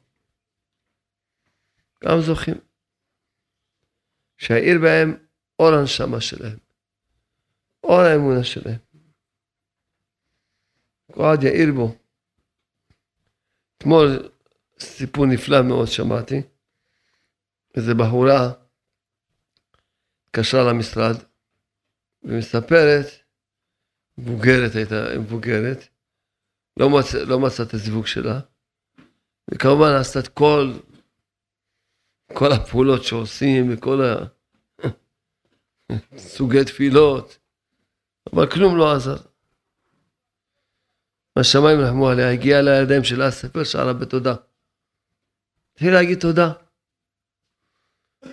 גם 2.04 2.22
זוכים. 2.22 2.56
שהעיר 4.38 4.80
בהם 4.82 5.18
אור 5.60 5.74
הנשמה 5.74 6.22
שלהם. 6.22 6.58
אור 7.84 8.00
האמונה 8.00 8.44
שלהם. 8.44 8.91
אחד 11.16 11.43
יאיר 11.43 11.74
בו. 11.76 11.95
אתמול 13.78 14.30
סיפור 14.80 15.26
נפלא 15.26 15.62
מאוד 15.62 15.88
שמעתי. 15.88 16.41
איזה 17.76 17.93
בחורה 17.93 18.51
התקשרה 20.28 20.74
למשרד 20.74 21.16
ומספרת, 22.24 23.05
מבוגרת 24.18 24.76
הייתה, 24.76 25.20
מבוגרת, 25.20 25.88
לא, 26.78 26.89
מצא, 26.89 27.24
לא 27.24 27.39
מצאה 27.39 27.66
את 27.66 27.74
הזיווג 27.74 28.07
שלה, 28.07 28.39
וכמובן 29.51 29.95
עשתה 29.99 30.20
את 30.20 30.28
כל, 30.28 30.74
כל 32.34 32.51
הפעולות 32.51 33.03
שעושים 33.03 33.74
וכל 33.74 34.01
הסוגי 35.89 36.66
תפילות, 36.68 37.38
אבל 38.34 38.51
כלום 38.51 38.78
לא 38.78 38.95
עזר. 38.95 39.30
השמיים 41.39 41.79
רחמו 41.79 42.09
עליה, 42.09 42.32
הגיעה 42.32 42.61
לידיים 42.61 43.03
שלה 43.03 43.32
ספר 43.32 43.63
שערה 43.63 43.93
בתודה. 43.93 44.36
התחיל 45.73 45.93
להגיד 45.93 46.19
תודה. 46.19 46.53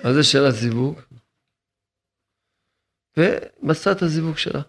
על 0.05 0.15
זה 0.15 0.23
של 0.23 0.45
הזיווג, 0.45 1.01
ומצא 3.17 3.93
את 3.93 4.03
הזיווג 4.03 4.37
שלה. 4.37 4.63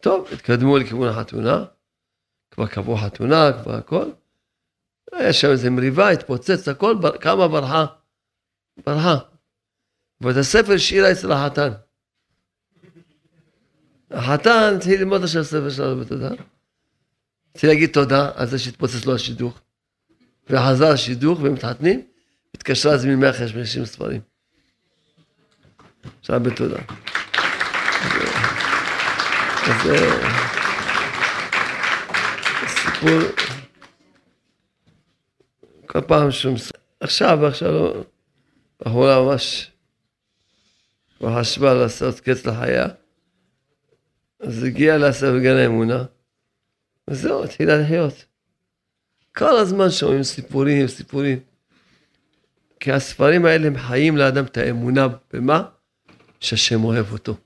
טוב, 0.00 0.28
התקדמו 0.32 0.78
לכיוון 0.78 1.08
החתונה, 1.08 1.64
כבר 2.50 2.66
קבעו 2.66 2.96
חתונה, 2.96 3.62
כבר 3.62 3.74
הכל. 3.74 4.10
היה 5.12 5.32
שם 5.32 5.48
איזה 5.50 5.70
מריבה, 5.70 6.10
התפוצץ 6.10 6.68
הכל, 6.68 6.94
כמה 7.20 7.48
ברחה? 7.48 7.86
ברחה. 8.86 9.16
ואת 10.20 10.36
הספר 10.36 10.72
השאירה 10.74 11.12
אצל 11.12 11.32
החתן. 11.32 11.87
החתן 14.10 14.74
התחיל 14.76 15.00
ללמוד 15.00 15.22
עכשיו 15.22 15.44
ספר 15.44 15.70
שלנו 15.70 16.00
בתודה. 16.00 16.30
התחיל 17.54 17.70
להגיד 17.70 17.90
תודה 17.90 18.30
על 18.34 18.46
זה 18.46 18.58
שהתפוצץ 18.58 19.06
לו 19.06 19.14
השידוך. 19.14 19.60
וחזר 20.50 20.92
השידוך 20.92 21.38
ומתחתנים, 21.42 22.02
התקשרה 22.54 22.92
להזמין 22.92 23.20
150 23.20 23.84
ספרים. 23.84 24.20
עכשיו 26.20 26.40
בתודה. 26.40 26.78
אז 29.68 29.90
סיפור, 32.66 33.20
כל 35.86 36.00
פעם 36.00 36.30
שהוא 36.30 36.56
עכשיו, 37.00 37.46
עכשיו, 37.46 37.92
בחורה 38.80 39.22
ממש 39.22 39.70
כבר 41.18 41.40
חשבה 41.40 41.74
לעשות 41.74 42.20
קץ 42.20 42.46
לחיה, 42.46 42.86
אז 44.40 44.64
לעשות 44.78 45.34
בגן 45.34 45.56
האמונה, 45.56 46.04
וזהו, 47.08 47.44
התחילה 47.44 47.76
לחיות. 47.76 48.24
כל 49.36 49.56
הזמן 49.58 49.90
שומעים 49.90 50.22
סיפורים, 50.22 50.88
סיפורים. 50.88 51.38
כי 52.80 52.92
הספרים 52.92 53.44
האלה 53.44 53.66
הם 53.66 53.78
חיים 53.78 54.16
לאדם 54.16 54.44
את 54.44 54.56
האמונה 54.56 55.06
במה? 55.32 55.62
שהשם 56.40 56.84
אוהב 56.84 57.12
אותו. 57.12 57.36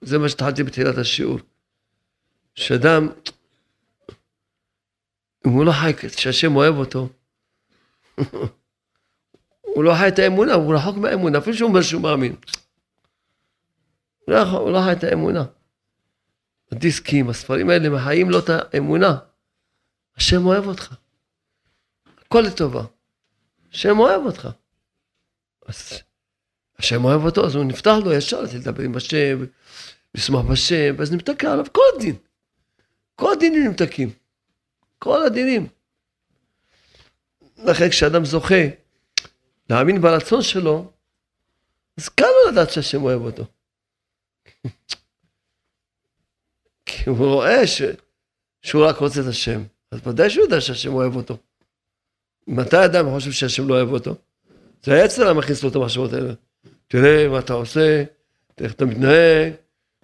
זה 0.00 0.18
מה 0.18 0.28
שהתחלתי 0.28 0.62
בתחילת 0.62 0.98
השיעור. 0.98 1.38
שאדם, 2.54 3.08
אם 5.46 5.50
הוא 5.50 5.64
לא 5.64 5.72
חי, 5.72 5.92
שהשם 6.16 6.56
אוהב 6.56 6.74
אותו, 6.74 7.08
הוא 9.74 9.84
לא 9.84 9.94
חי 9.98 10.08
את 10.08 10.18
האמונה, 10.18 10.54
הוא 10.54 10.74
רחוק 10.74 10.96
מהאמונה, 10.96 11.38
אפילו 11.38 11.56
שהוא 11.56 11.68
אומר 11.68 11.82
שהוא 11.82 12.02
מאמין. 12.02 12.36
הוא 14.26 14.70
לא 14.70 14.80
חי 14.84 14.92
את 14.92 15.04
האמונה. 15.04 15.44
הדיסקים, 16.72 17.28
הספרים 17.28 17.70
האלה 17.70 17.88
מחיים 17.88 18.30
לו 18.30 18.38
את 18.38 18.50
האמונה. 18.50 19.18
השם 20.16 20.46
אוהב 20.46 20.66
אותך. 20.66 20.94
הכל 22.18 22.40
לטובה. 22.40 22.84
השם 23.72 23.98
אוהב 23.98 24.26
אותך. 24.26 24.48
אז 25.66 26.02
השם 26.78 27.04
אוהב 27.04 27.24
אותו, 27.24 27.46
אז 27.46 27.54
הוא 27.54 27.64
נפתח 27.64 27.94
לו 28.04 28.12
ישר, 28.12 28.42
לדבר 28.42 28.82
עם 28.82 28.96
השם, 28.96 29.44
לשמוח 30.14 30.44
בשם, 30.44 30.94
ואז 30.98 31.12
נמתקע 31.12 31.52
עליו 31.52 31.66
כל 31.72 31.82
הדין. 31.96 32.16
כל 33.14 33.32
הדינים 33.32 33.66
נמתקים. 33.66 34.10
כל 34.98 35.22
הדינים. 35.26 35.66
לכן 37.56 37.88
כשאדם 37.88 38.24
זוכה 38.24 38.64
להאמין 39.70 40.00
ברצון 40.00 40.42
שלו, 40.42 40.92
אז 41.96 42.08
קל 42.08 42.24
לו 42.24 42.52
לדעת 42.52 42.70
שהשם 42.70 43.02
אוהב 43.02 43.20
אותו. 43.20 43.44
כי 46.86 47.10
הוא 47.10 47.18
רואה 47.18 47.66
ש... 47.66 47.82
שהוא 48.62 48.86
רק 48.86 48.96
רוצה 48.96 49.20
את 49.20 49.26
השם, 49.26 49.62
אז 49.90 50.06
ודאי 50.06 50.30
שהוא 50.30 50.44
יודע 50.44 50.60
שהשם 50.60 50.92
אוהב 50.92 51.16
אותו. 51.16 51.36
מתי 52.46 52.84
אדם 52.84 53.10
חושב 53.10 53.32
שהשם 53.32 53.68
לא 53.68 53.74
אוהב 53.74 53.88
אותו? 53.88 54.14
זה 54.82 54.94
העצר 54.94 55.28
המכניס 55.28 55.62
לו 55.62 55.68
את 55.68 55.76
המחשבות 55.76 56.12
האלה. 56.12 56.32
תראה 56.88 57.28
מה 57.28 57.38
אתה 57.38 57.52
עושה, 57.52 58.04
תראה 58.54 58.68
איך 58.68 58.76
אתה 58.76 58.84
מתנהג, 58.84 59.52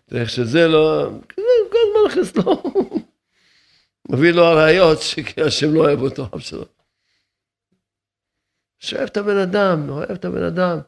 תראה 0.07 0.21
איך 0.21 0.31
שזה 0.31 0.69
לא... 0.69 1.11
כל 1.35 1.79
הזמן 1.83 2.11
מכניס 2.11 2.37
לו. 2.37 2.63
מביא 4.11 4.33
לו 4.33 4.45
הראיות 4.45 4.99
שהשם 5.01 5.75
לא 5.75 5.81
אוהב 5.81 6.01
אותו, 6.01 6.29
אף 6.37 6.41
שלא. 6.41 6.67
שאוהב 8.79 9.09
את 9.09 9.17
הבן 9.17 9.37
אדם, 9.37 9.89
אוהב 9.89 10.11
את 10.11 10.25
הבן 10.25 10.43
אדם. 10.43 10.79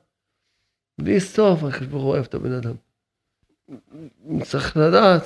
בלי 1.00 1.20
סוף 1.20 1.64
הקדוש 1.64 1.86
ברוך 1.86 2.02
הוא 2.02 2.12
אוהב 2.12 2.24
את 2.24 2.34
הבן 2.34 2.52
אדם. 2.52 2.74
צריך 4.42 4.76
לדעת 4.76 5.22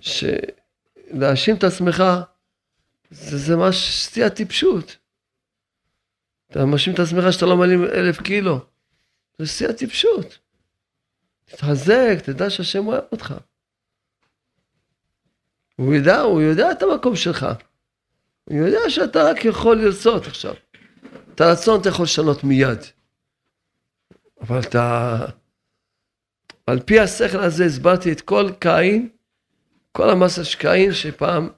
שלהאשים 0.00 1.56
את 1.56 1.64
עצמך 1.64 2.04
זה, 3.10 3.38
זה 3.38 3.56
ממש 3.56 3.76
שיא 3.76 4.24
הטיפשות. 4.24 4.96
אתה 6.50 6.64
מאשים 6.64 6.94
את 6.94 6.98
עצמך 6.98 7.32
שאתה 7.32 7.46
לא 7.46 7.56
מעלים 7.56 7.84
אלף 7.84 8.20
קילו. 8.20 8.58
זה 9.38 9.46
שיא 9.46 9.68
הטיפשות. 9.68 10.38
תתחזק, 11.44 12.16
תדע 12.24 12.50
שהשם 12.50 12.86
אוהב 12.86 13.04
אותך. 13.12 13.34
הוא 15.76 15.94
יודע, 15.94 16.20
הוא 16.20 16.42
יודע 16.42 16.72
את 16.72 16.82
המקום 16.82 17.16
שלך. 17.16 17.46
הוא 18.44 18.56
יודע 18.58 18.90
שאתה 18.90 19.22
רק 19.22 19.44
יכול 19.44 19.76
לרצות 19.76 20.26
עכשיו. 20.26 20.54
את 21.34 21.40
הרצון 21.40 21.80
אתה 21.80 21.88
יכול 21.88 22.04
לשנות 22.04 22.44
מיד. 22.44 22.78
אבל 24.40 24.60
אתה... 24.60 25.26
על 26.66 26.80
פי 26.80 27.00
השכל 27.00 27.38
הזה 27.38 27.64
הסברתי 27.64 28.12
את 28.12 28.20
כל 28.20 28.50
קין, 28.60 29.08
כל 29.92 30.10
המסה 30.10 30.44
של 30.44 30.58
קין 30.58 30.92
שפעם 30.92 31.48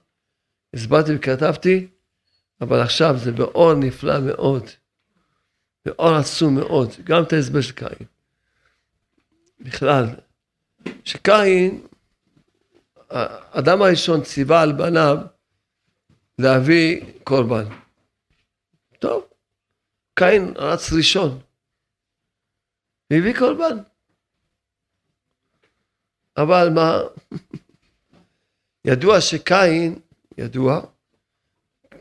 הסברתי 0.75 1.15
וכתבתי, 1.17 1.89
אבל 2.61 2.81
עכשיו 2.81 3.15
זה 3.19 3.33
באור 3.33 3.75
נפלא 3.75 4.21
מאוד, 4.21 4.65
באור 5.85 6.15
עצום 6.15 6.55
מאוד, 6.55 6.91
גם 7.05 7.23
את 7.23 7.33
ההסבר 7.33 7.61
של 7.61 7.73
קין. 7.73 8.07
בכלל, 9.61 10.07
שקין, 11.05 11.87
האדם 13.11 13.83
הראשון 13.83 14.23
ציווה 14.23 14.63
על 14.63 14.73
בניו 14.73 15.17
להביא 16.39 17.05
קורבן. 17.25 17.65
טוב, 18.99 19.25
קין 20.15 20.53
רץ 20.57 20.93
ראשון, 20.93 21.39
והביא 23.11 23.39
קורבן. 23.39 23.79
אבל 26.37 26.69
מה, 26.75 26.99
ידוע 28.85 29.21
שקין, 29.21 29.99
ידוע, 30.39 30.81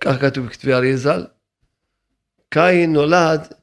כך 0.02 0.22
כתוב 0.22 0.46
בכתבי 0.46 0.74
אריה 0.74 0.98
ז"ל, 0.98 1.26
קין 2.50 2.94
נולד 2.94 3.54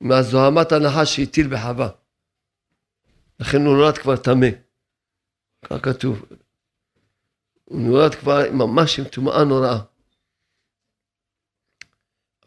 מהזוהמת 0.00 0.72
הנחש 0.72 1.16
שהטיל 1.16 1.54
בחווה. 1.54 1.88
לכן 3.40 3.66
הוא 3.66 3.76
נולד 3.76 3.98
כבר 3.98 4.16
טמא. 4.16 4.46
כך 5.64 5.76
כתוב. 5.82 6.24
הוא 7.64 7.80
נולד 7.80 8.14
כבר 8.14 8.52
ממש 8.52 8.98
עם 8.98 9.04
טומאה 9.04 9.44
נוראה. 9.44 9.78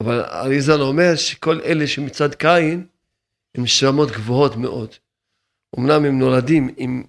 אבל 0.02 0.22
אריזל 0.22 0.82
אומר 0.82 1.16
שכל 1.16 1.62
אלה 1.62 1.88
שמצד 1.88 2.36
קין 2.36 2.88
הם 3.56 3.64
נשמות 3.64 4.10
גבוהות 4.12 4.56
מאוד. 4.56 4.94
אמנם 5.80 6.06
הם 6.06 6.20
נולדים 6.20 6.74
עם 6.78 7.04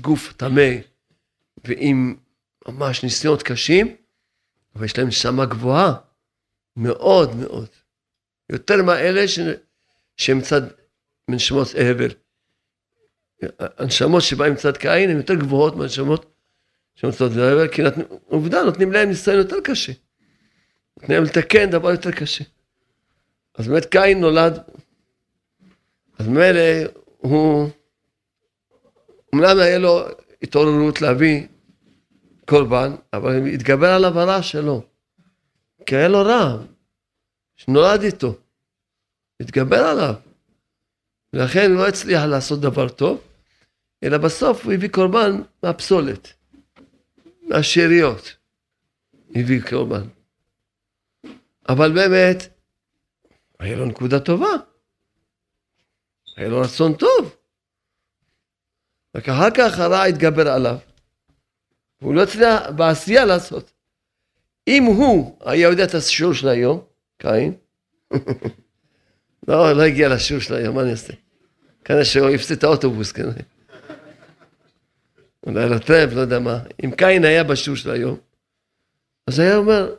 גוף 0.00 0.32
טמא 0.32 0.70
ועם 1.64 2.16
ממש 2.68 3.02
ניסיונות 3.02 3.42
קשים, 3.42 3.96
אבל 4.76 4.84
יש 4.84 4.98
להם 4.98 5.08
נשמה 5.08 5.46
גבוהה 5.46 5.94
מאוד 6.76 7.36
מאוד. 7.36 7.68
יותר 8.50 8.82
מאלה 8.82 9.28
ש... 9.28 9.38
שהם 10.16 10.38
מצד 10.38 10.62
מנשמות 11.28 11.68
הבל. 11.74 12.10
הנשמות 13.58 14.22
שבאים 14.22 14.52
מצד 14.52 14.76
קין 14.76 15.10
הן 15.10 15.16
יותר 15.16 15.34
גבוהות 15.34 15.76
מהנשמות 15.76 16.34
שמצד 16.94 17.24
הבל, 17.24 17.68
כי 17.68 17.82
נת... 17.82 17.94
עובדה, 18.26 18.62
נותנים 18.62 18.92
להם 18.92 19.08
ניסיון 19.08 19.36
יותר 19.36 19.56
קשה. 19.64 19.92
נותנים 20.96 21.18
להם 21.18 21.24
לתקן 21.24 21.70
דבר 21.70 21.90
יותר 21.90 22.10
קשה. 22.10 22.44
אז 23.54 23.68
באמת 23.68 23.84
קין 23.84 24.20
נולד, 24.20 24.58
אז 26.18 26.28
ממילא 26.28 26.60
הוא, 27.18 27.70
אמנם 29.34 29.58
היה 29.58 29.78
לו 29.78 30.00
התעוררות 30.42 31.00
להביא 31.00 31.46
קורבן, 32.48 32.94
אבל 33.12 33.46
התגבר 33.46 33.90
עליו 33.90 34.18
הרע 34.18 34.42
שלו. 34.42 34.82
כי 35.86 35.96
היה 35.96 36.08
לו 36.08 36.22
רע, 36.22 36.56
שנולד 37.56 38.02
איתו. 38.02 38.34
התגבר 39.40 39.84
עליו. 39.84 40.14
ולכן 41.32 41.70
הוא 41.70 41.78
לא 41.78 41.88
הצליח 41.88 42.24
לעשות 42.24 42.60
דבר 42.60 42.88
טוב, 42.88 43.20
אלא 44.04 44.18
בסוף 44.18 44.64
הוא 44.64 44.72
הביא 44.72 44.88
קורבן 44.88 45.42
מהפסולת, 45.62 46.32
מהשאריות. 47.42 48.36
הביא 49.34 49.62
קורבן. 49.70 50.08
אבל 51.68 51.92
באמת, 51.92 52.48
היה 53.58 53.76
לו 53.76 53.84
נקודה 53.84 54.20
טובה. 54.20 54.50
היה 56.36 56.48
לו 56.48 56.60
רצון 56.60 56.94
טוב. 56.94 57.36
רק 59.14 59.28
אחר 59.28 59.50
כך 59.50 59.78
הרע 59.78 60.04
התגבר 60.04 60.48
עליו. 60.48 60.76
והוא 62.00 62.14
לא 62.14 62.22
הצליח 62.22 62.70
בעשייה 62.76 63.24
לעשות. 63.24 63.72
אם 64.68 64.84
הוא 64.84 65.38
היה 65.44 65.68
יודע 65.68 65.84
את 65.84 65.94
השיעור 65.94 66.34
של 66.34 66.48
היום, 66.48 66.84
קין, 67.18 67.54
לא, 69.48 69.72
לא 69.72 69.82
הגיע 69.82 70.08
לשיעור 70.08 70.42
של 70.42 70.54
היום, 70.54 70.74
מה 70.74 70.82
אני 70.82 70.90
אעשה? 70.90 71.12
כנראה 71.84 72.04
שהוא 72.04 72.30
הפסיד 72.30 72.56
את 72.56 72.64
האוטובוס 72.64 73.12
כנראה. 73.12 73.42
אולי 75.46 75.68
לטרמפ, 75.68 76.12
לא 76.12 76.20
יודע 76.20 76.38
מה. 76.38 76.58
אם 76.84 76.90
קין 76.90 77.24
היה 77.24 77.44
בשיעור 77.44 77.76
של 77.76 77.90
היום, 77.90 78.16
אז 79.26 79.38
היה 79.38 79.56
אומר, 79.56 79.94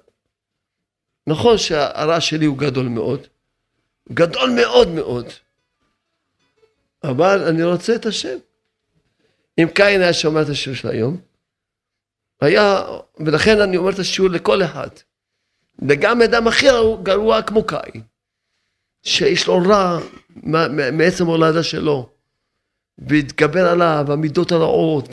נכון 1.28 1.57
שהרע 1.57 2.22
שלי 2.22 2.45
הוא 2.45 2.57
גדול 2.57 2.88
מאוד, 2.88 3.28
גדול 4.13 4.49
מאוד 4.49 4.88
מאוד, 4.88 5.26
אבל 7.03 7.43
אני 7.47 7.63
רוצה 7.63 7.95
את 7.95 8.05
השם. 8.05 8.38
אם 9.58 9.68
קין 9.74 10.01
היה 10.01 10.14
שומע 10.14 10.41
את 10.41 10.49
השיעור 10.49 10.78
של 10.78 10.88
היום, 10.88 11.18
היה, 12.41 12.84
ולכן 13.20 13.62
אני 13.62 13.78
אומר 13.78 13.91
את 13.91 13.99
השיעור 13.99 14.30
לכל 14.30 14.64
אחד. 14.64 14.88
וגם 15.80 16.22
אדם 16.22 16.47
אחר 16.47 16.97
גרוע 17.03 17.41
כמו 17.41 17.64
קין, 17.68 18.01
שיש 19.03 19.47
לו 19.47 19.62
רע 19.70 19.99
מעצם 20.93 21.26
הולדה 21.26 21.64
שלו, 21.64 22.10
והתגבר 22.97 23.68
עליו 23.68 24.06
המידות 24.10 24.51
הרעות, 24.51 25.10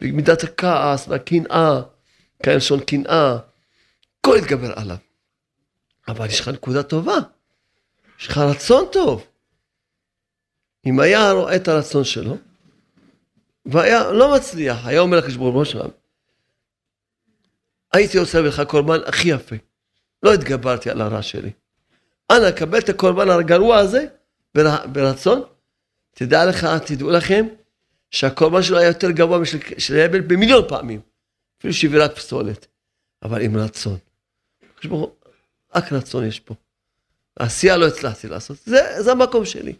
ומידת 0.00 0.42
הכעס 0.42 1.08
והקנאה, 1.08 1.80
כאן 2.42 2.56
לשון 2.56 2.80
קנאה, 2.80 3.36
הכל 4.20 4.36
התגבר 4.36 4.72
עליו. 4.76 4.96
אבל 6.08 6.26
יש 6.26 6.40
לך 6.40 6.48
נקודה 6.48 6.82
טובה, 6.82 7.16
יש 8.20 8.26
לך 8.26 8.38
רצון 8.38 8.84
טוב. 8.92 9.26
אם 10.86 11.00
היה 11.00 11.32
רואה 11.32 11.56
את 11.56 11.68
הרצון 11.68 12.04
שלו, 12.04 12.36
והיה 13.68 14.12
לא 14.12 14.34
מצליח, 14.36 14.86
היה 14.86 15.00
אומר 15.00 15.20
ברוך 15.36 15.54
הוא 15.54 15.64
שלם, 15.64 15.88
הייתי 17.92 18.18
עושה 18.18 18.40
לך 18.40 18.62
קורבן 18.68 18.98
הכי 19.06 19.28
יפה, 19.28 19.56
לא 20.22 20.34
התגברתי 20.34 20.90
על 20.90 21.00
הרע 21.00 21.22
שלי. 21.22 21.50
אנא, 22.32 22.50
קבל 22.50 22.78
את 22.78 22.88
הקורבן 22.88 23.30
הגרוע 23.30 23.76
הזה 23.76 24.06
ברצון, 24.92 25.42
תדע 26.10 26.46
לך, 26.46 26.66
תדעו 26.86 27.10
לכם, 27.10 27.46
שהקורבן 28.10 28.62
שלו 28.62 28.78
היה 28.78 28.88
יותר 28.88 29.10
גבוה 29.10 29.38
משל 29.38 29.96
הבל 29.96 30.20
במיליון 30.20 30.64
פעמים, 30.68 31.00
אפילו 31.58 31.74
שבירת 31.74 32.16
פסולת, 32.16 32.66
אבל 33.22 33.42
עם 33.42 33.56
רצון. 33.56 33.98
רק 35.74 35.92
רצון 35.92 36.24
יש 36.24 36.40
פה. 36.40 36.54
העשייה 37.36 37.76
לא 37.76 37.86
הצלחתי 37.86 38.28
לעשות, 38.28 38.56
זה, 38.66 39.02
זה 39.02 39.12
המקום 39.12 39.44
שלי. 39.44 39.74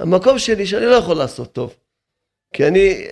המקום 0.00 0.38
שלי 0.38 0.66
שאני 0.66 0.86
לא 0.86 0.94
יכול 0.94 1.16
לעשות 1.16 1.52
טוב. 1.52 1.74
כי 2.52 2.66
אני 2.66 3.06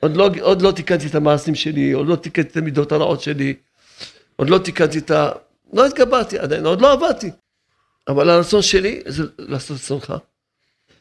עוד 0.00 0.16
לא, 0.16 0.30
עוד 0.40 0.62
לא 0.62 0.72
תיקנתי 0.72 1.06
את 1.06 1.14
המעשים 1.14 1.54
שלי, 1.54 1.92
עוד 1.92 2.06
לא 2.06 2.16
תיקנתי 2.16 2.48
את 2.48 2.56
המידות 2.56 2.92
הרעות 2.92 3.20
שלי, 3.20 3.54
עוד 4.36 4.50
לא 4.50 4.58
תיקנתי 4.58 4.98
את 4.98 5.10
ה... 5.10 5.30
לא 5.72 5.86
התגברתי 5.86 6.38
עדיין, 6.38 6.66
עוד 6.66 6.80
לא 6.80 6.92
עבדתי. 6.92 7.30
אבל 8.08 8.30
הרצון 8.30 8.62
שלי 8.62 9.02
זה 9.06 9.22
לעשות 9.38 9.76
רצונך. 9.76 10.14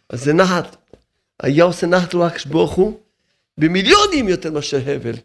אז 0.10 0.24
זה 0.24 0.34
נחת. 0.34 0.76
היה 1.40 1.64
עושה 1.64 1.88
נחת 1.88 2.14
רוח 2.14 2.34
ברוך 2.46 2.72
הוא 2.72 3.00
במיליונים 3.58 4.30
יותר 4.30 4.52
מאשר 4.52 4.78
הבל, 4.86 5.16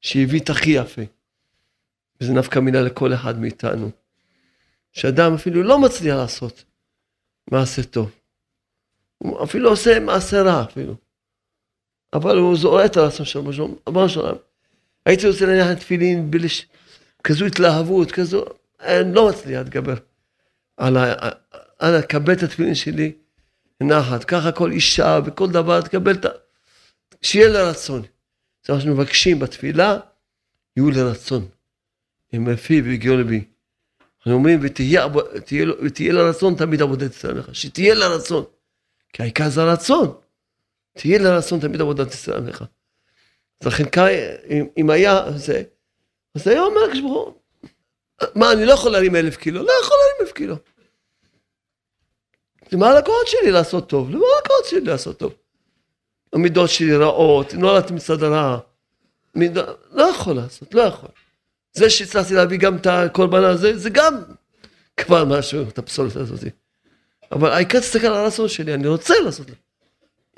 שהביא 0.00 0.40
את 0.40 0.50
הכי 0.50 0.70
יפה. 0.70 1.02
וזה 2.20 2.32
נפקא 2.32 2.58
מינה 2.58 2.80
לכל 2.80 3.14
אחד 3.14 3.40
מאיתנו. 3.40 3.90
שאדם 4.92 5.34
אפילו 5.34 5.62
לא 5.62 5.78
מצליח 5.78 6.16
לעשות 6.16 6.64
מעשה 7.50 7.82
טוב. 7.82 8.10
הוא 9.18 9.44
אפילו 9.44 9.70
עושה 9.70 10.00
מעשה 10.00 10.42
רע 10.42 10.62
אפילו. 10.62 11.03
אבל 12.14 12.38
הוא 12.38 12.56
זורע 12.56 12.84
את 12.84 12.96
הרצון 12.96 13.26
שלו, 13.26 13.78
אמר 13.88 14.08
שלום. 14.08 14.38
הייתי 15.06 15.28
רוצה 15.28 15.46
להניח 15.46 15.72
תפילין 15.78 16.30
בכזו 16.30 17.44
התלהבות, 17.44 18.12
כזו, 18.12 18.44
אני 18.80 19.14
לא 19.14 19.28
מצליח 19.28 19.60
להתגבר 19.60 19.94
על 20.76 20.96
ה... 20.96 21.14
אנא, 21.82 22.00
קבל 22.00 22.32
את 22.32 22.42
התפילין 22.42 22.74
שלי 22.74 23.12
נחת, 23.80 24.24
ככה 24.24 24.52
כל 24.52 24.72
אישה 24.72 25.20
וכל 25.24 25.50
דבר, 25.50 25.80
תקבל 25.80 26.12
את 26.12 26.24
ה... 26.24 26.28
שיהיה 27.22 27.48
לה 27.48 27.70
רצון. 27.70 28.02
זה 28.66 28.72
מה 28.72 28.80
שמבקשים 28.80 29.38
בתפילה, 29.38 29.98
יהיו 30.76 30.90
לרצון. 30.90 31.48
אם 32.34 32.44
בפיו 32.44 32.84
והגיעו 32.84 33.16
לבי. 33.16 33.44
אנחנו 34.18 34.32
אומרים, 34.32 34.60
ותהיה, 34.62 35.06
ותהיה, 35.06 35.66
ותהיה 35.82 36.12
לרצון 36.12 36.54
תמיד 36.54 36.82
עבודת 36.82 37.10
ישראל 37.14 37.36
עמך. 37.36 37.48
שתהיה 37.52 37.94
לרצון. 37.94 38.44
כי 39.12 39.22
העיקר 39.22 39.48
זה 39.48 39.62
הרצון. 39.62 40.14
תהיה 40.98 41.18
לרצון 41.18 41.60
תמיד 41.60 41.80
עבודת 41.80 42.14
ישראל 42.14 42.38
עמך. 42.38 42.64
אז 43.60 43.66
לכן, 43.66 43.84
אם, 44.50 44.66
אם 44.76 44.90
היה 44.90 45.24
זה, 45.36 45.62
אז 46.34 46.48
היה 46.48 46.62
אומר 46.62 46.84
הקדוש 46.84 47.00
ברוך 47.00 47.12
הוא, 47.12 47.34
מה, 48.34 48.52
אני 48.52 48.66
לא 48.66 48.72
יכול 48.72 48.92
להרים 48.92 49.16
אלף 49.16 49.36
קילו? 49.36 49.62
לא 49.62 49.72
יכול 49.82 49.96
להרים 50.00 50.16
אלף 50.20 50.32
קילו. 50.32 50.56
זה 52.70 52.76
מה 52.76 52.98
הכוחות 52.98 53.26
שלי 53.26 53.50
לעשות 53.50 53.88
טוב? 53.88 54.10
זה 54.10 54.16
מה 54.16 54.24
הכוחות 54.44 54.64
שלי 54.64 54.80
לעשות 54.80 55.18
טוב? 55.18 55.34
המידות 56.32 56.70
שלי 56.70 56.96
רעות, 56.96 57.54
נולדתי 57.54 57.92
מצד 57.92 58.22
הרע. 58.22 58.58
לא 59.92 60.02
יכול 60.02 60.36
לעשות, 60.36 60.74
לא 60.74 60.82
יכול. 60.82 61.08
זה 61.72 61.90
שהצלחתי 61.90 62.34
להביא 62.34 62.58
גם 62.58 62.76
את 62.76 62.86
הקורבן 62.86 63.44
הזה, 63.44 63.78
זה 63.78 63.90
גם 63.90 64.22
כבר 64.96 65.24
משהו, 65.24 65.68
את 65.68 65.78
הפסולת 65.78 66.16
הזאת. 66.16 66.40
אבל 67.32 67.52
העיקר 67.52 67.80
תסתכל 67.80 68.06
על 68.06 68.14
הרצון 68.14 68.48
שלי, 68.48 68.74
אני 68.74 68.88
רוצה 68.88 69.14
לעשות. 69.24 69.46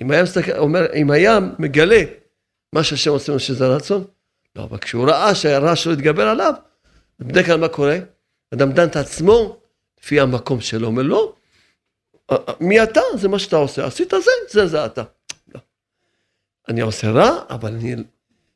אם 0.01 0.11
היה 0.11 0.23
מסתכל, 0.23 0.59
אומר, 0.59 0.87
אם 0.95 1.11
היה 1.11 1.39
מגלה 1.59 2.03
מה 2.73 2.85
שהשם 2.85 3.11
עושה 3.11 3.33
לו 3.33 3.39
שזה 3.39 3.67
הרצון, 3.67 4.05
לא, 4.57 4.63
אבל 4.63 4.79
כשהוא 4.79 5.09
ראה 5.09 5.35
שהרע 5.35 5.77
שלו 5.77 5.93
התגבר 5.93 6.29
עליו, 6.29 6.55
בדרך 7.21 7.47
כלל 7.47 7.61
מה 7.61 7.69
קורה? 7.69 7.99
אדם 8.55 8.73
דן 8.73 8.89
את 8.89 8.97
עצמו 8.97 9.57
לפי 10.01 10.21
המקום 10.21 10.61
שלו, 10.61 10.87
אומר 10.87 11.03
לא, 11.03 11.35
מי 12.61 12.83
אתה? 12.83 13.01
זה 13.15 13.29
מה 13.29 13.39
שאתה 13.39 13.57
עושה, 13.57 13.87
עשית 13.87 14.11
זה, 14.11 14.31
זה 14.49 14.67
זה 14.67 14.87
אתה. 14.87 15.03
לא. 15.55 15.61
אני 16.69 16.81
עושה 16.81 17.11
רע, 17.11 17.39
אבל 17.51 17.73
אני, 17.75 17.97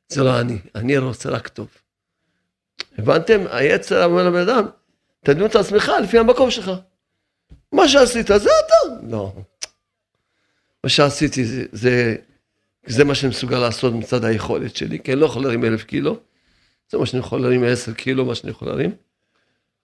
זה 0.09 0.23
לא 0.25 0.41
אני, 0.41 0.59
אני 0.75 0.99
רוצה 0.99 1.29
רק 1.31 1.49
טוב. 1.49 1.69
הבנתם? 2.99 3.41
היצר 3.51 4.05
אומר 4.05 4.29
לבן 4.29 4.49
אדם, 4.49 4.67
תדמי 5.25 5.47
את 5.47 5.57
עצמך 5.57 5.93
לפי 6.03 6.19
המקום 6.19 6.51
שלך. 6.51 6.71
מה 7.73 7.89
שעשית 7.89 8.27
זה 8.27 8.35
אתה. 8.35 9.07
לא. 9.11 9.33
מה 10.85 10.91
שעשיתי 10.91 11.45
זה, 11.45 11.65
זה, 11.73 12.17
זה 12.87 13.05
מה 13.05 13.15
שאני 13.15 13.31
מסוגל 13.31 13.59
לעשות 13.59 13.95
מצד 13.95 14.25
היכולת 14.25 14.77
שלי, 14.77 15.01
כי 15.01 15.13
אני 15.13 15.21
לא 15.21 15.27
יכול 15.27 15.43
להרים 15.43 15.65
אלף 15.65 15.85
קילו. 15.85 16.21
זה 16.91 16.99
מה 16.99 17.07
שאני 17.07 17.21
יכול 17.21 17.41
להרים 17.41 17.65
עשר 17.65 17.93
קילו, 17.93 18.25
מה 18.25 18.35
שאני 18.35 18.51
יכול 18.51 18.69
להרים. 18.69 18.91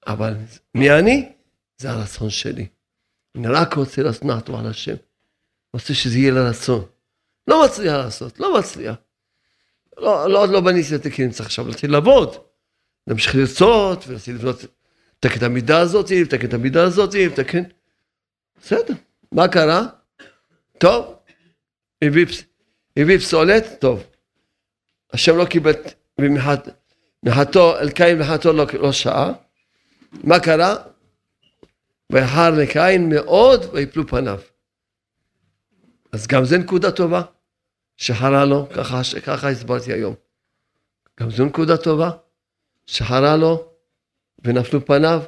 אבל 0.07 0.35
מי 0.75 0.91
אני? 0.91 1.33
זה 1.79 1.91
הרצון 1.91 2.31
שלי. 2.31 2.67
אני 3.37 3.47
רק 3.49 3.75
רוצה 3.75 4.03
להשנא 4.03 4.33
אותו 4.33 4.59
על 4.59 4.67
השם. 4.67 4.95
רוצה 5.75 5.95
שזה 5.95 6.19
יהיה 6.19 6.33
לרצון. 6.33 6.85
לא 7.49 7.65
מצליח 7.65 7.95
לעשות, 7.95 8.41
לא 8.41 8.59
מצליח. 8.59 8.97
לא, 9.97 10.31
לא, 10.31 10.43
עוד 10.43 10.51
לא 10.51 10.61
בניתי 10.61 10.95
את 10.95 11.07
הכלים, 11.07 11.31
צריך 11.31 11.47
עכשיו 11.47 11.69
להתחיל 11.69 11.93
לעבוד. 11.93 12.37
להמשיך 13.07 13.35
לרצות, 13.35 14.05
ולהתחיל 14.09 14.35
לבנות, 14.35 14.65
לתקן 15.19 15.39
את 15.39 15.43
המידה 15.43 15.81
הזאת, 15.81 16.11
לתקן 16.11 16.47
את 16.47 16.55
המידה 16.55 16.85
הזאת, 16.85 17.15
לתקן. 17.15 17.63
בסדר. 18.61 18.95
מה 19.33 19.49
קרה? 19.49 19.87
טוב, 20.79 21.15
הביא, 22.03 22.27
הביא 22.97 23.19
פסולת, 23.19 23.65
טוב. 23.81 24.05
השם 25.13 25.37
לא 25.37 25.45
קיבל 25.45 25.73
מחתו, 27.23 27.79
אל 27.79 27.91
קין 27.91 28.19
מחתו 28.19 28.53
לא, 28.53 28.67
לא 28.81 28.93
שעה. 28.93 29.33
מה 30.25 30.41
קרה? 30.41 30.75
ויחר 32.13 32.51
לקין 32.51 33.09
מאוד 33.09 33.65
ויפלו 33.73 34.07
פניו. 34.07 34.41
אז 36.13 36.27
גם 36.27 36.45
זה 36.45 36.59
נקודה 36.59 36.91
טובה, 36.91 37.23
שחרה 37.97 38.45
לו, 38.45 38.69
ככה, 38.77 39.01
ככה 39.25 39.49
הסברתי 39.49 39.93
היום. 39.93 40.15
גם 41.21 41.31
זו 41.31 41.45
נקודה 41.45 41.77
טובה, 41.77 42.11
שחרה 42.87 43.37
לו 43.37 43.69
ונפלו 44.45 44.87
פניו. 44.87 45.23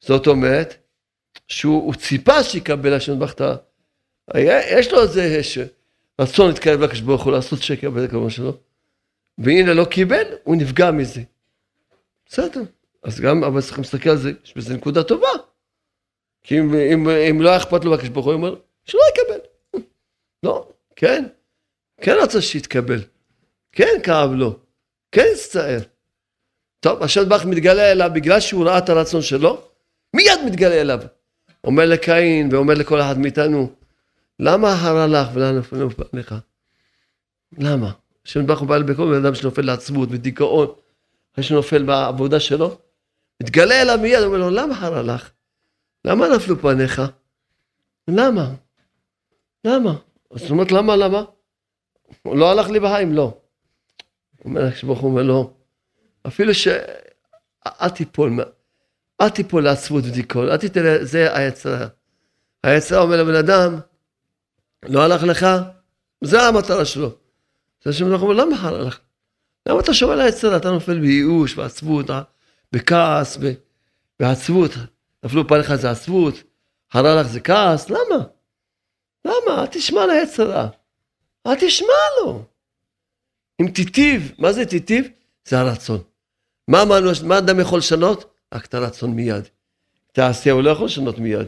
זאת 0.00 0.26
אומרת, 0.26 0.76
שהוא 1.48 1.94
ציפה 1.94 2.42
שיקבל 2.42 2.94
השם 2.94 3.18
בכתה. 4.28 4.40
יש 4.70 4.92
לו 4.92 5.02
איזה 5.02 5.40
רצון 6.20 6.48
להתקרב 6.48 6.80
לקדוש 6.80 7.00
ברוך 7.00 7.24
הוא, 7.24 7.32
לעשות 7.32 7.62
שקר 7.62 7.90
בזה 7.90 8.08
כמובן 8.08 8.30
שלו. 8.30 8.56
והנה 9.38 9.74
לא 9.74 9.84
קיבל, 9.84 10.24
הוא 10.44 10.56
נפגע 10.56 10.90
מזה. 10.90 11.22
בסדר, 12.26 12.62
אז 13.02 13.20
גם, 13.20 13.44
אבל 13.44 13.60
צריך 13.60 13.78
להסתכל 13.78 14.10
על 14.10 14.16
זה, 14.16 14.32
יש 14.44 14.56
בזה 14.56 14.74
נקודה 14.74 15.02
טובה. 15.02 15.28
כי 16.42 16.58
אם, 16.58 16.74
אם, 16.74 17.08
אם 17.08 17.42
לא 17.42 17.48
היה 17.48 17.58
אכפת 17.58 17.84
לו 17.84 17.90
בקדוש 17.90 18.08
ברוך 18.08 18.26
הוא, 18.26 18.34
הוא 18.34 18.42
אומר, 18.42 18.56
שלא 18.84 19.00
יקבל. 19.12 19.38
לא, 20.42 20.68
כן, 20.96 21.24
כן 22.00 22.16
רצה 22.22 22.42
שיתקבל. 22.42 23.00
כן 23.72 23.94
כאב 24.02 24.30
לו, 24.32 24.58
כן 25.12 25.26
הצטער. 25.32 25.78
טוב, 26.80 27.02
השם 27.02 27.28
ברוך 27.28 27.44
מתגלה 27.44 27.92
אליו 27.92 28.10
בגלל 28.14 28.40
שהוא 28.40 28.64
ראה 28.64 28.78
את 28.78 28.88
הרצון 28.88 29.22
שלו, 29.22 29.62
מיד 30.14 30.38
מתגלה 30.46 30.80
אליו. 30.80 31.00
אומר 31.64 31.86
לקין 31.86 32.48
ואומר 32.52 32.74
לכל 32.74 33.00
אחד 33.00 33.18
מאיתנו, 33.18 33.72
למה 34.40 34.72
הרע 34.72 35.06
לך 35.06 35.28
לך? 36.12 36.34
למה? 37.58 37.92
השם 38.26 38.46
ברוך 38.46 38.60
הוא 38.60 38.68
בא 38.68 38.78
בן 39.06 39.24
אדם 39.24 39.34
שנופל 39.34 39.62
לעצבות 39.62 40.08
ודיכאון, 40.12 40.68
אחרי 41.32 41.44
שנופל 41.44 41.82
בעבודה 41.82 42.40
שלו, 42.40 42.78
מתגלה 43.42 43.82
אליו 43.82 43.98
מיד, 44.02 44.22
אומר 44.22 44.38
לו, 44.38 44.50
למה 44.50 44.80
הרע 44.80 45.02
לך? 45.02 45.30
למה 46.04 46.28
נפלו 46.28 46.58
פניך? 46.58 47.02
למה? 48.08 48.54
למה? 49.64 49.94
זאת 50.34 50.50
אומרת, 50.50 50.72
למה, 50.72 50.96
למה? 50.96 51.22
הוא 52.22 52.36
לא 52.36 52.50
הלך 52.50 52.68
לי 52.68 52.80
בהיים, 52.80 53.12
לא. 53.12 53.38
אומר 54.44 54.64
הקדוש 54.64 54.98
הוא 54.98 55.10
אומר 55.10 55.22
לו, 55.22 55.52
אפילו 56.26 56.54
ש... 56.54 56.68
אל 57.66 57.88
תיפול, 57.88 58.44
אל 59.20 59.28
תיפול 59.28 59.64
לעצבות 59.64 60.04
ודיכאון, 60.04 60.48
אל 60.48 60.56
תתן, 60.56 61.04
זה 61.04 61.36
היצרה. 61.36 61.86
היצרה 62.64 63.02
אומר 63.02 63.22
לבן 63.22 63.34
אדם, 63.34 63.78
לא 64.82 65.02
הלך 65.02 65.22
לך, 65.22 65.46
זה 66.24 66.42
המטרה 66.42 66.84
שלו. 66.84 67.10
זה 67.84 67.90
השם 67.90 68.12
אומר, 68.12 68.32
למה 68.32 68.56
הלך? 68.60 68.98
למה 69.68 69.80
אתה 69.80 69.94
שומע 69.94 70.16
ליצרה? 70.16 70.56
אתה 70.56 70.70
נופל 70.70 70.98
בייאוש, 70.98 71.54
בעצבות, 71.54 72.06
בכעס, 72.72 73.38
בעצבות. 74.20 74.70
נפלו 75.24 75.48
פניך 75.48 75.74
זה 75.74 75.90
עצבות, 75.90 76.34
הרע 76.92 77.20
לך 77.20 77.26
זה 77.26 77.40
כעס, 77.40 77.90
למה? 77.90 78.24
למה? 79.24 79.60
אל 79.60 79.66
תשמע 79.66 80.06
ליצרה. 80.06 80.68
אל 81.46 81.54
תשמע 81.60 81.86
לו. 82.20 82.44
אם 83.62 83.68
תיטיב, 83.74 84.32
מה 84.38 84.52
זה 84.52 84.66
תיטיב? 84.66 85.08
זה 85.48 85.60
הרצון. 85.60 86.02
מה, 86.68 86.84
מה, 86.84 86.94
מה 87.24 87.38
אדם 87.38 87.60
יכול 87.60 87.78
לשנות? 87.78 88.34
רק 88.54 88.66
את 88.66 88.74
הרצון 88.74 89.10
מיד. 89.10 89.48
תעשייה 90.12 90.54
הוא 90.54 90.62
לא 90.62 90.70
יכול 90.70 90.86
לשנות 90.86 91.18
מיד. 91.18 91.46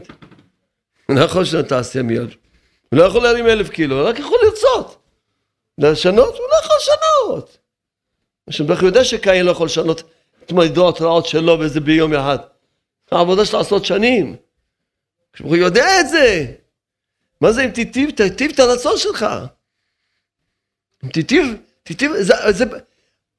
הוא 1.05 1.15
לא 1.15 1.21
יכול 1.25 1.41
לשנות 1.41 1.65
תעשייה 1.65 2.03
מיד. 2.03 2.29
הוא 2.89 2.99
לא 2.99 3.03
יכול 3.03 3.23
להרים 3.23 3.47
אלף 3.47 3.69
קילו, 3.69 3.99
הוא 3.99 4.09
רק 4.09 4.19
יכול 4.19 4.39
לרצות. 4.43 4.97
לשנות, 5.77 6.35
הוא 6.35 6.47
לא 6.49 6.55
יכול 6.63 6.75
לשנות. 6.77 7.57
השם 8.47 8.85
יודע 8.85 9.03
שקין 9.03 9.45
לא 9.45 9.51
יכול 9.51 9.65
לשנות 9.65 10.03
את 10.43 10.51
מידות 10.51 11.01
רעות 11.01 11.25
שלו 11.25 11.59
וזה 11.59 11.79
ביום 11.79 12.13
אחד. 12.13 12.37
העבודה 13.11 13.45
של 13.45 13.57
עשרות 13.57 13.85
שנים. 13.85 14.35
הוא 15.39 15.55
יודע 15.55 15.99
את 15.99 16.09
זה. 16.09 16.45
מה 17.41 17.51
זה 17.51 17.65
אם 17.65 17.69
תיטיב, 17.69 18.09
תיטיב 18.09 18.51
את 18.53 18.59
הרצון 18.59 18.97
שלך. 18.97 19.25
אם 21.03 21.09
תיטיב, 21.09 21.45
תיטיב, 21.83 22.11
זה, 22.19 22.33
זה, 22.49 22.65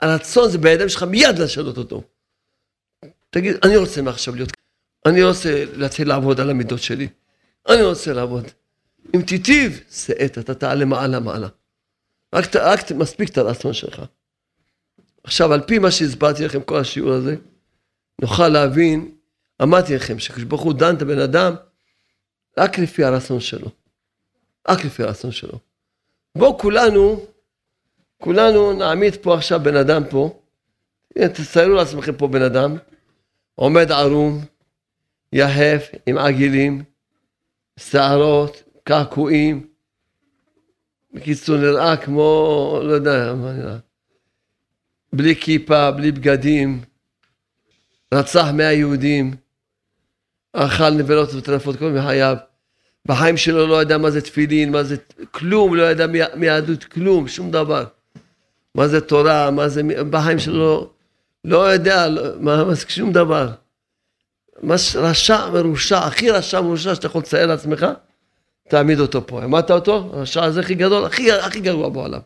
הרצון 0.01 0.51
זה 0.51 0.59
בידיים 0.59 0.89
שלך 0.89 1.03
מיד 1.03 1.39
לשנות 1.39 1.77
אותו. 1.77 2.03
תגיד, 3.31 3.57
אני 3.65 3.77
רוצה 3.77 4.03
מעכשיו 4.03 4.35
להיות, 4.35 4.53
אני 5.07 5.25
רוצה 5.25 5.65
להתחיל 5.73 6.09
לעבוד 6.09 6.41
על 6.41 6.51
המידות 6.51 6.83
שלי. 6.83 7.09
אני 7.69 7.83
רוצה 7.83 8.13
לעבוד. 8.13 8.47
אם 9.15 9.23
תיטיב, 9.23 9.81
עת, 10.19 10.39
אתה 10.39 10.55
תעלה 10.55 10.85
מעלה 10.85 11.21
מעלה. 11.21 11.49
רק, 12.35 12.57
רק 12.57 12.93
מספיק 12.93 13.29
את 13.29 13.39
הרצון 13.39 13.73
שלך. 13.73 14.03
עכשיו, 15.25 15.53
על 15.53 15.61
פי 15.61 15.79
מה 15.79 15.91
שהסברתי 15.91 16.45
לכם 16.45 16.63
כל 16.63 16.79
השיעור 16.79 17.13
הזה, 17.13 17.37
נוכל 18.23 18.49
להבין 18.49 19.15
אמרתי 19.63 19.95
לכם 19.95 20.19
שקדוש 20.19 20.45
ברוך 20.45 20.63
הוא 20.63 20.73
דן 20.73 20.97
את 20.97 21.03
הבן 21.03 21.19
אדם 21.19 21.55
רק 22.59 22.79
לפי 22.79 23.05
הרצון 23.05 23.41
שלו. 23.41 23.69
רק 24.69 24.85
לפי 24.85 25.03
הרצון 25.03 25.33
שלו. 25.33 25.59
בואו 26.37 26.59
כולנו, 26.59 27.27
כולנו 28.23 28.73
נעמיד 28.73 29.17
פה 29.17 29.35
עכשיו 29.35 29.61
בן 29.63 29.77
אדם 29.77 30.03
פה. 30.11 30.41
הנה, 31.17 31.29
תציירו 31.29 31.75
לעצמכם 31.75 32.17
פה 32.17 32.29
בן 32.29 32.43
אדם, 32.43 32.77
עומד 33.55 33.93
ערום, 33.93 34.45
יחף, 35.33 35.89
עם 36.07 36.19
עגילים, 36.19 36.85
שערות, 37.79 38.63
קעקועים. 38.85 39.67
בקיצור, 41.13 41.57
נראה 41.57 41.97
כמו, 41.97 42.81
לא 42.83 42.93
יודע 42.93 43.35
מה 43.35 43.53
נראה. 43.53 43.77
בלי 45.13 45.37
כיפה, 45.37 45.91
בלי 45.91 46.13
בגדים, 46.13 46.81
רצח 48.15 48.47
מאה 48.55 48.73
יהודים. 48.73 49.35
אכל 50.53 50.91
נבלות 50.91 51.35
וטרפות 51.35 51.77
כל 51.77 51.91
מחייו. 51.91 52.37
בחיים 53.07 53.37
שלו 53.37 53.67
לא 53.67 53.83
ידע 53.83 53.99
מה 53.99 54.11
זה 54.11 54.21
תפילין, 54.21 54.73
מה 54.73 54.83
זה 54.83 54.97
כלום, 55.31 55.75
לא 55.75 55.91
ידע 55.91 56.07
מיהדות 56.35 56.85
כלום, 56.85 57.29
שום 57.29 57.51
דבר. 57.51 57.85
מה 58.75 58.89
זה 58.89 59.01
תורה, 59.01 59.51
מה 59.51 59.69
זה, 59.69 59.83
בחיים 60.11 60.39
שלו 60.39 60.91
לא 61.45 61.73
יודע, 61.73 62.09
לא, 62.09 62.23
מה, 62.41 62.65
מה, 62.65 62.73
שום 62.89 63.13
דבר. 63.13 63.49
מה 64.63 64.75
רשע 64.95 65.51
מרושע, 65.51 65.99
הכי 65.99 66.31
רשע 66.31 66.61
מרושע 66.61 66.95
שאתה 66.95 67.07
יכול 67.07 67.21
לצייר 67.21 67.47
לעצמך, 67.47 67.87
תעמיד 68.71 69.01
אותו 69.01 69.27
פה. 69.27 69.41
העמדת 69.41 69.71
אותו? 69.71 70.11
הרשע 70.13 70.45
הזה 70.45 70.61
הכי 70.61 70.75
גדול, 70.75 71.05
הכי, 71.05 71.33
הכי 71.33 71.61
גרוע 71.61 71.89
בעולם. 71.89 72.21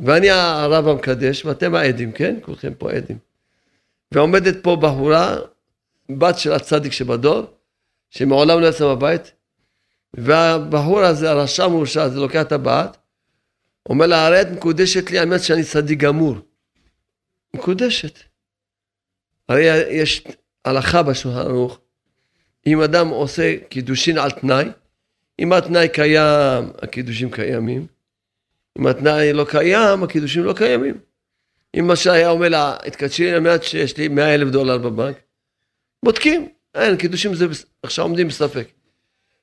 ואני 0.00 0.30
הרב 0.30 0.88
המקדש, 0.88 1.44
ואתם 1.44 1.74
העדים, 1.74 2.12
כן? 2.12 2.36
כולכם 2.42 2.74
פה 2.74 2.92
עדים. 2.92 3.18
ועומדת 4.12 4.62
פה 4.62 4.76
בחורה, 4.76 5.36
בת 6.10 6.38
של 6.38 6.52
הצדיק 6.52 6.92
שבדור, 6.92 7.42
שמעולם 8.10 8.60
לא 8.60 8.66
יצא 8.66 8.94
בבית, 8.94 9.32
והבחור 10.14 11.00
הזה, 11.00 11.30
הרשע 11.30 11.66
מורשע 11.66 12.02
הזה, 12.02 12.20
לוקח 12.20 12.42
את 12.42 12.52
הבת, 12.52 12.96
אומר 13.88 14.06
לה, 14.06 14.26
הרי 14.26 14.40
את 14.40 14.46
מקודשת 14.50 15.10
לי 15.10 15.24
מנת 15.24 15.42
שאני 15.42 15.64
צדיק 15.64 15.98
גמור. 15.98 16.36
מקודשת. 17.54 18.18
הרי 19.48 19.62
יש 19.90 20.24
הלכה 20.64 21.02
בשולחן 21.02 21.38
ערוך, 21.38 21.78
אם 22.66 22.80
אדם 22.80 23.08
עושה 23.08 23.56
קידושין 23.68 24.18
על 24.18 24.30
תנאי, 24.30 24.64
אם 25.40 25.52
התנאי 25.52 25.88
קיים, 25.88 26.64
הקידושים 26.82 27.30
קיימים. 27.30 27.86
אם 28.78 28.86
התנאי 28.86 29.32
לא 29.32 29.46
קיים, 29.48 30.02
הקידושים 30.02 30.44
לא 30.44 30.52
קיימים. 30.52 30.94
אם 31.78 31.90
משה 31.90 32.12
היה 32.12 32.30
אומר 32.30 32.48
לה, 32.48 32.76
התקדשי 32.86 33.30
על 33.30 33.40
מנת 33.40 33.62
שיש 33.62 33.96
לי 33.96 34.08
100 34.08 34.34
אלף 34.34 34.48
דולר 34.48 34.78
בבנק, 34.78 35.16
בודקים, 36.04 36.48
אין, 36.74 36.96
קידושים 36.96 37.34
זה 37.34 37.46
עכשיו 37.82 38.04
עומדים 38.04 38.28
בספק. 38.28 38.68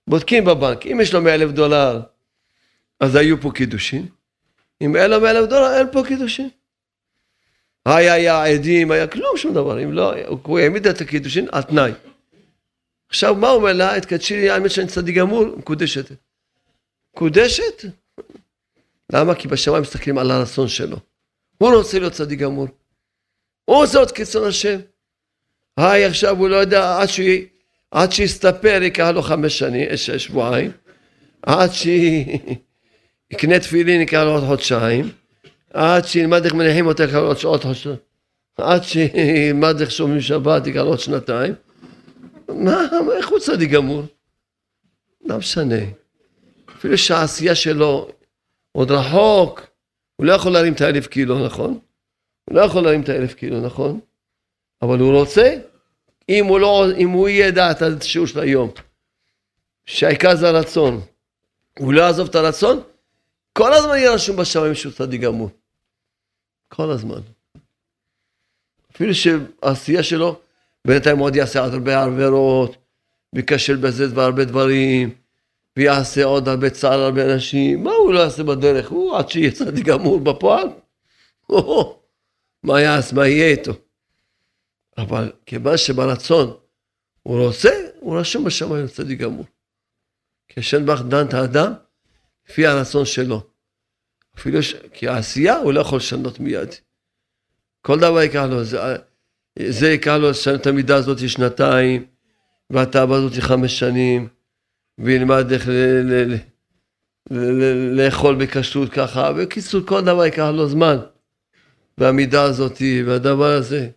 בודקים 0.08 0.46
בבנק, 0.46 0.86
אם 0.86 1.00
יש 1.02 1.14
לו 1.14 1.22
100 1.22 1.36
אלף 1.36 1.52
דולר, 1.52 2.02
אז 3.00 3.16
היו 3.16 3.42
פה 3.42 3.52
קידושים. 3.52 4.06
אם 4.82 4.96
אין 4.96 5.12
לו 5.12 5.22
100 5.22 5.32
אלף 5.32 5.50
דולר, 5.50 5.78
אין 5.78 5.88
פה 5.92 6.04
קידושים. 6.08 6.50
היה, 7.86 8.14
היה 8.14 8.46
עדים, 8.46 8.92
היה 8.92 9.08
כלום, 9.08 9.38
שום 9.38 9.54
דבר. 9.54 9.84
אם 9.84 9.94
לא, 9.94 10.14
הוא 10.44 10.60
העמיד 10.60 10.88
את 10.88 11.02
הקידושין 11.02 11.48
על 11.52 11.62
תנאי. 11.62 11.92
עכשיו, 13.10 13.36
מה 13.36 13.50
אומר 13.50 13.74
לה? 13.74 13.96
התקדשי 13.96 14.36
לי, 14.36 14.50
האמת 14.50 14.72
שאני 14.72 14.88
צדיק 14.88 15.16
גמור, 15.16 15.46
מקודשת. 15.58 16.12
מקודשת? 17.16 17.86
למה? 19.14 19.36
כי 19.36 19.48
בשמיים 19.48 19.82
מסתכלים 19.82 20.18
על 20.18 20.32
הרצון 20.32 20.68
שלו. 20.68 20.98
הוא 21.58 21.76
רוצה 21.76 22.00
להיות 22.00 22.14
צדיק 22.14 22.40
גמור. 22.40 22.68
הוא 23.66 23.84
עושה 23.84 24.00
עוד 24.00 24.12
כרצון 24.12 24.48
השם. 24.48 24.80
היי, 25.78 26.06
עכשיו 26.06 26.38
הוא 26.38 26.50
לא 26.50 26.56
יודע, 26.56 27.02
עד, 27.02 27.08
שהוא, 27.08 27.30
עד 27.92 28.12
שיסתפר 28.12 28.80
ייקח 28.82 29.10
לו 29.14 29.22
חמש 29.22 29.60
שנים, 29.60 29.90
אה, 29.90 29.98
שבועיים. 29.98 30.72
עד 31.42 31.70
שיקנה 31.72 33.60
תפילין 33.64 34.00
ייקח 34.00 34.22
לו 34.26 34.32
עוד 34.32 34.44
חודשיים. 34.44 35.10
עד 35.74 36.06
שילמד 36.06 36.46
איך 36.46 36.54
מניחים 36.54 36.88
אותה 36.88 37.04
ייקח 37.04 37.16
לו 37.16 37.28
עוד 37.44 37.62
חודשיים. 37.62 37.96
עד 38.58 38.84
שילמד 38.84 39.82
איך 39.82 39.92
שומעים 39.92 40.22
שבת 40.22 40.68
ייקח 40.68 40.80
לו 40.80 40.88
עוד 40.88 41.00
שנתיים. 41.00 41.54
מה, 42.50 42.82
איך 43.18 43.30
הוא 43.30 43.40
צדיק 43.40 43.72
גמור? 43.72 44.04
לא 45.22 45.38
משנה. 45.38 45.76
אפילו 46.78 46.98
שהעשייה 46.98 47.56
שלו 47.56 48.10
עוד 48.72 48.92
רחוק, 48.92 49.62
הוא 50.16 50.26
לא 50.26 50.34
יכול 50.34 50.52
להרים 50.52 50.74
את 50.74 50.82
האלף 50.82 51.08
קילו, 51.08 51.46
נכון? 51.46 51.80
הוא 52.46 52.56
לא 52.56 52.62
יכול 52.62 52.84
להרים 52.84 53.02
את 53.02 53.10
האלף 53.10 53.34
קילו, 53.34 53.62
נכון? 53.62 54.00
אבל 54.82 55.00
הוא 55.00 55.20
רוצה, 55.20 55.56
אם 56.30 56.46
הוא 56.46 56.60
לא, 56.60 56.86
אם 56.98 57.10
הוא 57.10 57.30
ידע 57.30 57.72
את 57.72 57.82
השיעור 57.82 58.28
של 58.28 58.40
היום, 58.40 58.72
שהעיקר 59.86 60.36
זה 60.36 60.48
הרצון, 60.48 61.02
הוא 61.80 61.94
לא 61.94 62.02
יעזוב 62.02 62.28
את 62.30 62.36
הרצון, 62.36 62.82
כל 63.54 63.74
הזמן 63.74 63.96
יהיה 63.96 64.14
רשום 64.14 64.36
בשמיים 64.36 64.76
שהוא 64.76 64.94
צדיק 64.94 65.22
גמור. 65.22 65.50
כל 66.68 66.92
הזמן. 66.92 67.22
אפילו 68.92 69.14
שהעשייה 69.16 70.04
שלו, 70.04 70.40
בינתיים 70.88 71.18
עוד 71.18 71.36
יעשה 71.36 71.64
הרבה 71.64 72.04
עבירות, 72.04 72.78
וייכשל 73.34 73.76
בזה 73.76 74.06
והרבה 74.16 74.46
דברים. 74.46 75.16
ויעשה 75.78 76.24
עוד 76.24 76.48
הרבה 76.48 76.70
צער 76.70 76.98
להרבה 76.98 77.34
אנשים, 77.34 77.84
מה 77.84 77.92
הוא 77.92 78.14
לא 78.14 78.20
יעשה 78.20 78.44
בדרך? 78.44 78.90
הוא 78.90 79.18
עד 79.18 79.30
שיהיה 79.30 79.52
צדיק 79.52 79.86
גמור 79.86 80.20
בפועל? 80.20 80.68
מה 82.64 82.82
יעשה, 82.82 83.16
מה 83.16 83.28
יהיה 83.28 83.48
איתו? 83.48 83.72
אבל 84.98 85.32
כיוון 85.46 85.78
שברצון 85.78 86.58
הוא 87.24 87.46
רוצה, 87.46 87.70
הוא 88.00 88.20
רשום 88.20 88.44
בשמיים 88.44 88.88
צדיק 88.88 89.20
גמור. 89.20 89.46
כי 90.48 90.60
השם 90.60 90.86
ברך 90.86 91.02
דן 91.02 91.26
את 91.28 91.34
האדם 91.34 91.74
לפי 92.50 92.68
הרצון 92.68 93.06
שלו. 93.06 93.42
אפילו 94.38 94.64
ש... 94.64 94.76
כי 94.94 95.08
העשייה 95.08 95.58
הוא 95.58 95.74
לא 95.74 95.80
יכול 95.80 95.98
לשנות 95.98 96.40
מיד. 96.40 96.70
כל 97.82 98.00
דבר 98.00 98.22
יקח 98.22 98.44
לו, 98.50 98.64
זה, 98.64 98.78
זה 99.66 99.92
ייקח 99.92 100.14
לו 100.22 100.30
את 100.56 100.68
המידה 100.68 100.96
הזאת 100.96 101.30
שנתיים, 101.30 102.06
והתאווה 102.70 103.18
הזאת 103.18 103.34
חמש 103.34 103.80
שנים, 103.80 104.28
וילמד 104.98 105.52
איך 105.52 105.70
לאכול 107.92 108.36
בכשרות 108.36 108.90
ככה, 108.90 109.34
בקיצור 109.34 109.82
כל 109.86 110.02
דבר 110.02 110.26
ייקח 110.26 110.50
לו 110.54 110.70
זמן, 110.70 110.98
והמידה 111.98 112.44
הזאת 112.44 112.82
והדבר 113.06 113.52
הזה. 113.52 113.90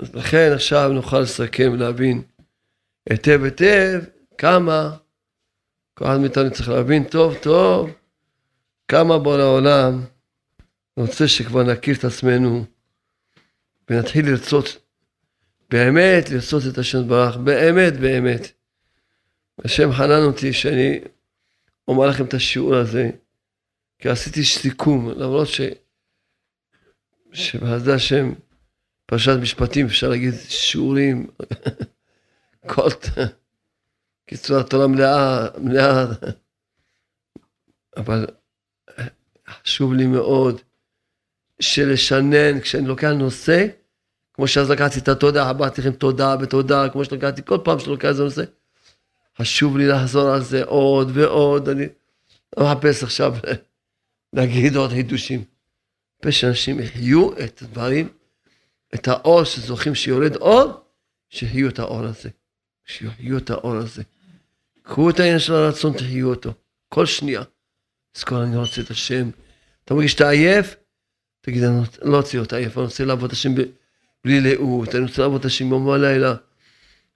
אז 0.00 0.14
לכן 0.14 0.50
עכשיו 0.54 0.90
נוכל 0.92 1.20
לסכם, 1.20 1.74
להבין 1.74 2.22
היטב 3.10 3.44
היטב 3.44 4.00
כמה, 4.38 4.96
כל 5.94 6.04
אחד 6.04 6.20
מאיתנו 6.20 6.50
צריך 6.50 6.68
להבין 6.68 7.04
טוב 7.04 7.34
טוב 7.34 7.90
כמה 8.88 9.18
בוא 9.18 9.38
לעולם 9.38 10.04
רוצה 10.96 11.28
שכבר 11.28 11.62
נכיר 11.62 11.94
את 11.94 12.04
עצמנו 12.04 12.64
ונתחיל 13.90 14.30
לרצות, 14.30 14.78
באמת 15.70 16.30
לרצות 16.30 16.62
את 16.72 16.78
השם 16.78 17.08
ברח, 17.08 17.36
באמת 17.36 17.92
באמת. 18.00 18.52
השם 19.64 19.92
חנן 19.92 20.22
אותי 20.22 20.52
שאני 20.52 21.00
אומר 21.88 22.06
לכם 22.06 22.24
את 22.24 22.34
השיעור 22.34 22.74
הזה, 22.74 23.10
כי 23.98 24.08
עשיתי 24.08 24.44
סיכום, 24.44 25.10
למרות 25.10 25.48
ש... 25.48 25.60
שבעז 27.32 27.88
השם, 27.88 28.32
פרשת 29.06 29.36
משפטים, 29.42 29.86
אפשר 29.86 30.08
להגיד 30.08 30.34
שיעורים, 30.48 31.26
כל... 32.74 32.88
קיצור 34.28 34.56
התורה 34.56 34.86
מלאה, 34.86 35.46
מלאה, 35.58 36.04
אבל 37.96 38.26
חשוב 39.48 39.94
לי 39.94 40.06
מאוד 40.06 40.60
שלשנן, 41.60 42.60
כשאני 42.60 42.88
לוקח 42.88 43.08
נושא, 43.08 43.66
כמו 44.34 44.48
שאז 44.48 44.70
לקחתי 44.70 44.98
את 44.98 45.08
התודה, 45.08 45.50
אמרתי 45.50 45.80
לכם 45.80 45.92
תודה 45.92 46.36
ותודה, 46.40 46.88
כמו 46.88 47.04
שלקחתי 47.04 47.42
כל 47.44 47.58
פעם 47.64 47.78
שאני 47.78 47.90
לוקח 47.90 48.08
איזה 48.08 48.24
נושא, 48.24 48.42
חשוב 49.38 49.78
לי 49.78 49.86
לחזור 49.86 50.30
על 50.30 50.42
זה 50.42 50.64
עוד 50.64 51.10
ועוד, 51.14 51.68
אני 51.68 51.86
לא 52.56 52.64
מחפש 52.64 53.02
עכשיו 53.02 53.34
להגיד 54.32 54.76
עוד 54.76 54.90
חידושים. 54.90 55.44
מחפש 56.18 56.40
שאנשים 56.40 56.80
יחיו 56.80 57.32
את 57.44 57.62
הדברים, 57.62 58.08
את 58.94 59.08
האור 59.08 59.44
שזוכים 59.44 59.94
שיורד 59.94 60.36
אור, 60.36 60.72
שיחיו 61.30 61.68
את 61.68 61.78
האור 61.78 62.04
הזה. 62.04 62.28
שיחיו 62.84 63.38
את 63.38 63.50
האור 63.50 63.74
הזה. 63.76 64.02
קחו 64.82 65.10
את 65.10 65.20
העניין 65.20 65.38
של 65.38 65.52
הרצון, 65.52 65.92
תחיו 65.92 66.28
אותו. 66.28 66.52
כל 66.88 67.06
שנייה. 67.06 67.42
כל 68.24 68.34
אני 68.34 68.56
רוצה 68.56 68.80
את 68.80 68.90
השם. 68.90 69.30
אתה 69.84 69.94
מרגיש 69.94 70.12
שאתה 70.12 70.28
עייף? 70.28 70.76
תגיד, 71.48 71.64
אני 71.64 71.80
לא 72.02 72.16
רוצה 72.16 72.36
להיות 72.36 72.52
עייף, 72.52 72.76
אני 72.76 72.84
רוצה 72.84 73.04
לעבוד 73.04 73.32
השם 73.32 73.54
בלי 74.24 74.40
לאות, 74.40 74.94
אני 74.94 75.04
רוצה 75.04 75.22
לעבוד 75.22 75.46
השם 75.46 75.68
יום 75.68 75.86
ולילה. 75.86 76.34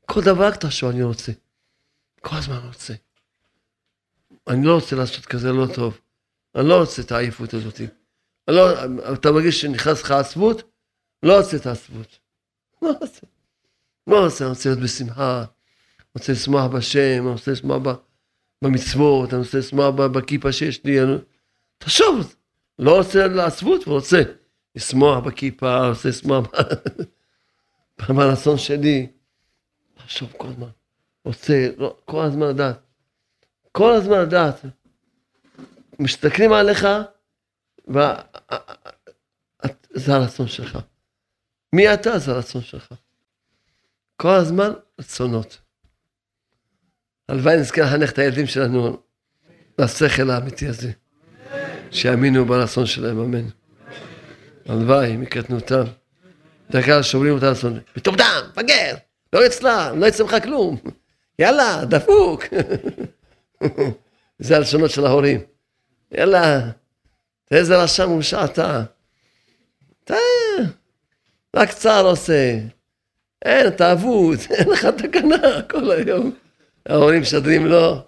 כל 0.07 0.20
דבר 0.20 0.51
תחשוב, 0.51 0.91
אני 0.91 1.03
רוצה. 1.03 1.33
כל 2.20 2.37
הזמן 2.37 2.57
רוצה. 2.66 2.95
אני 4.49 4.66
לא 4.66 4.74
רוצה 4.74 4.97
לעשות 4.97 5.26
כזה 5.26 5.53
לא 5.53 5.66
טוב. 5.74 6.01
אני 6.55 6.68
לא 6.68 6.80
רוצה 6.80 7.03
את 7.03 7.12
העייפות 7.12 7.55
הזאת. 7.55 7.80
לא, 8.49 8.85
אתה 9.12 9.33
מרגיש 9.33 9.61
שנכנס 9.61 10.03
לך 10.03 10.11
עצבות? 10.11 10.62
לא 11.22 11.39
רוצה 11.39 11.57
את 11.57 11.66
העצבות. 11.66 12.18
לא 12.83 12.93
רוצה. 13.01 13.26
לא 14.07 14.24
רוצה, 14.24 14.45
אני 14.45 14.51
רוצה 14.51 14.68
להיות 14.68 14.80
בשמחה. 14.83 15.39
אני 15.39 16.07
רוצה 16.14 16.33
לשמוח 16.33 16.70
בשם, 16.70 17.22
אני 17.22 17.33
רוצה 17.33 17.51
לשמוח 17.51 17.83
במצוות, 18.64 19.33
אני 19.35 19.43
רוצה 19.43 19.59
לשמוח 19.59 19.95
בכיפה 19.95 20.53
שיש 20.53 20.85
לי. 20.85 21.03
אני... 21.03 21.16
תחשוב, 21.78 22.35
לא 22.83 22.99
רוצה 22.99 23.26
לעצבות, 23.26 23.89
ורוצה 23.89 24.22
לשמוח 24.76 25.18
בכיפה, 25.18 25.89
רוצה 25.89 26.09
לשמוח 26.09 26.47
ברצון 28.09 28.59
שלי. 28.66 29.07
תחשוב 29.95 30.33
כל 30.37 30.49
הזמן. 30.49 30.68
רוצה 31.24 31.68
לא, 31.78 31.97
כל 32.05 32.22
הזמן 32.24 32.49
לדעת. 32.49 32.78
כל 33.72 33.93
הזמן 33.93 34.20
לדעת. 34.20 34.64
מסתכלים 35.99 36.53
עליך, 36.53 36.87
וזה 37.89 38.14
הרצון 40.14 40.49
שלך. 40.49 40.78
מי 41.72 41.95
אתה 41.95 42.18
זה 42.18 42.33
הרצון 42.33 42.62
שלך. 42.62 42.95
כל 44.16 44.35
הזמן 44.35 44.72
רצונות. 45.01 45.59
הלוואי 47.28 47.57
נזכה 47.57 47.83
לחנך 47.83 48.12
את 48.12 48.18
הילדים 48.18 48.47
שלנו 48.47 49.03
לשכל 49.78 50.30
האמיתי 50.30 50.66
הזה. 50.68 50.93
שיאמינו 51.93 52.45
ברצון 52.45 52.86
שלהם, 52.86 53.18
אמן. 53.18 53.49
הלוואי 54.68 55.16
מקטנותם. 55.16 55.84
בדרך 56.70 56.84
כלל 56.84 57.03
שוברים 57.03 57.34
אותה 57.34 57.49
לעשות, 57.49 57.72
מטומטם, 57.97 58.24
מפגר, 58.51 58.95
לא 59.32 59.47
אצלה, 59.47 59.93
לא 59.93 60.07
יצא 60.07 60.24
לך 60.24 60.36
כלום. 60.43 60.76
יאללה, 61.38 61.84
דפוק. 61.84 62.45
זה 64.38 64.57
הלשונות 64.57 64.90
של 64.90 65.07
ההורים. 65.07 65.40
יאללה, 66.11 66.61
תראה 67.45 67.61
איזה 67.61 67.82
רשם 67.82 68.09
מורשע 68.09 68.45
אתה. 68.45 68.82
אתה 70.05 70.14
רק 71.57 71.72
צער 71.72 72.07
עושה. 72.07 72.59
אין, 73.45 73.66
אתה 73.66 73.93
אבוד, 73.93 74.38
אין 74.59 74.68
לך 74.68 74.84
תקנה 74.84 75.62
כל 75.70 75.90
היום. 75.90 76.34
ההורים 76.88 77.20
משדרים 77.20 77.66
לו, 77.66 78.05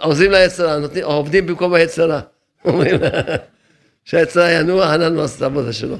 עוזרים 0.00 0.30
ליצרה, 0.30 0.78
עובדים 1.02 1.46
במקום 1.46 1.74
היצרה. 1.74 2.20
אומרים 2.64 3.00
שהיצרה 4.04 4.52
ינוע, 4.52 4.86
חנן 4.86 5.14
לא 5.14 5.24
עושה 5.24 5.36
את 5.36 5.42
העבודה 5.42 5.72
שלו. 5.72 5.96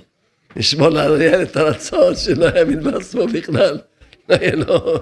נשמור 0.56 0.88
לאריאל 0.88 1.42
את 1.42 1.56
הרצון 1.56 2.16
שלא 2.16 2.46
יאמין 2.58 2.82
בעצמו 2.82 3.26
בכלל. 3.26 3.78
לא 4.28 4.34
יהיה 4.34 4.56
לו, 4.56 4.98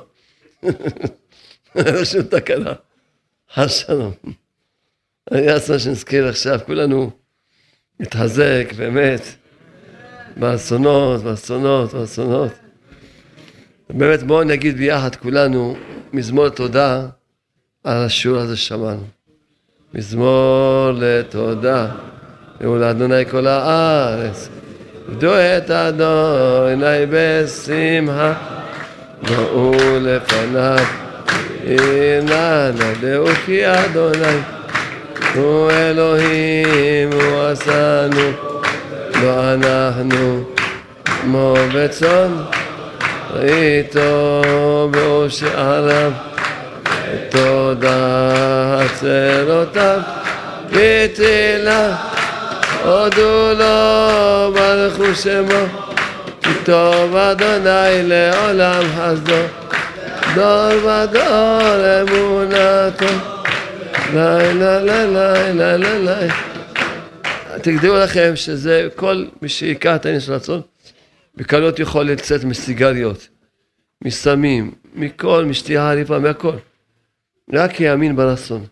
אין 1.76 1.94
לו 1.94 2.06
שום 2.06 2.22
תקנה. 2.22 2.72
חס 3.54 3.72
שלום. 3.72 4.12
אני 5.32 5.48
רצה 5.48 5.78
שנזכיר 5.78 6.28
עכשיו, 6.28 6.60
כולנו 6.66 7.10
נתחזק, 8.00 8.72
באמת, 8.76 9.22
באסונות, 10.36 11.22
באסונות, 11.22 11.92
באסונות. 11.92 12.52
באמת 13.90 14.22
בואו 14.22 14.44
נגיד 14.44 14.76
ביחד 14.76 15.16
כולנו 15.16 15.76
מזמור 16.12 16.48
תודה 16.48 17.08
על 17.84 17.96
השיעור 18.04 18.38
הזה 18.38 18.56
ששמענו. 18.56 19.04
מזמור 19.94 20.90
לתודה, 20.94 21.86
ולאדוני 22.60 23.26
כל 23.30 23.46
הארץ. 23.46 24.48
עבדו 25.08 25.32
את 25.34 25.70
אדוני 25.70 27.06
בשמחה, 27.10 28.32
בואו 29.22 29.98
לפניו, 30.00 30.84
הנה 31.66 32.70
נדעו 32.70 33.26
כי 33.46 33.66
אדוני 33.66 34.38
הוא 35.34 35.70
אלוהים, 35.70 37.12
הוא 37.12 37.42
עשנו, 37.42 38.30
לא 39.22 39.54
אנחנו, 39.54 40.44
כמו 41.04 41.54
בצאן, 41.74 42.32
איתו 43.42 44.42
בהושענם, 44.90 46.12
תודה 47.30 48.80
עצרותיו, 48.80 50.00
בתהילה, 50.70 51.96
הודו 52.84 53.52
לו, 53.58 54.54
ברכו 54.54 55.14
שמו, 55.14 55.66
כי 56.42 56.50
טוב 56.64 57.16
אדוני 57.16 58.02
לעולם 58.02 58.82
חסדו, 58.96 59.42
דור 60.34 60.84
ודור 60.84 62.02
אמונתו. 62.02 63.32
לילה, 64.14 64.80
לילה, 64.82 65.52
לילה, 65.52 65.76
לילה. 65.76 66.34
תגדירו 67.62 67.96
לכם 67.96 68.32
שזה 68.34 68.88
כל 68.96 69.24
מי 69.42 69.48
שיקח 69.48 69.96
את 69.96 70.06
העניין 70.06 70.20
של 70.20 70.32
רצון, 70.32 70.60
בקלות 71.36 71.78
יכול 71.78 72.04
לצאת 72.04 72.44
מסיגריות, 72.44 73.28
מסמים, 74.04 74.70
מכל, 74.94 75.44
משתייה 75.44 75.90
עריפה, 75.90 76.18
מהכל. 76.18 76.56
רק 77.52 77.80
יאמין 77.80 78.16
ברצון. 78.16 78.64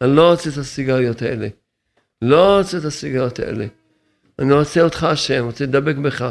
אני 0.00 0.16
לא 0.16 0.30
רוצה 0.30 0.50
את 0.50 0.56
הסיגריות 0.56 1.22
האלה. 1.22 1.48
לא 2.22 2.58
רוצה 2.58 2.78
את 2.78 2.84
הסיגריות 2.84 3.38
האלה. 3.38 3.66
אני 4.38 4.52
רוצה 4.52 4.82
אותך 4.82 5.04
השם, 5.04 5.44
רוצה 5.44 5.64
לדבק 5.64 5.96
בך. 5.96 6.30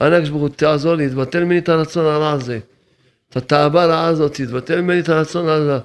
אנא 0.00 0.20
ברוך 0.20 0.54
תעזור 0.56 0.94
לי, 0.94 1.08
תבטל 1.08 1.44
ממני 1.44 1.58
את 1.58 1.68
הרצון 1.68 2.06
הרע 2.06 2.30
הזה. 2.30 2.58
את 3.28 3.36
התאווה 3.36 3.82
הרעה 3.82 4.06
הזאת, 4.06 4.34
תבטל 4.34 4.80
ממני 4.80 5.00
את 5.00 5.08
הרצון 5.08 5.48
הרע. 5.48 5.78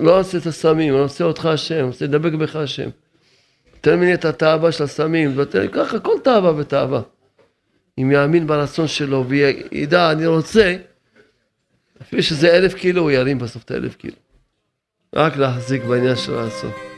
לא 0.00 0.20
עושה 0.20 0.38
את 0.38 0.46
הסמים, 0.46 0.94
אני 0.94 1.02
עושה 1.02 1.24
אותך 1.24 1.46
השם, 1.46 1.86
רוצה 1.86 2.04
לדבק 2.04 2.32
בך 2.32 2.56
השם. 2.56 2.88
תן 3.80 3.96
ממני 3.96 4.14
את 4.14 4.24
התאווה 4.24 4.72
של 4.72 4.84
הסמים, 4.84 5.32
ותן 5.38 5.66
ככה 5.72 5.98
כל 5.98 6.14
תאווה 6.24 6.52
ותאווה. 6.56 7.02
אם 7.98 8.10
יאמין 8.10 8.46
ברצון 8.46 8.88
שלו 8.88 9.24
וידע, 9.28 10.12
אני 10.12 10.26
רוצה, 10.26 10.76
אפילו 12.02 12.22
שזה 12.22 12.56
אלף 12.56 12.74
קילו, 12.74 13.02
הוא 13.02 13.10
ירים 13.10 13.38
בסוף 13.38 13.64
את 13.64 13.70
האלף 13.70 13.96
קילו. 13.96 14.25
רק 15.14 15.36
להחזיק 15.36 15.84
בעניין 15.84 16.16
של 16.16 16.38
הרצון. 16.38 16.95